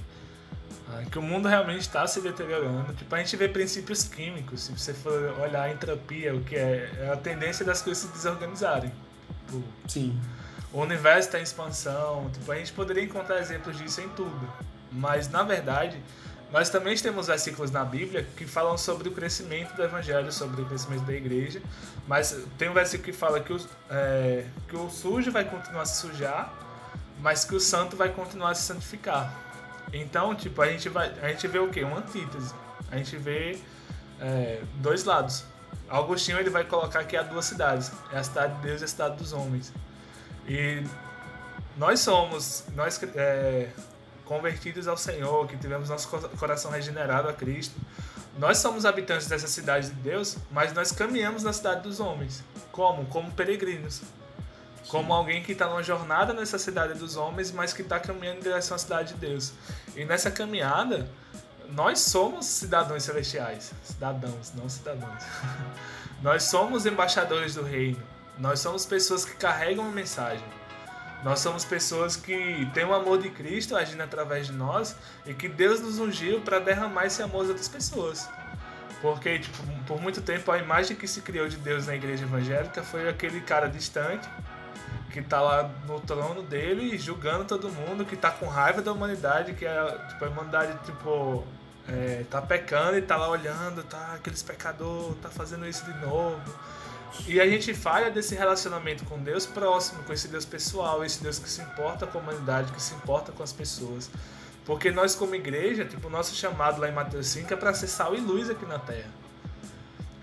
[0.88, 2.94] ah, que o mundo realmente está se deteriorando.
[2.94, 4.64] Tipo, a gente vê princípios químicos.
[4.64, 8.14] Se você for olhar a entropia, o que é, é a tendência das coisas se
[8.14, 8.94] desorganizarem.
[9.46, 10.18] Tipo, Sim.
[10.72, 12.30] O universo está em expansão.
[12.32, 14.48] Tipo, a gente poderia encontrar exemplos disso em tudo.
[14.90, 16.02] Mas, na verdade,
[16.52, 20.66] nós também temos versículos na Bíblia que falam sobre o crescimento do Evangelho, sobre o
[20.66, 21.62] crescimento da igreja.
[22.08, 23.60] Mas tem um versículo que fala que o,
[23.90, 26.54] é, que o sujo vai continuar a se sujar,
[27.20, 29.34] mas que o santo vai continuar a se santificar.
[29.92, 31.84] Então, tipo, a gente, vai, a gente vê o quê?
[31.84, 32.54] Uma antítese.
[32.92, 33.60] A gente vê
[34.22, 35.44] é, dois lados.
[35.90, 37.92] Augustinho ele vai colocar que há duas cidades.
[38.12, 39.74] É a cidade de Deus e a cidade dos homens.
[40.48, 40.84] E
[41.78, 43.70] nós somos, nós é,
[44.26, 46.08] convertidos ao Senhor, que tivemos nosso
[46.38, 47.80] coração regenerado a Cristo.
[48.38, 52.44] Nós somos habitantes dessa cidade de Deus, mas nós caminhamos na cidade dos homens.
[52.72, 53.06] Como?
[53.06, 54.02] Como peregrinos.
[54.90, 58.44] Como alguém que está numa jornada nessa cidade dos homens, mas que está caminhando em
[58.44, 59.54] direção à cidade de Deus.
[59.96, 61.10] E nessa caminhada,
[61.70, 63.72] nós somos cidadãos celestiais.
[63.84, 65.24] Cidadãos, não cidadãos.
[66.22, 68.02] nós somos embaixadores do reino.
[68.38, 70.46] Nós somos pessoas que carregam uma mensagem.
[71.26, 74.96] Nós somos pessoas que têm o amor de Cristo agindo através de nós
[75.26, 78.30] e que Deus nos ungiu para derramar esse amor às outras pessoas.
[79.02, 79.58] Porque, tipo,
[79.88, 83.42] por muito tempo a imagem que se criou de Deus na igreja evangélica foi aquele
[83.42, 84.30] cara distante
[85.12, 89.54] que tá lá no trono dele julgando todo mundo, que tá com raiva da humanidade,
[89.54, 91.44] que é tipo, a humanidade tipo
[91.88, 96.54] é, tá pecando e tá lá olhando, tá aqueles pecador, tá fazendo isso de novo.
[97.28, 101.40] E a gente falha desse relacionamento com Deus próximo, com esse Deus pessoal, esse Deus
[101.40, 104.10] que se importa com a humanidade, que se importa com as pessoas.
[104.66, 107.88] Porque nós como igreja, tipo, o nosso chamado lá em Mateus 5 é para ser
[107.88, 109.10] sal e luz aqui na terra.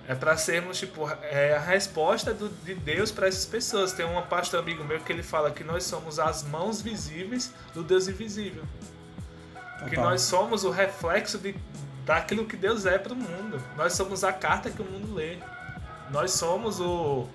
[0.08, 3.92] É para sermos, tipo, é a resposta do, de Deus para essas pessoas.
[3.92, 7.84] Tem um pastor amigo meu que ele fala que nós somos as mãos visíveis do
[7.84, 8.64] Deus invisível.
[9.88, 11.54] Que nós somos o reflexo de,
[12.04, 13.62] daquilo que Deus é para o mundo.
[13.76, 15.38] Nós somos a carta que o mundo lê.
[16.12, 17.26] Nós somos o.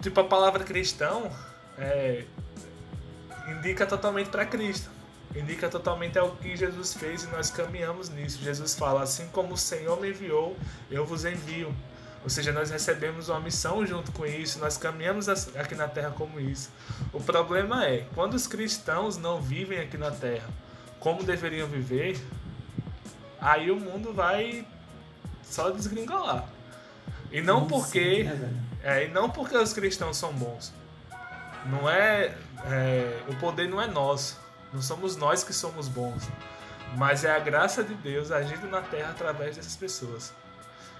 [0.00, 1.30] Tipo, a palavra cristão
[1.78, 2.24] é,
[3.46, 4.90] indica totalmente para Cristo.
[5.34, 8.42] Indica totalmente ao que Jesus fez e nós caminhamos nisso.
[8.42, 10.56] Jesus fala: Assim como o Senhor me enviou,
[10.90, 11.74] eu vos envio.
[12.24, 16.40] Ou seja, nós recebemos uma missão junto com isso, nós caminhamos aqui na terra como
[16.40, 16.70] isso.
[17.12, 20.48] O problema é, quando os cristãos não vivem aqui na terra
[20.98, 22.18] como deveriam viver,
[23.40, 24.66] aí o mundo vai
[25.44, 26.55] só desgringolar.
[27.30, 28.28] E não porque
[28.82, 30.72] é, e não porque os cristãos são bons.
[31.66, 32.36] Não é,
[32.66, 34.38] é o poder não é nosso.
[34.72, 36.28] Não somos nós que somos bons.
[36.96, 40.32] Mas é a graça de Deus agindo na terra através dessas pessoas.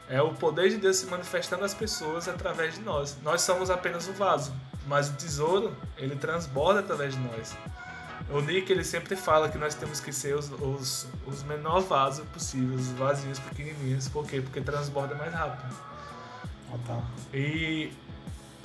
[0.09, 3.17] É o poder de Deus se manifestando às pessoas através de nós.
[3.23, 4.53] Nós somos apenas o vaso,
[4.87, 7.57] mas o tesouro, ele transborda através de nós.
[8.31, 12.27] O Nick, ele sempre fala que nós temos que ser os, os, os menor vasos
[12.31, 14.09] possíveis, os vasinhos pequenininhos.
[14.09, 14.41] Por quê?
[14.41, 15.73] Porque transborda mais rápido.
[16.73, 17.03] Ah, tá.
[17.33, 17.93] E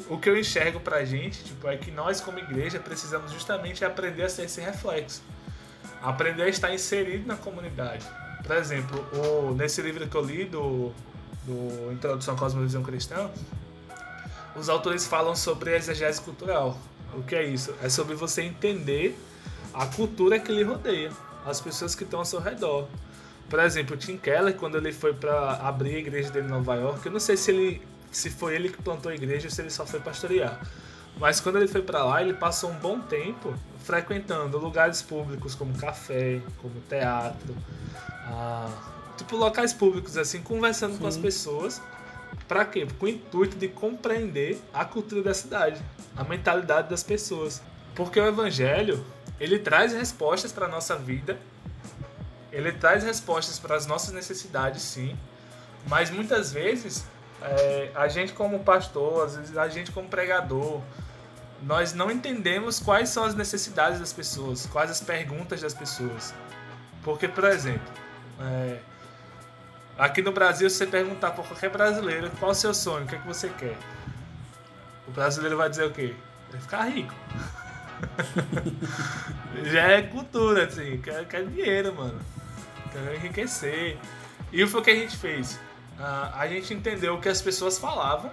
[0.09, 4.23] o que eu enxergo pra gente, tipo, é que nós como igreja precisamos justamente aprender
[4.23, 5.21] a ser esse reflexo.
[6.01, 8.05] Aprender a estar inserido na comunidade.
[8.45, 10.91] Por exemplo, o, nesse livro que eu li do
[11.43, 13.29] do Introdução à Cosmovisão Cristã,
[14.55, 16.77] os autores falam sobre a exegese cultural.
[17.13, 17.73] O que é isso?
[17.81, 19.17] É sobre você entender
[19.73, 21.11] a cultura que lhe rodeia,
[21.45, 22.87] as pessoas que estão ao seu redor.
[23.49, 26.75] Por exemplo, o Tim Keller, quando ele foi para abrir a igreja dele em Nova
[26.75, 27.81] York, eu não sei se ele
[28.11, 30.59] se foi ele que plantou a igreja ou se ele só foi pastorear.
[31.17, 35.77] Mas quando ele foi para lá, ele passou um bom tempo frequentando lugares públicos como
[35.77, 37.55] café, como teatro,
[38.25, 38.69] ah,
[39.17, 40.99] tipo, locais públicos, assim, conversando Sim.
[40.99, 41.81] com as pessoas.
[42.47, 42.87] Pra quê?
[42.99, 45.81] Com o intuito de compreender a cultura da cidade,
[46.15, 47.61] a mentalidade das pessoas.
[47.95, 49.03] Porque o evangelho,
[49.39, 51.37] ele traz respostas para nossa vida,
[52.51, 55.17] ele traz respostas para as nossas necessidades, sim.
[55.87, 57.05] Mas muitas vezes,
[57.41, 60.81] é, a gente como pastor, às vezes a gente como pregador,
[61.63, 66.33] nós não entendemos quais são as necessidades das pessoas, quais as perguntas das pessoas.
[67.03, 67.91] Porque, por exemplo,
[68.39, 68.79] é,
[70.01, 73.07] Aqui no Brasil, se você perguntar para qualquer brasileiro qual é o seu sonho, o
[73.07, 73.77] que é que você quer?
[75.07, 76.15] O brasileiro vai dizer o quê?
[76.49, 77.13] Vai ficar rico.
[79.63, 82.19] Já é cultura, assim, quer, quer dinheiro, mano.
[82.91, 83.97] Quer enriquecer.
[84.51, 85.59] E foi o que a gente fez.
[85.99, 88.31] Uh, a gente entendeu o que as pessoas falavam.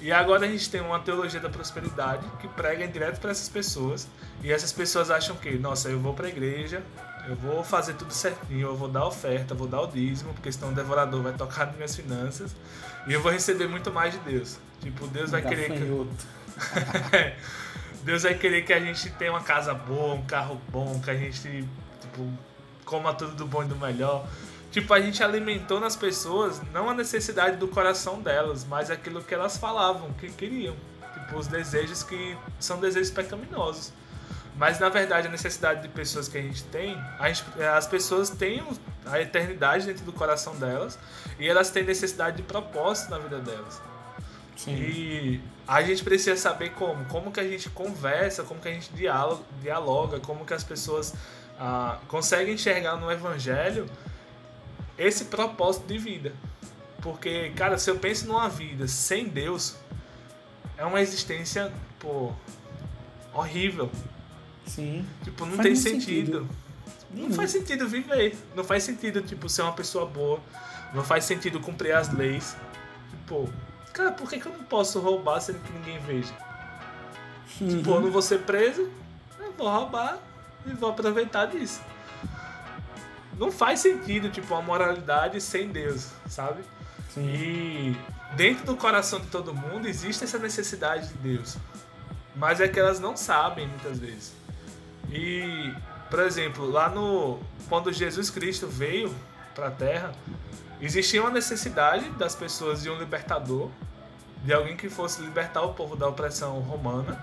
[0.00, 4.08] E agora a gente tem uma teologia da prosperidade que prega direto para essas pessoas.
[4.42, 6.82] E essas pessoas acham que, nossa, eu vou para a igreja,
[7.28, 10.72] eu vou fazer tudo certinho, eu vou dar oferta, vou dar o dízimo, porque senão
[10.72, 12.56] o devorador vai tocar nas minhas finanças
[13.06, 14.58] e eu vou receber muito mais de Deus.
[14.80, 15.80] Tipo, Deus vai querer que.
[18.02, 21.14] Deus vai querer que a gente tenha uma casa boa, um carro bom, que a
[21.14, 21.68] gente,
[22.00, 22.26] tipo,
[22.84, 24.26] coma tudo do bom e do melhor.
[24.70, 29.34] Tipo, a gente alimentou nas pessoas não a necessidade do coração delas, mas aquilo que
[29.34, 30.76] elas falavam, que queriam.
[31.12, 33.92] Tipo, os desejos que são desejos pecaminosos.
[34.56, 38.28] Mas na verdade a necessidade de pessoas que a gente tem, a gente, as pessoas
[38.28, 38.62] têm
[39.06, 40.98] a eternidade dentro do coração delas
[41.38, 43.80] e elas têm necessidade de propósito na vida delas.
[44.56, 44.74] Sim.
[44.74, 48.92] E a gente precisa saber como, como que a gente conversa, como que a gente
[48.92, 51.14] dialoga, dialoga como que as pessoas
[51.58, 53.86] ah, conseguem enxergar no evangelho
[55.06, 56.32] esse propósito de vida.
[57.02, 59.76] Porque, cara, se eu penso numa vida sem Deus,
[60.76, 62.32] é uma existência, pô,
[63.32, 63.90] horrível.
[64.66, 65.06] Sim.
[65.24, 66.40] Tipo, não Faz tem sentido.
[66.40, 66.48] sentido.
[67.12, 68.36] Não faz sentido viver.
[68.54, 70.40] Não faz sentido, tipo, ser uma pessoa boa.
[70.94, 72.56] Não faz sentido cumprir as leis.
[73.10, 73.48] Tipo,
[73.92, 76.32] cara, por que, que eu não posso roubar sendo que ninguém veja?
[77.58, 78.88] Tipo, eu não vou ser preso,
[79.38, 80.18] eu vou roubar
[80.66, 81.80] e vou aproveitar disso.
[83.40, 86.62] Não faz sentido, tipo, a moralidade sem Deus, sabe?
[87.16, 87.96] E
[88.36, 91.56] dentro do coração de todo mundo existe essa necessidade de Deus.
[92.36, 94.34] Mas é que elas não sabem muitas vezes.
[95.10, 95.72] E,
[96.10, 99.10] por exemplo, lá no quando Jesus Cristo veio
[99.54, 100.12] para a Terra,
[100.78, 103.70] existia uma necessidade das pessoas de um libertador,
[104.44, 107.18] de alguém que fosse libertar o povo da opressão romana.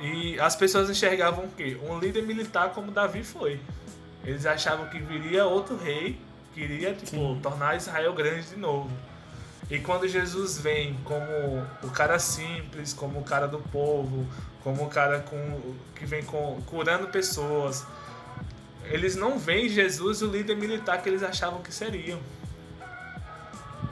[0.00, 1.78] E as pessoas enxergavam o quê?
[1.82, 3.60] Um líder militar como Davi foi.
[4.24, 6.18] Eles achavam que viria outro rei
[6.54, 7.40] que iria tipo, Sim.
[7.42, 8.90] tornar Israel grande de novo.
[9.70, 14.26] E quando Jesus vem como o cara simples, como o cara do povo,
[14.62, 17.84] como o cara com, que vem com, curando pessoas,
[18.84, 22.20] eles não veem Jesus o líder militar que eles achavam que seriam.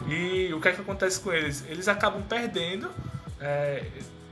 [0.06, 1.64] E o que é que acontece com eles?
[1.66, 2.90] Eles acabam perdendo.
[3.40, 3.86] É,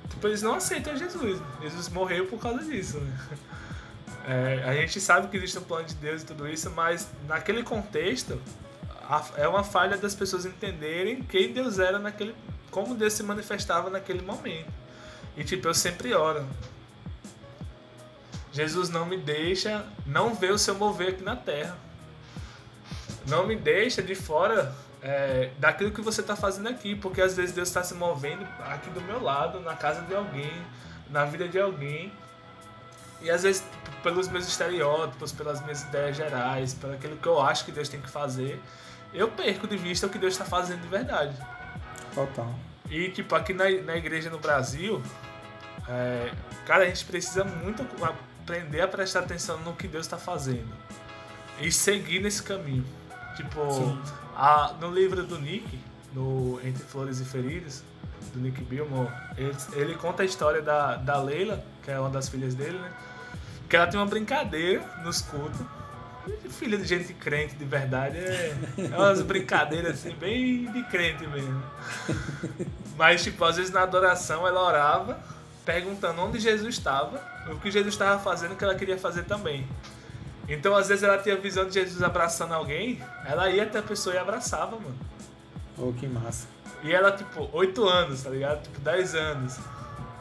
[0.09, 1.41] tipo, eles não aceitam Jesus.
[1.63, 2.99] Jesus morreu por causa disso.
[2.99, 3.17] Né?
[4.27, 7.63] É, a gente sabe que existe um plano de Deus e tudo isso, mas naquele
[7.63, 8.41] contexto
[9.09, 12.35] a- é uma falha das pessoas entenderem quem Deus era naquele.
[12.71, 14.71] como Deus se manifestava naquele momento.
[15.37, 16.47] E tipo, eu sempre oro.
[18.53, 21.77] Jesus não me deixa não ver o seu mover aqui na terra.
[23.27, 24.73] Não me deixa de fora
[25.03, 28.91] é, daquilo que você está fazendo aqui, porque às vezes Deus está se movendo aqui
[28.91, 30.53] do meu lado, na casa de alguém,
[31.09, 32.13] na vida de alguém.
[33.23, 33.63] E às vezes,
[34.03, 38.01] pelos meus estereótipos, pelas minhas ideias gerais, pelo aquilo que eu acho que Deus tem
[38.01, 38.61] que fazer,
[39.13, 41.37] eu perco de vista o que Deus está fazendo de verdade.
[42.15, 42.53] Total.
[42.89, 45.03] E, tipo, aqui na, na igreja no Brasil,
[45.89, 46.33] é,
[46.67, 50.73] cara, a gente precisa muito aprender a prestar atenção no que Deus está fazendo.
[51.61, 52.85] E seguir nesse caminho.
[53.37, 53.61] Tipo,
[54.35, 55.79] a- no livro do Nick,
[56.13, 57.83] no Entre Flores e Feridos,
[58.33, 62.29] do Nick Billmore, ele, ele conta a história da, da Leila, que é uma das
[62.29, 62.93] filhas dele, né?
[63.71, 65.61] Que ela tem uma brincadeira nos cultos.
[66.51, 71.63] Filha de gente crente de verdade, é, é umas brincadeiras assim, bem de crente mesmo.
[72.97, 75.19] Mas, tipo, às vezes na adoração ela orava,
[75.65, 79.67] perguntando onde Jesus estava, o que Jesus estava fazendo que ela queria fazer também.
[80.49, 83.83] Então, às vezes ela tinha a visão de Jesus abraçando alguém, ela ia até a
[83.83, 84.99] pessoa e abraçava, mano.
[85.79, 86.49] Oh, que massa.
[86.83, 88.63] E ela, tipo, 8 anos, tá ligado?
[88.63, 89.57] Tipo, 10 anos.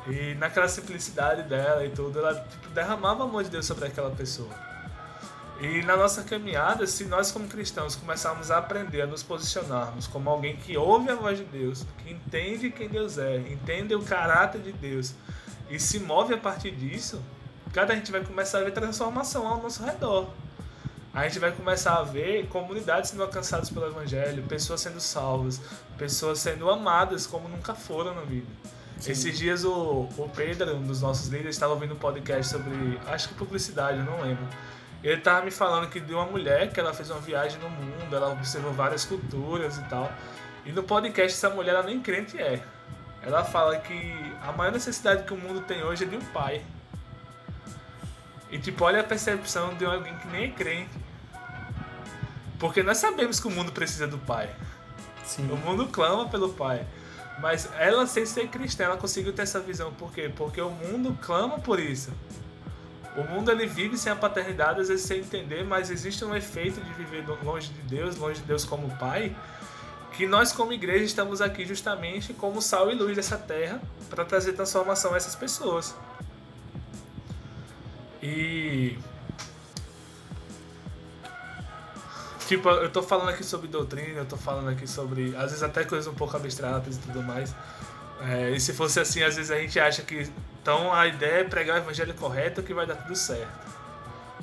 [0.08, 4.12] E naquela simplicidade dela e tudo, ela tipo, derramava o amor de Deus sobre aquela
[4.12, 4.50] pessoa.
[5.62, 10.30] E na nossa caminhada, se nós como cristãos começarmos a aprender a nos posicionarmos como
[10.30, 14.62] alguém que ouve a voz de Deus, que entende quem Deus é, entende o caráter
[14.62, 15.14] de Deus
[15.70, 17.22] e se move a partir disso,
[17.74, 20.30] cara, a gente vai começar a ver transformação ao nosso redor.
[21.14, 25.60] A gente vai começar a ver comunidades sendo alcançadas pelo Evangelho, pessoas sendo salvas,
[25.98, 28.48] pessoas sendo amadas como nunca foram na vida.
[29.00, 29.12] Sim.
[29.12, 33.30] Esses dias o, o Pedro, um dos nossos líderes, estava ouvindo um podcast sobre, acho
[33.30, 34.46] que publicidade, eu não lembro.
[35.02, 38.14] Ele estava me falando que de uma mulher que ela fez uma viagem no mundo,
[38.14, 40.12] ela observou várias culturas e tal.
[40.66, 42.62] E no podcast essa mulher ela nem crente é.
[43.22, 46.62] Ela fala que a maior necessidade que o mundo tem hoje é de um pai.
[48.52, 50.92] E tipo, olha a percepção de alguém que nem é crente.
[52.58, 54.50] Porque nós sabemos que o mundo precisa do pai.
[55.24, 55.50] Sim.
[55.50, 56.86] O mundo clama pelo pai.
[57.42, 59.94] Mas ela, sem ser cristã, ela conseguiu ter essa visão.
[59.94, 60.32] Por quê?
[60.36, 62.12] Porque o mundo clama por isso.
[63.16, 66.80] O mundo ele vive sem a paternidade, às vezes sem entender, mas existe um efeito
[66.80, 69.36] de viver longe de Deus, longe de Deus como pai,
[70.14, 74.54] que nós como igreja estamos aqui justamente como sal e luz dessa terra para trazer
[74.54, 75.96] transformação a essas pessoas.
[78.22, 78.98] E
[82.50, 85.84] Tipo, eu tô falando aqui sobre doutrina, eu tô falando aqui sobre, às vezes até
[85.84, 87.54] coisas um pouco abstratas e tudo mais.
[88.22, 90.28] É, e se fosse assim, às vezes a gente acha que
[90.60, 93.68] então a ideia é pregar o evangelho correto que vai dar tudo certo.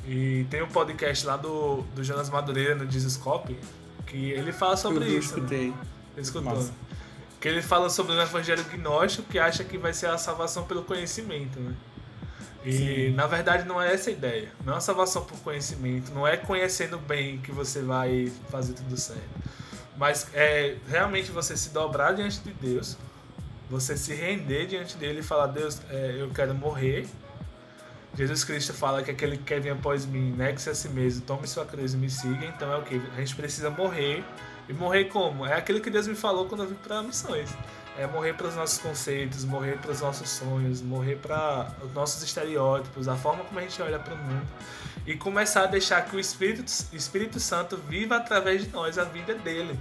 [0.07, 3.59] E tem um podcast lá do, do Jonas Madureira no Dizescope
[4.07, 5.35] que ele fala sobre eu isso.
[5.35, 5.43] né?
[5.43, 5.75] escutei.
[6.17, 6.55] Escutou.
[6.55, 6.73] Massa.
[7.41, 10.85] Que ele fala sobre o evangelho gnóstico que acha que vai ser a salvação pelo
[10.85, 11.75] conhecimento, né?
[12.67, 13.11] E Sim.
[13.15, 14.49] na verdade não é essa a ideia.
[14.65, 18.97] Não é a salvação por conhecimento, não é conhecendo bem que você vai fazer tudo
[18.97, 19.23] certo.
[19.97, 22.99] Mas é realmente você se dobrar diante de Deus,
[23.71, 27.07] você se render diante dele e falar, Deus, é, eu quero morrer.
[28.17, 31.47] Jesus Cristo fala que aquele que quer vir após mim, negue-se a si mesmo, tome
[31.47, 32.47] sua cruz e me siga.
[32.47, 33.01] Então é o que?
[33.15, 34.25] A gente precisa morrer.
[34.69, 35.47] E morrer como?
[35.47, 37.49] É aquilo que Deus me falou quando eu vim para missões.
[37.99, 42.23] É morrer para os nossos conceitos, morrer para os nossos sonhos, morrer para os nossos
[42.23, 44.47] estereótipos, a forma como a gente olha para o mundo
[45.07, 49.35] e começar a deixar que o Espírito, Espírito Santo viva através de nós a vida
[49.35, 49.79] dele,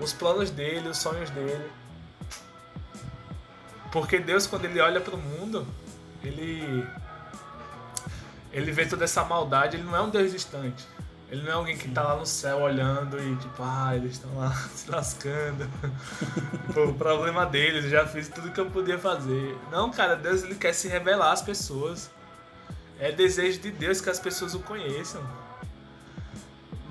[0.00, 1.70] os planos dele, os sonhos dele.
[3.90, 5.66] Porque Deus, quando ele olha para o mundo,
[6.22, 6.86] ele
[8.52, 10.86] ele vê toda essa maldade, ele não é um Deus distante.
[11.32, 14.36] Ele não é alguém que tá lá no céu olhando e tipo, ah, eles estão
[14.36, 15.66] lá se lascando.
[16.74, 19.58] Pô, o problema deles, já fiz tudo que eu podia fazer.
[19.70, 22.10] Não, cara, Deus ele quer se revelar às pessoas.
[23.00, 25.26] É desejo de Deus que as pessoas o conheçam.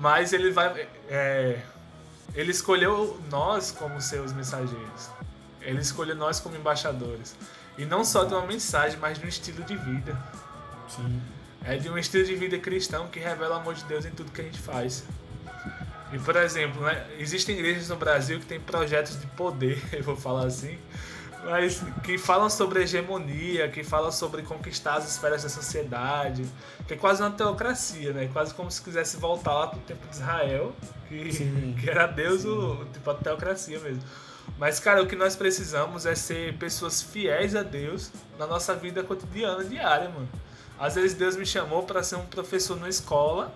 [0.00, 0.88] Mas ele vai.
[1.08, 1.62] É,
[2.34, 5.08] ele escolheu nós como seus mensageiros.
[5.60, 7.36] Ele escolheu nós como embaixadores.
[7.78, 10.20] E não só de uma mensagem, mas de um estilo de vida.
[10.88, 11.22] Sim.
[11.64, 14.32] É de um estilo de vida cristão que revela o amor de Deus em tudo
[14.32, 15.04] que a gente faz.
[16.12, 20.16] E, por exemplo, né, existem igrejas no Brasil que têm projetos de poder, eu vou
[20.16, 20.78] falar assim,
[21.44, 26.44] mas que falam sobre hegemonia, que falam sobre conquistar as esferas da sociedade,
[26.86, 28.28] que é quase uma teocracia, né?
[28.32, 30.72] Quase como se quisesse voltar lá para o tempo de Israel,
[31.08, 34.02] que, que era Deus, o, tipo a teocracia mesmo.
[34.58, 39.02] Mas, cara, o que nós precisamos é ser pessoas fiéis a Deus na nossa vida
[39.02, 40.28] cotidiana, diária, mano.
[40.82, 43.54] Às vezes Deus me chamou para ser um professor na escola,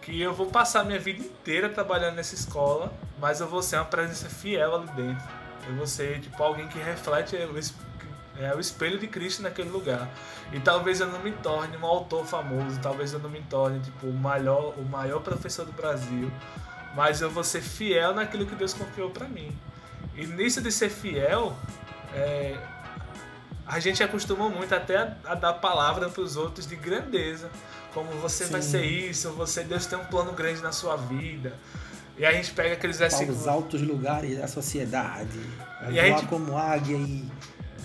[0.00, 3.84] que eu vou passar minha vida inteira trabalhando nessa escola, mas eu vou ser uma
[3.84, 5.28] presença fiel ali dentro.
[5.68, 10.08] Eu vou ser tipo alguém que reflete o, é, o espelho de Cristo naquele lugar.
[10.50, 14.06] E talvez eu não me torne um autor famoso, talvez eu não me torne tipo
[14.06, 16.32] o maior, o maior professor do Brasil,
[16.94, 19.54] mas eu vou ser fiel naquilo que Deus confiou para mim.
[20.14, 21.54] E nisso de ser fiel,
[22.14, 22.56] é,
[23.66, 27.50] a gente acostuma muito até a, a dar palavra para os outros de grandeza,
[27.92, 28.52] como você Sim.
[28.52, 31.54] vai ser isso, você Deus tem um plano grande na sua vida.
[32.18, 33.42] E a gente pega aqueles versículos.
[33.42, 35.38] Os altos lugares da sociedade.
[35.82, 36.26] E voar gente...
[36.26, 37.30] como águia e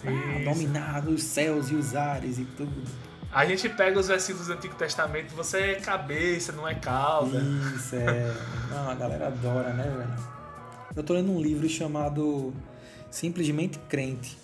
[0.06, 2.84] ah, dominar os céus e os ares e tudo.
[3.32, 7.41] A gente pega os versículos do Antigo Testamento, você é cabeça, não é causa.
[7.76, 8.34] Isso, é.
[8.70, 10.32] Não, a galera adora, né, velho?
[10.95, 12.53] Eu tô lendo um livro chamado
[13.10, 14.38] Simplesmente Crente.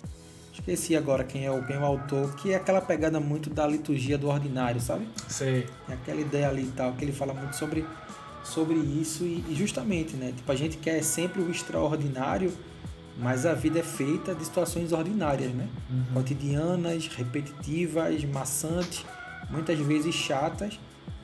[0.68, 3.66] Esqueci agora quem é o, quem é o autor, que é aquela pegada muito da
[3.66, 5.08] liturgia do ordinário, sabe?
[5.26, 5.66] Sei.
[5.88, 7.86] É aquela ideia ali e tal, que ele fala muito sobre,
[8.44, 10.30] sobre isso e, e justamente, né?
[10.36, 12.52] Tipo, a gente quer sempre o extraordinário,
[13.16, 15.66] mas a vida é feita de situações ordinárias, né?
[15.90, 16.04] Uhum.
[16.12, 19.06] Cotidianas, repetitivas, maçantes,
[19.48, 20.78] muitas vezes chatas.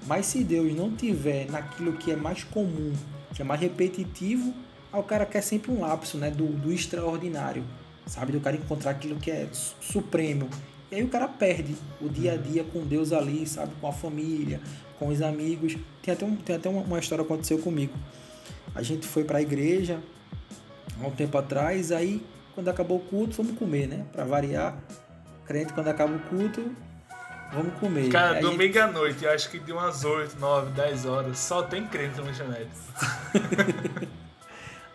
[0.07, 2.95] Mas se Deus não tiver naquilo que é mais comum,
[3.35, 4.55] que é mais repetitivo,
[4.91, 6.31] o cara quer sempre um lapso, né?
[6.31, 7.62] Do, do extraordinário
[8.06, 8.32] sabe?
[8.32, 9.48] Do cara encontrar aquilo que é
[9.81, 10.48] supremo.
[10.90, 13.72] E aí o cara perde o dia a dia com Deus ali, sabe?
[13.81, 14.60] Com a família,
[14.98, 15.76] com os amigos.
[16.02, 17.94] Tem até, um, tem até uma história que aconteceu comigo.
[18.74, 20.01] A gente foi para a igreja
[21.02, 22.24] há um tempo atrás, aí
[22.55, 24.05] quando acabou o culto, vamos comer, né?
[24.12, 24.76] Para variar.
[25.47, 26.74] Crente, quando acaba o culto,
[27.52, 28.09] vamos comer.
[28.10, 28.78] Cara, domingo gente...
[28.78, 32.70] à noite, acho que de umas 8, 9, 10 horas, só tem crente no lanchonete.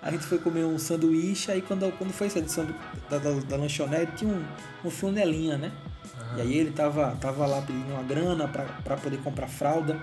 [0.02, 2.66] A gente foi comer um sanduíche, aí quando, quando foi essa edição
[3.10, 4.46] da, da, da lanchonete, tinha um,
[4.86, 5.72] um flanelinha, né?
[6.18, 6.38] Uhum.
[6.38, 10.00] E aí ele tava, tava lá pedindo uma grana para poder comprar fralda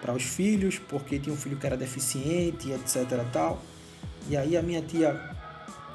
[0.00, 3.62] para os filhos, porque tinha um filho que era deficiente, etc tal.
[4.28, 5.20] E aí a minha tia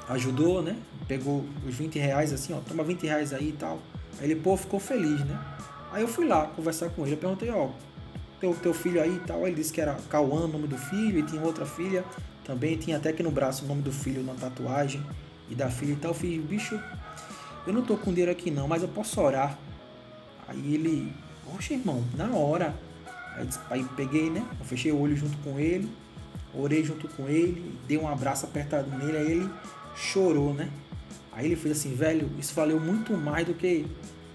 [0.08, 0.76] ajudou, né?
[1.06, 3.78] Pegou os 20 reais assim, ó, toma 20 reais aí e tal.
[4.18, 5.38] Aí ele, pô, ficou feliz, né?
[5.92, 7.68] Aí eu fui lá conversar com ele, eu perguntei, ó,
[8.40, 9.38] teu, teu filho aí e tal.
[9.44, 12.04] Aí ele disse que era Cauã, o nome do filho, e tinha outra filha.
[12.44, 15.04] Também tinha até aqui no braço o nome do filho na tatuagem
[15.48, 16.10] e da filha e tal.
[16.10, 16.78] Eu fiz, bicho,
[17.66, 19.58] eu não tô com dinheiro aqui não, mas eu posso orar.
[20.46, 21.12] Aí ele,
[21.44, 22.74] poxa irmão, na hora.
[23.36, 24.46] Aí, aí peguei, né?
[24.58, 25.90] Eu fechei o olho junto com ele,
[26.54, 29.50] orei junto com ele, dei um abraço apertado nele, aí ele
[29.96, 30.70] chorou, né?
[31.32, 33.86] Aí ele fez assim, velho, isso valeu muito mais do que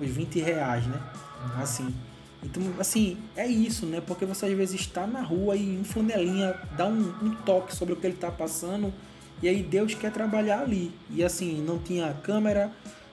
[0.02, 1.00] os 20 reais, né?
[1.44, 1.62] Uhum.
[1.62, 1.96] Assim.
[2.44, 4.02] Então, assim, é isso, né?
[4.02, 7.94] Porque você às vezes está na rua e um flanelinha dá um, um toque sobre
[7.94, 8.94] o que ele está passando
[9.42, 10.92] e aí Deus quer trabalhar ali.
[11.10, 12.72] E assim, não tinha câmera,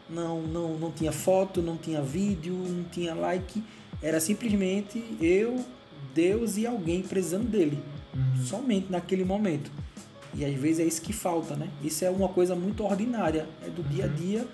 [0.08, 3.62] não, não, não tinha foto, não tinha vídeo, não tinha like.
[4.02, 5.64] Era simplesmente eu,
[6.14, 7.78] Deus e alguém precisando dele.
[8.14, 8.44] Uhum.
[8.44, 9.70] Somente naquele momento.
[10.34, 11.68] E às vezes é isso que falta, né?
[11.82, 13.88] Isso é uma coisa muito ordinária, é do uhum.
[13.88, 14.46] dia a dia.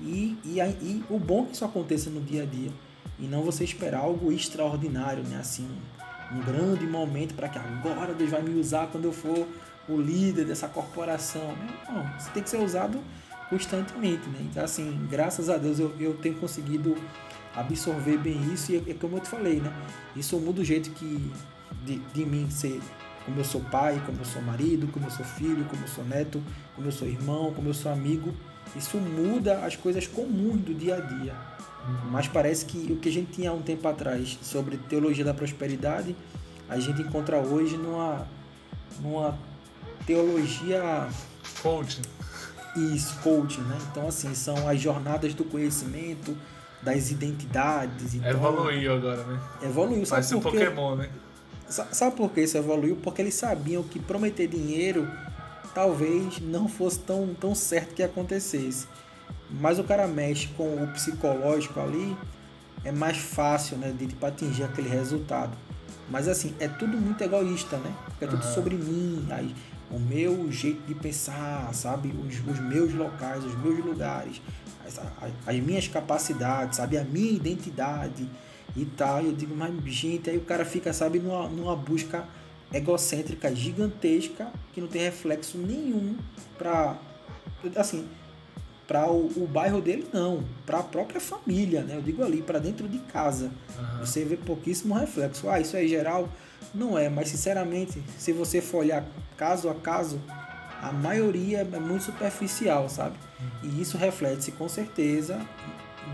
[0.00, 2.70] E, e, e o bom é que isso aconteça no dia a dia
[3.20, 5.38] e não você esperar algo extraordinário, né?
[5.38, 5.68] Assim,
[6.32, 9.46] um grande momento para que agora Deus vai me usar quando eu for
[9.88, 11.54] o líder dessa corporação.
[11.88, 13.00] Não, você tem que ser usado
[13.48, 14.38] constantemente, né?
[14.42, 16.96] Então, assim, graças a Deus eu, eu tenho conseguido
[17.54, 19.72] absorver bem isso e é como eu te falei, né?
[20.14, 21.30] Isso muda o jeito que
[21.84, 22.80] de, de mim ser
[23.24, 26.04] como eu sou pai, como eu sou marido, como eu sou filho, como eu sou
[26.04, 26.42] neto,
[26.74, 28.32] como eu sou irmão, como eu sou amigo.
[28.76, 31.34] Isso muda as coisas comuns do dia a dia.
[32.10, 35.34] Mas parece que o que a gente tinha há um tempo atrás sobre teologia da
[35.34, 36.14] prosperidade,
[36.68, 38.26] a gente encontra hoje numa,
[39.00, 39.36] numa
[40.06, 41.08] teologia.
[41.62, 42.02] Coaching.
[42.94, 43.76] Isso, coaching, né?
[43.90, 46.36] Então, assim, são as jornadas do conhecimento,
[46.80, 48.14] das identidades.
[48.14, 49.40] Então, Evoluiu agora, né?
[49.62, 50.58] Evoluiu, sabe Parece um por quê?
[50.66, 51.10] Pokémon, né?
[51.68, 52.96] Sa- Sabe por que isso evoluiu?
[52.96, 55.08] Porque eles sabiam que prometer dinheiro
[55.74, 58.86] talvez não fosse tão, tão certo que acontecesse.
[59.50, 62.16] Mas o cara mexe com o psicológico ali,
[62.84, 65.56] é mais fácil né, de tipo, atingir aquele resultado.
[66.08, 67.92] Mas assim, é tudo muito egoísta, né?
[68.20, 68.54] É tudo Aham.
[68.54, 69.54] sobre mim, aí,
[69.90, 72.12] o meu jeito de pensar, sabe?
[72.26, 74.40] Os, os meus locais, os meus lugares,
[74.86, 76.96] as, as- as minhas capacidades, sabe?
[76.98, 78.28] A minha identidade
[78.76, 79.22] e tal.
[79.22, 82.24] E eu digo, mas gente, aí o cara fica, sabe, numa, numa busca
[82.72, 86.16] egocêntrica gigantesca que não tem reflexo nenhum
[86.58, 86.96] para
[87.76, 88.06] assim,
[88.86, 91.96] para o, o bairro dele não, para a própria família, né?
[91.96, 93.50] Eu digo ali, para dentro de casa.
[93.78, 94.00] Aham.
[94.04, 95.48] Você vê pouquíssimo reflexo.
[95.48, 96.28] Ah, isso é geral?
[96.74, 99.04] Não é, mas sinceramente, se você for olhar
[99.36, 100.20] caso a caso,
[100.82, 103.16] a maioria é muito superficial, sabe?
[103.62, 105.38] E isso reflete-se com certeza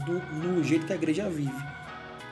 [0.05, 1.65] do- no jeito que a igreja vive.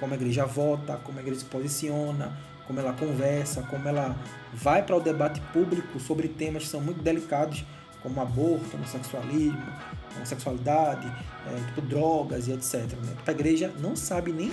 [0.00, 4.16] Como a igreja vota, como a igreja se posiciona, como ela conversa, como ela
[4.52, 7.64] vai para o debate público sobre temas que são muito delicados,
[8.02, 9.62] como aborto, homossexualismo,
[10.16, 11.06] homossexualidade,
[11.46, 12.74] é, tipo, drogas e etc.
[13.02, 13.14] Né?
[13.26, 14.52] A igreja não sabe nem,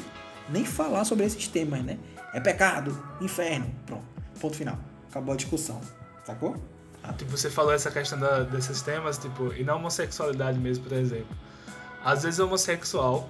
[0.49, 1.97] nem falar sobre esses temas, né?
[2.33, 4.03] É pecado, inferno, pronto,
[4.39, 4.77] ponto final.
[5.09, 5.79] Acabou a discussão,
[6.25, 6.55] sacou?
[7.03, 10.93] Ah, Tipo, você falou essa questão da- desses temas, tipo, e na homossexualidade mesmo, por
[10.93, 11.35] exemplo.
[12.03, 13.29] Às vezes o homossexual,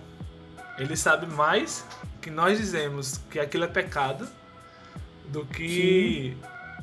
[0.77, 1.83] ele sabe mais
[2.21, 4.27] que nós dizemos que aquilo é pecado
[5.31, 6.35] do que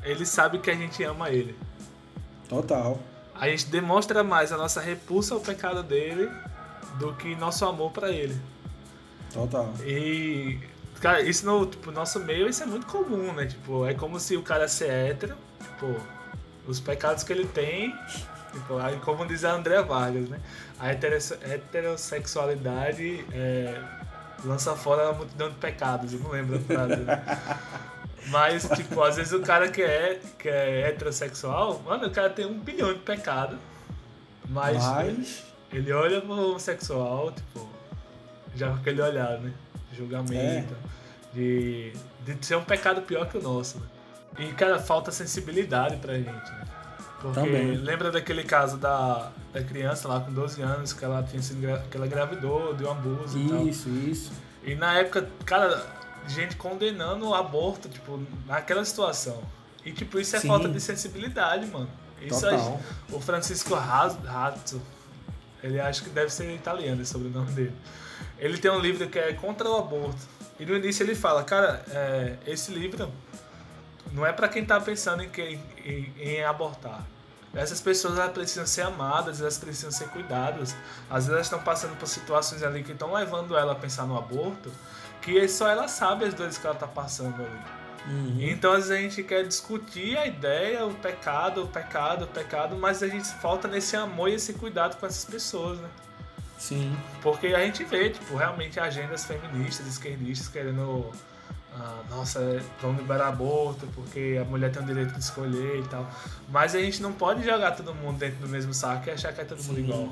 [0.03, 1.55] ele sabe que a gente ama ele.
[2.47, 2.99] total.
[3.35, 6.29] A gente demonstra mais a nossa repulsa ao pecado dele
[6.99, 8.35] do que nosso amor pra ele.
[9.33, 9.71] Total.
[9.85, 10.59] E,
[10.99, 13.45] cara, isso no tipo, nosso meio isso é muito comum, né?
[13.45, 15.95] Tipo, é como se o cara ser hétero, tipo,
[16.67, 17.95] os pecados que ele tem,
[18.51, 20.39] tipo, aí, como diz a André Vargas, né?
[20.77, 23.81] A heterosse- heterossexualidade é,
[24.43, 26.95] lança fora a multidão de pecados, eu não lembro a frase.
[26.97, 27.23] né?
[28.29, 32.45] Mas, tipo, às vezes o cara que é, que é heterossexual, mano, o cara tem
[32.45, 33.57] um bilhão de pecados,
[34.47, 37.69] mas, Mas, ele olha pro homossexual, tipo,
[38.55, 39.53] já com aquele olhar, né?
[39.93, 40.75] Julgamento,
[41.33, 41.93] de,
[42.25, 43.85] de ser um pecado pior que o nosso, né?
[44.39, 46.65] E, cara, falta sensibilidade pra gente, né?
[47.21, 47.75] Porque Também.
[47.75, 51.97] lembra daquele caso da, da criança lá com 12 anos que ela tinha sido que
[51.97, 53.67] ela engravidou, deu um abuso e tal.
[53.67, 54.31] isso, isso.
[54.63, 55.85] E na época, cara,
[56.29, 59.41] gente condenando o aborto, tipo, naquela situação.
[59.85, 60.47] E tipo, isso é Sim.
[60.47, 61.89] falta de sensibilidade, mano.
[62.21, 62.45] Isso
[63.11, 64.81] o Francisco Razzo,
[65.63, 67.75] ele acho que deve ser italiano esse sobrenome dele.
[68.37, 70.19] Ele tem um livro que é contra o aborto.
[70.59, 73.09] E no início ele fala, cara, é, esse livro
[74.11, 75.29] não é pra quem tá pensando em,
[75.85, 77.05] em- em abortar.
[77.53, 80.75] Essas pessoas elas precisam ser amadas, elas precisam ser cuidadas.
[81.09, 84.17] Às vezes elas estão passando por situações ali que estão levando ela a pensar no
[84.17, 84.71] aborto,
[85.29, 87.59] que só ela sabe as dores que ela tá passando ali.
[88.07, 88.37] Uhum.
[88.39, 92.75] Então às vezes a gente quer discutir a ideia, o pecado, o pecado, o pecado,
[92.75, 95.89] mas a gente falta nesse amor e esse cuidado com essas pessoas, né?
[96.57, 96.95] Sim.
[97.21, 101.09] Porque a gente vê, tipo, realmente agendas feministas, esquerdistas querendo.
[101.73, 106.09] ah, nossa, vamos liberar aborto porque a mulher tem o direito de escolher e tal.
[106.49, 109.41] Mas a gente não pode jogar todo mundo dentro do mesmo saco e achar que
[109.41, 109.83] é todo mundo Sim.
[109.83, 110.09] igual.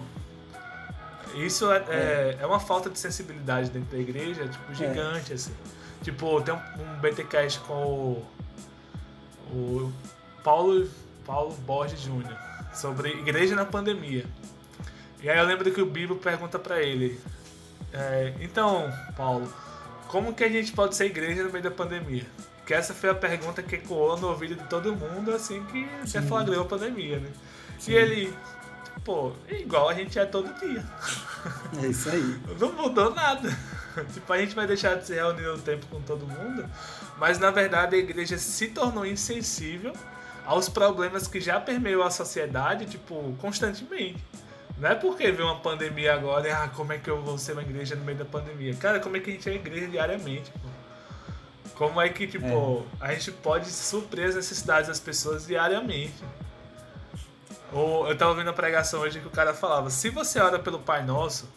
[1.35, 5.53] Isso é, é, é uma falta de sensibilidade dentro da igreja, tipo, gigante, assim.
[6.03, 8.27] Tipo, tem um, um BTcast com o,
[9.51, 9.93] o
[10.43, 10.89] Paulo,
[11.25, 12.37] Paulo Borges Júnior
[12.73, 14.25] sobre igreja na pandemia.
[15.21, 17.19] E aí eu lembro que o Bibo pergunta pra ele:
[17.91, 19.51] é, Então, Paulo,
[20.07, 22.25] como que a gente pode ser igreja no meio da pandemia?
[22.65, 26.21] Que essa foi a pergunta que ecoou no ouvido de todo mundo assim que se
[26.21, 27.29] flagrou a pandemia, né?
[27.79, 27.91] Sim.
[27.91, 28.33] E ele,
[29.07, 30.83] pô, é igual a gente é todo dia.
[31.81, 32.37] É isso aí.
[32.59, 33.57] Não mudou nada.
[34.13, 36.69] tipo, a gente vai deixar de se reunir no tempo com todo mundo,
[37.17, 39.93] mas na verdade a igreja se tornou insensível
[40.45, 44.21] aos problemas que já permeiam a sociedade, tipo, constantemente.
[44.77, 47.53] Não é porque veio uma pandemia agora e, ah, como é que eu vou ser
[47.53, 48.75] uma igreja no meio da pandemia?
[48.75, 50.67] Cara, como é que a gente é igreja diariamente, pô?
[51.75, 56.13] Como é que, tipo, a gente pode suprir as necessidades das pessoas diariamente?
[57.71, 60.79] Ou eu tava vendo a pregação hoje que o cara falava, se você ora pelo
[60.79, 61.49] Pai Nosso,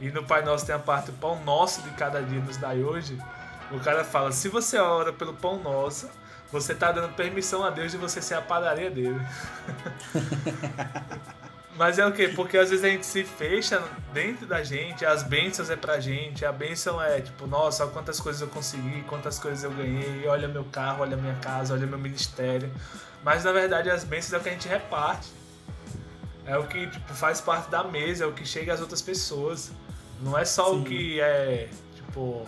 [0.00, 3.18] e no Pai Nosso tem a parte pão nosso de cada dia nos dai hoje,
[3.70, 6.10] o cara fala, se você ora pelo pão nosso,
[6.50, 9.20] você tá dando permissão a Deus de você ser a padaria dele.
[11.80, 12.28] Mas é o quê?
[12.28, 13.82] Porque às vezes a gente se fecha
[14.12, 18.42] dentro da gente, as bênçãos é pra gente, a bênção é tipo, nossa, quantas coisas
[18.42, 22.70] eu consegui, quantas coisas eu ganhei, olha meu carro, olha minha casa, olha meu ministério.
[23.24, 25.32] Mas na verdade as bênçãos é o que a gente reparte.
[26.44, 29.72] É o que tipo, faz parte da mesa, é o que chega às outras pessoas.
[30.20, 30.82] Não é só Sim.
[30.82, 32.46] o que é, tipo,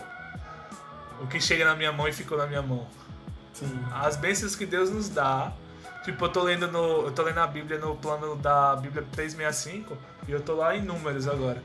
[1.19, 2.85] o que chega na minha mão e ficou na minha mão.
[3.51, 3.83] Sim.
[3.95, 5.51] As bênçãos que Deus nos dá
[6.03, 7.05] Tipo, eu tô lendo no.
[7.05, 9.97] Eu tô lendo a Bíblia no plano da Bíblia 365
[10.27, 11.63] e eu tô lá em números agora.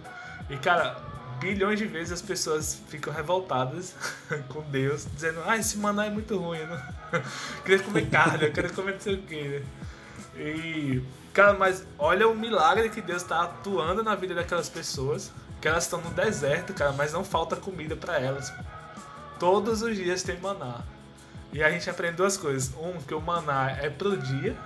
[0.48, 0.96] E cara,
[1.40, 3.94] bilhões de vezes as pessoas ficam revoltadas
[4.48, 6.94] com Deus, dizendo, ah, esse maná é muito ruim, né?
[7.64, 9.62] queria comer carne, eu queria comer não sei o que, né?
[10.36, 11.02] E.
[11.32, 15.32] Cara, mas olha o milagre que Deus tá atuando na vida daquelas pessoas.
[15.60, 18.52] Que elas estão no deserto, cara, mas não falta comida para elas.
[19.40, 20.84] Todos os dias tem maná.
[21.52, 22.72] E a gente aprende duas coisas.
[22.74, 24.56] Um, que o maná é pro dia,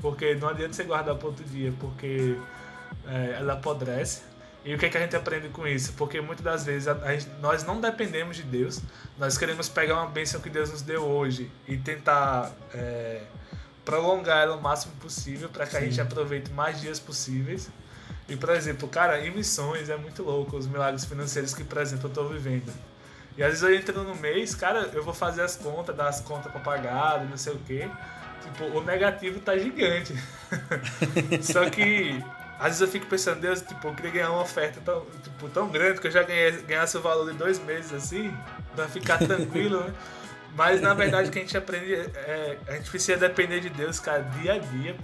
[0.00, 2.36] porque não adianta você guardar para outro dia, porque
[3.06, 4.22] é, ela apodrece.
[4.64, 5.92] E o que, é que a gente aprende com isso?
[5.94, 8.80] Porque muitas das vezes a, a gente, nós não dependemos de Deus,
[9.18, 13.22] nós queremos pegar uma bênção que Deus nos deu hoje e tentar é,
[13.84, 15.78] prolongar ela o máximo possível para que Sim.
[15.78, 17.70] a gente aproveite mais dias possíveis.
[18.28, 22.06] E, por exemplo, cara, em missões é muito louco os milagres financeiros que, por exemplo,
[22.06, 22.72] eu estou vivendo.
[23.36, 26.20] E às vezes eu entro no mês, cara, eu vou fazer as contas, dar as
[26.20, 27.88] contas pra pagar, não sei o quê.
[28.42, 30.14] Tipo, o negativo tá gigante.
[31.42, 32.22] Só que
[32.58, 35.68] às vezes eu fico pensando, Deus, tipo, eu queria ganhar uma oferta tão, tipo, tão
[35.68, 38.32] grande que eu já ganhei, ganhasse o valor de dois meses assim,
[38.76, 39.92] pra ficar tranquilo, né?
[40.54, 42.58] Mas na verdade o que a gente aprende é.
[42.68, 44.94] A gente precisa depender de Deus, cara, dia a dia.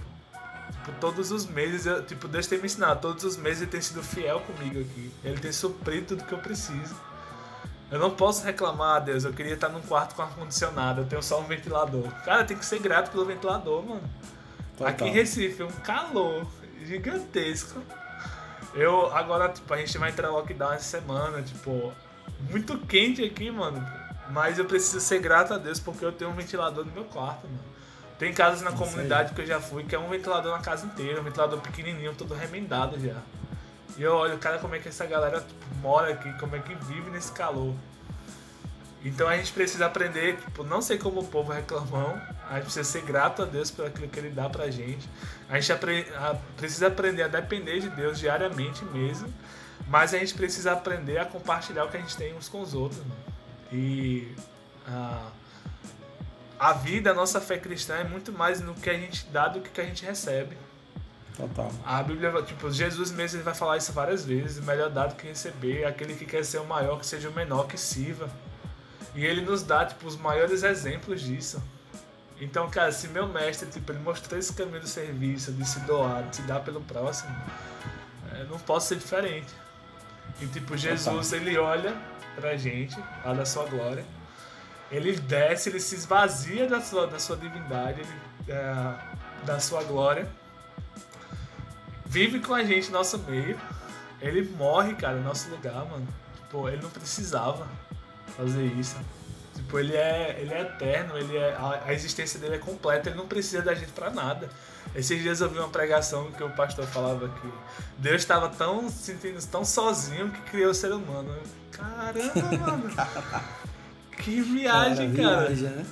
[0.71, 3.81] Tipo, todos os meses, eu, tipo, Deus tem me ensinado, todos os meses ele tem
[3.81, 5.11] sido fiel comigo aqui.
[5.23, 6.95] Ele tem suprido tudo que eu preciso.
[7.91, 11.39] Eu não posso reclamar, Deus, eu queria estar num quarto com ar-condicionado, eu tenho só
[11.39, 12.07] um ventilador.
[12.23, 14.09] Cara, tem que ser grato pelo ventilador, mano.
[14.77, 14.87] Total.
[14.87, 16.45] Aqui em Recife, um calor
[16.85, 17.81] gigantesco.
[18.75, 21.91] Eu, agora, tipo, a gente vai entrar lockdown essa semana, tipo,
[22.49, 23.83] muito quente aqui, mano.
[24.29, 27.47] Mas eu preciso ser grato a Deus porque eu tenho um ventilador no meu quarto,
[27.47, 27.59] mano.
[28.19, 31.21] Tem casas na comunidade que eu já fui que é um ventilador na casa inteira,
[31.21, 33.15] um ventilador pequenininho, todo remendado já.
[33.97, 35.45] E eu olho, cara, como é que essa galera
[35.81, 37.73] mora aqui, como é que vive nesse calor.
[39.03, 42.17] Então a gente precisa aprender, tipo, não sei como o povo reclamou,
[42.49, 45.09] a gente precisa ser grato a Deus por aquilo que Ele dá pra gente.
[45.47, 49.33] A gente apre a, precisa aprender a depender de Deus diariamente mesmo,
[49.87, 52.73] mas a gente precisa aprender a compartilhar o que a gente tem uns com os
[52.73, 52.99] outros.
[52.99, 53.15] Né?
[53.71, 54.35] E
[54.85, 55.31] a,
[56.59, 59.61] a vida, a nossa fé cristã é muito mais no que a gente dá do
[59.61, 60.57] que, que a gente recebe.
[61.39, 61.71] Total.
[61.85, 65.85] A Bíblia, tipo, Jesus mesmo ele vai falar isso várias vezes, melhor dado que receber,
[65.85, 68.29] aquele que quer ser o maior, que seja o menor, que sirva.
[69.15, 71.63] E ele nos dá, tipo, os maiores exemplos disso.
[72.41, 76.23] Então, cara, se meu mestre, tipo, ele mostrou esse caminho do serviço, de se doar,
[76.23, 77.33] de se dar pelo próximo,
[78.37, 79.53] eu não posso ser diferente.
[80.41, 81.95] E, tipo, Jesus, ele olha
[82.35, 84.03] pra gente, lá da sua glória,
[84.91, 88.13] ele desce, ele se esvazia da sua, da sua divindade, ele,
[88.49, 88.95] é,
[89.45, 90.27] da sua glória,
[92.09, 93.57] vive com a gente no nosso meio.
[94.19, 96.05] Ele morre, cara, no nosso lugar, mano.
[96.49, 97.67] Pô, ele não precisava
[98.35, 98.97] fazer isso.
[99.55, 103.17] Tipo, ele é, ele é eterno, ele é, a, a existência dele é completa, ele
[103.17, 104.49] não precisa da gente para nada.
[104.95, 107.53] Esses dias eu vi uma pregação que o pastor falava que
[107.97, 111.35] Deus estava tão sentindo tão sozinho que criou o ser humano.
[111.71, 112.91] Caramba, mano.
[114.17, 115.29] que viagem, cara.
[115.29, 115.45] cara.
[115.47, 115.85] Viagem, né?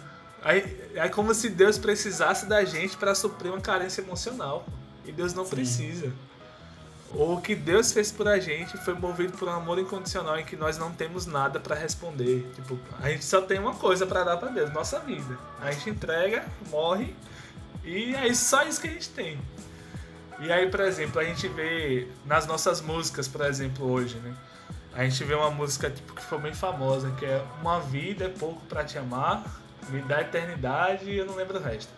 [0.44, 4.65] Aí, é como se Deus precisasse da gente para suprir uma carência emocional.
[5.08, 5.50] E Deus não Sim.
[5.52, 6.14] precisa.
[7.12, 10.58] O que Deus fez por a gente foi movido por um amor incondicional em que
[10.58, 12.46] nós não temos nada para responder.
[12.54, 15.38] Tipo, a gente só tem uma coisa para dar para Deus, nossa vida.
[15.62, 17.16] A gente entrega, morre
[17.84, 19.40] e é só isso que a gente tem.
[20.40, 24.36] E aí, por exemplo, a gente vê nas nossas músicas, por exemplo, hoje, né?
[24.94, 28.30] A gente vê uma música tipo, que foi bem famosa, que é Uma vida é
[28.30, 29.44] pouco para te amar,
[29.90, 31.92] me dá eternidade e eu não lembro o resto.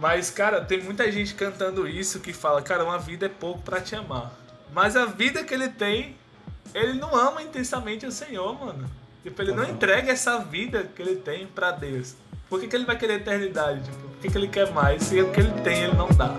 [0.00, 3.80] Mas, cara, tem muita gente cantando isso que fala, cara, uma vida é pouco para
[3.80, 4.32] te amar.
[4.72, 6.14] Mas a vida que ele tem,
[6.74, 8.88] ele não ama intensamente o Senhor, mano.
[9.22, 12.14] Tipo, ele não entrega essa vida que ele tem para Deus.
[12.48, 13.82] Por que, que ele vai querer eternidade?
[13.82, 15.02] Tipo, por que, que ele quer mais?
[15.02, 16.32] Se o que ele tem, ele não dá.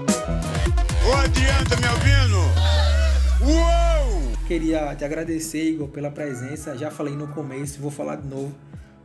[1.05, 2.38] Ô, adianta, me ouvindo?
[3.41, 4.38] Uou!
[4.47, 6.77] Queria te agradecer, Igor, pela presença.
[6.77, 8.55] Já falei no começo, vou falar de novo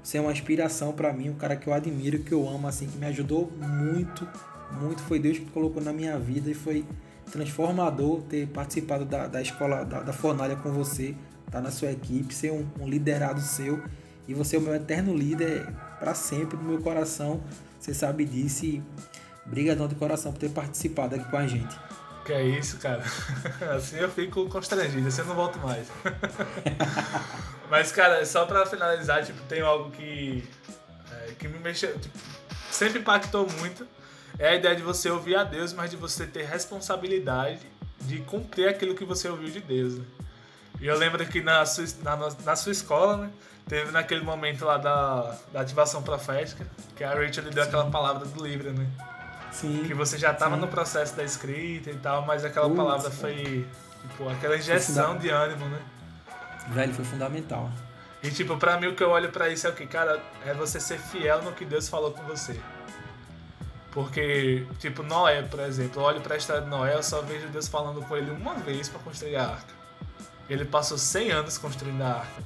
[0.02, 2.86] você é uma inspiração para mim, um cara que eu admiro, que eu amo, assim,
[2.86, 4.26] que me ajudou muito,
[4.80, 5.00] muito.
[5.02, 6.84] Foi Deus que colocou na minha vida e foi
[7.30, 11.14] transformador ter participado da, da escola da, da Fornalha com você,
[11.46, 13.80] estar tá na sua equipe, ser um, um liderado seu.
[14.26, 17.40] E você é o meu eterno líder para sempre no meu coração.
[17.78, 18.82] Você sabe disso e
[19.46, 21.76] brigadão de coração por ter participado aqui com a gente.
[22.24, 23.03] Que é isso, cara.
[23.77, 25.89] Assim eu fico constrangido, assim eu não volto mais.
[27.69, 30.47] Mas, cara, só pra finalizar, tipo, tem algo que,
[31.11, 32.16] é, que me mexeu, tipo,
[32.70, 33.86] sempre impactou muito.
[34.39, 37.66] É a ideia de você ouvir a Deus, mas de você ter responsabilidade
[38.01, 39.94] de cumprir aquilo que você ouviu de Deus.
[39.99, 40.05] Né?
[40.81, 43.31] E eu lembro que na sua, na, na sua escola, né,
[43.69, 46.66] teve naquele momento lá da, da ativação profética,
[46.97, 47.69] que a Rachel lhe deu Sim.
[47.69, 48.86] aquela palavra do livro, né?
[49.52, 49.84] Sim.
[49.86, 53.66] Que você já estava no processo da escrita e tal, mas aquela palavra foi,
[54.08, 55.78] tipo, aquela injeção de ânimo, né?
[56.68, 57.70] Velho, foi fundamental.
[58.22, 60.54] E, tipo, pra mim o que eu olho para isso é o que, cara, é
[60.54, 62.58] você ser fiel no que Deus falou com você.
[63.90, 67.68] Porque, tipo, Noé, por exemplo, eu olho pra história de Noé, eu só vejo Deus
[67.68, 69.74] falando com ele uma vez para construir a arca.
[70.48, 72.42] Ele passou 100 anos construindo a arca.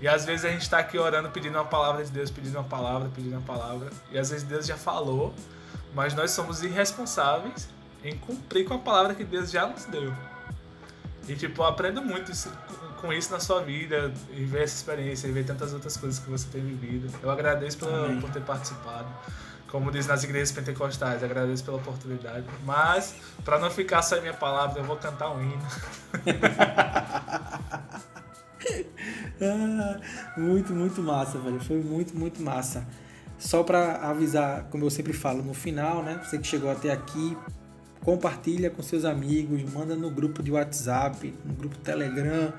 [0.00, 2.64] E às vezes a gente tá aqui orando, pedindo uma palavra de Deus, pedindo uma
[2.64, 3.90] palavra, pedindo uma palavra.
[4.10, 5.34] E às vezes Deus já falou,
[5.94, 7.68] mas nós somos irresponsáveis
[8.04, 10.12] em cumprir com a palavra que Deus já nos deu.
[11.28, 12.50] E tipo, eu aprendo muito isso,
[13.00, 16.28] com isso na sua vida, e ver essa experiência, e ver tantas outras coisas que
[16.28, 17.08] você tem vivido.
[17.22, 17.88] Eu agradeço por,
[18.20, 19.06] por ter participado.
[19.68, 22.44] Como diz nas igrejas pentecostais, agradeço pela oportunidade.
[22.64, 23.14] Mas,
[23.44, 25.62] para não ficar só em minha palavra, eu vou cantar um hino.
[29.40, 30.00] ah,
[30.36, 31.60] muito, muito massa, velho.
[31.60, 32.86] Foi muito, muito massa.
[33.42, 36.20] Só para avisar, como eu sempre falo, no final, né?
[36.24, 37.36] Você que chegou até aqui,
[38.04, 42.52] compartilha com seus amigos, manda no grupo de WhatsApp, no grupo Telegram,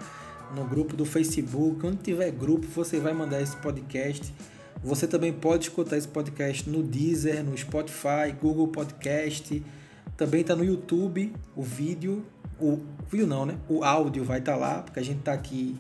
[0.54, 4.36] no grupo do Facebook, onde tiver grupo, você vai mandar esse podcast.
[4.84, 9.64] Você também pode escutar esse podcast no Deezer, no Spotify, Google Podcast.
[10.18, 12.26] Também está no YouTube o vídeo,
[12.60, 12.78] o
[13.10, 13.56] vídeo não, né?
[13.70, 15.80] O áudio vai estar tá lá, porque a gente está aqui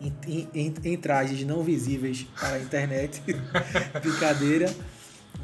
[0.00, 3.22] em, em, em trajes não visíveis para a internet.
[4.02, 4.72] Brincadeira.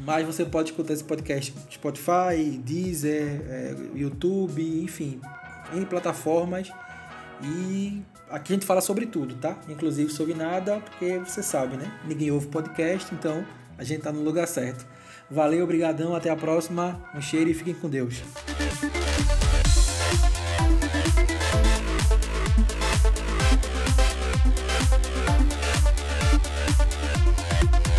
[0.03, 5.19] Mas você pode escutar esse podcast Spotify, Deezer, é, YouTube, enfim,
[5.73, 6.71] em plataformas.
[7.43, 9.57] E aqui a gente fala sobre tudo, tá?
[9.67, 11.91] Inclusive sobre nada, porque você sabe, né?
[12.05, 13.45] Ninguém ouve podcast, então
[13.77, 14.85] a gente tá no lugar certo.
[15.29, 17.01] Valeu, obrigadão, até a próxima.
[17.13, 18.21] Um cheiro e fiquem com Deus.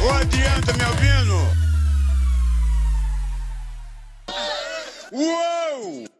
[0.07, 1.39] Adianta, me ouvindo?
[5.13, 6.18] Uou!